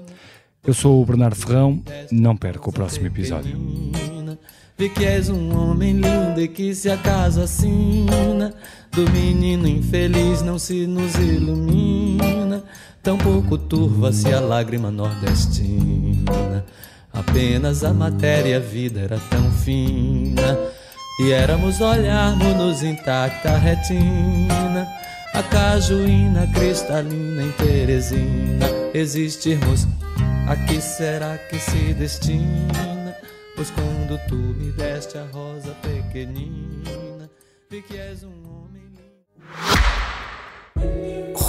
Eu 0.66 0.74
sou 0.74 1.02
o 1.02 1.06
Bernardo 1.06 1.36
Ferrão, 1.36 1.82
não 2.12 2.36
perca 2.38 2.70
o 2.70 2.74
próximo 2.74 3.08
episódio. 3.08 3.58
Vê 4.78 4.90
que 4.90 5.06
és 5.06 5.30
um 5.30 5.56
homem 5.56 5.94
lindo 5.94 6.42
e 6.42 6.48
que 6.48 6.74
se 6.74 6.90
acaso 6.90 7.42
assina 7.42 8.52
Do 8.92 9.08
menino 9.12 9.68
infeliz 9.68 10.42
não 10.42 10.58
se 10.58 10.88
nos 10.88 11.14
ilumina 11.16 12.64
Tampouco 13.04 13.58
turva-se 13.58 14.32
a 14.32 14.40
lágrima 14.40 14.92
nordestina 14.92 16.64
Apenas 17.12 17.84
a 17.84 17.94
matéria 17.94 18.58
a 18.58 18.60
vida 18.60 19.00
era 19.02 19.20
tão 19.30 19.52
fina 19.52 20.58
E 21.20 21.32
éramos 21.32 21.82
olharmos-nos 21.82 22.84
intacta 22.84 23.58
retina 23.58 24.88
A 25.34 25.42
cajuína 25.44 26.48
cristalina 26.54 27.44
em 27.44 27.52
Teresina 27.54 28.68
Existirmos, 28.94 29.88
a 30.48 30.56
que 30.56 30.82
será 30.82 31.38
que 31.38 31.58
se 31.58 31.94
destina? 31.94 33.16
Pois 33.56 33.72
quando 33.72 34.20
tu 34.28 34.36
me 34.36 34.72
deste 34.74 35.18
a 35.18 35.26
rosa 35.32 35.74
pequenina, 35.82 37.30
vi 37.70 37.82
que 37.82 37.96
és 37.98 38.24
um 38.24 38.34
homem. 38.46 38.92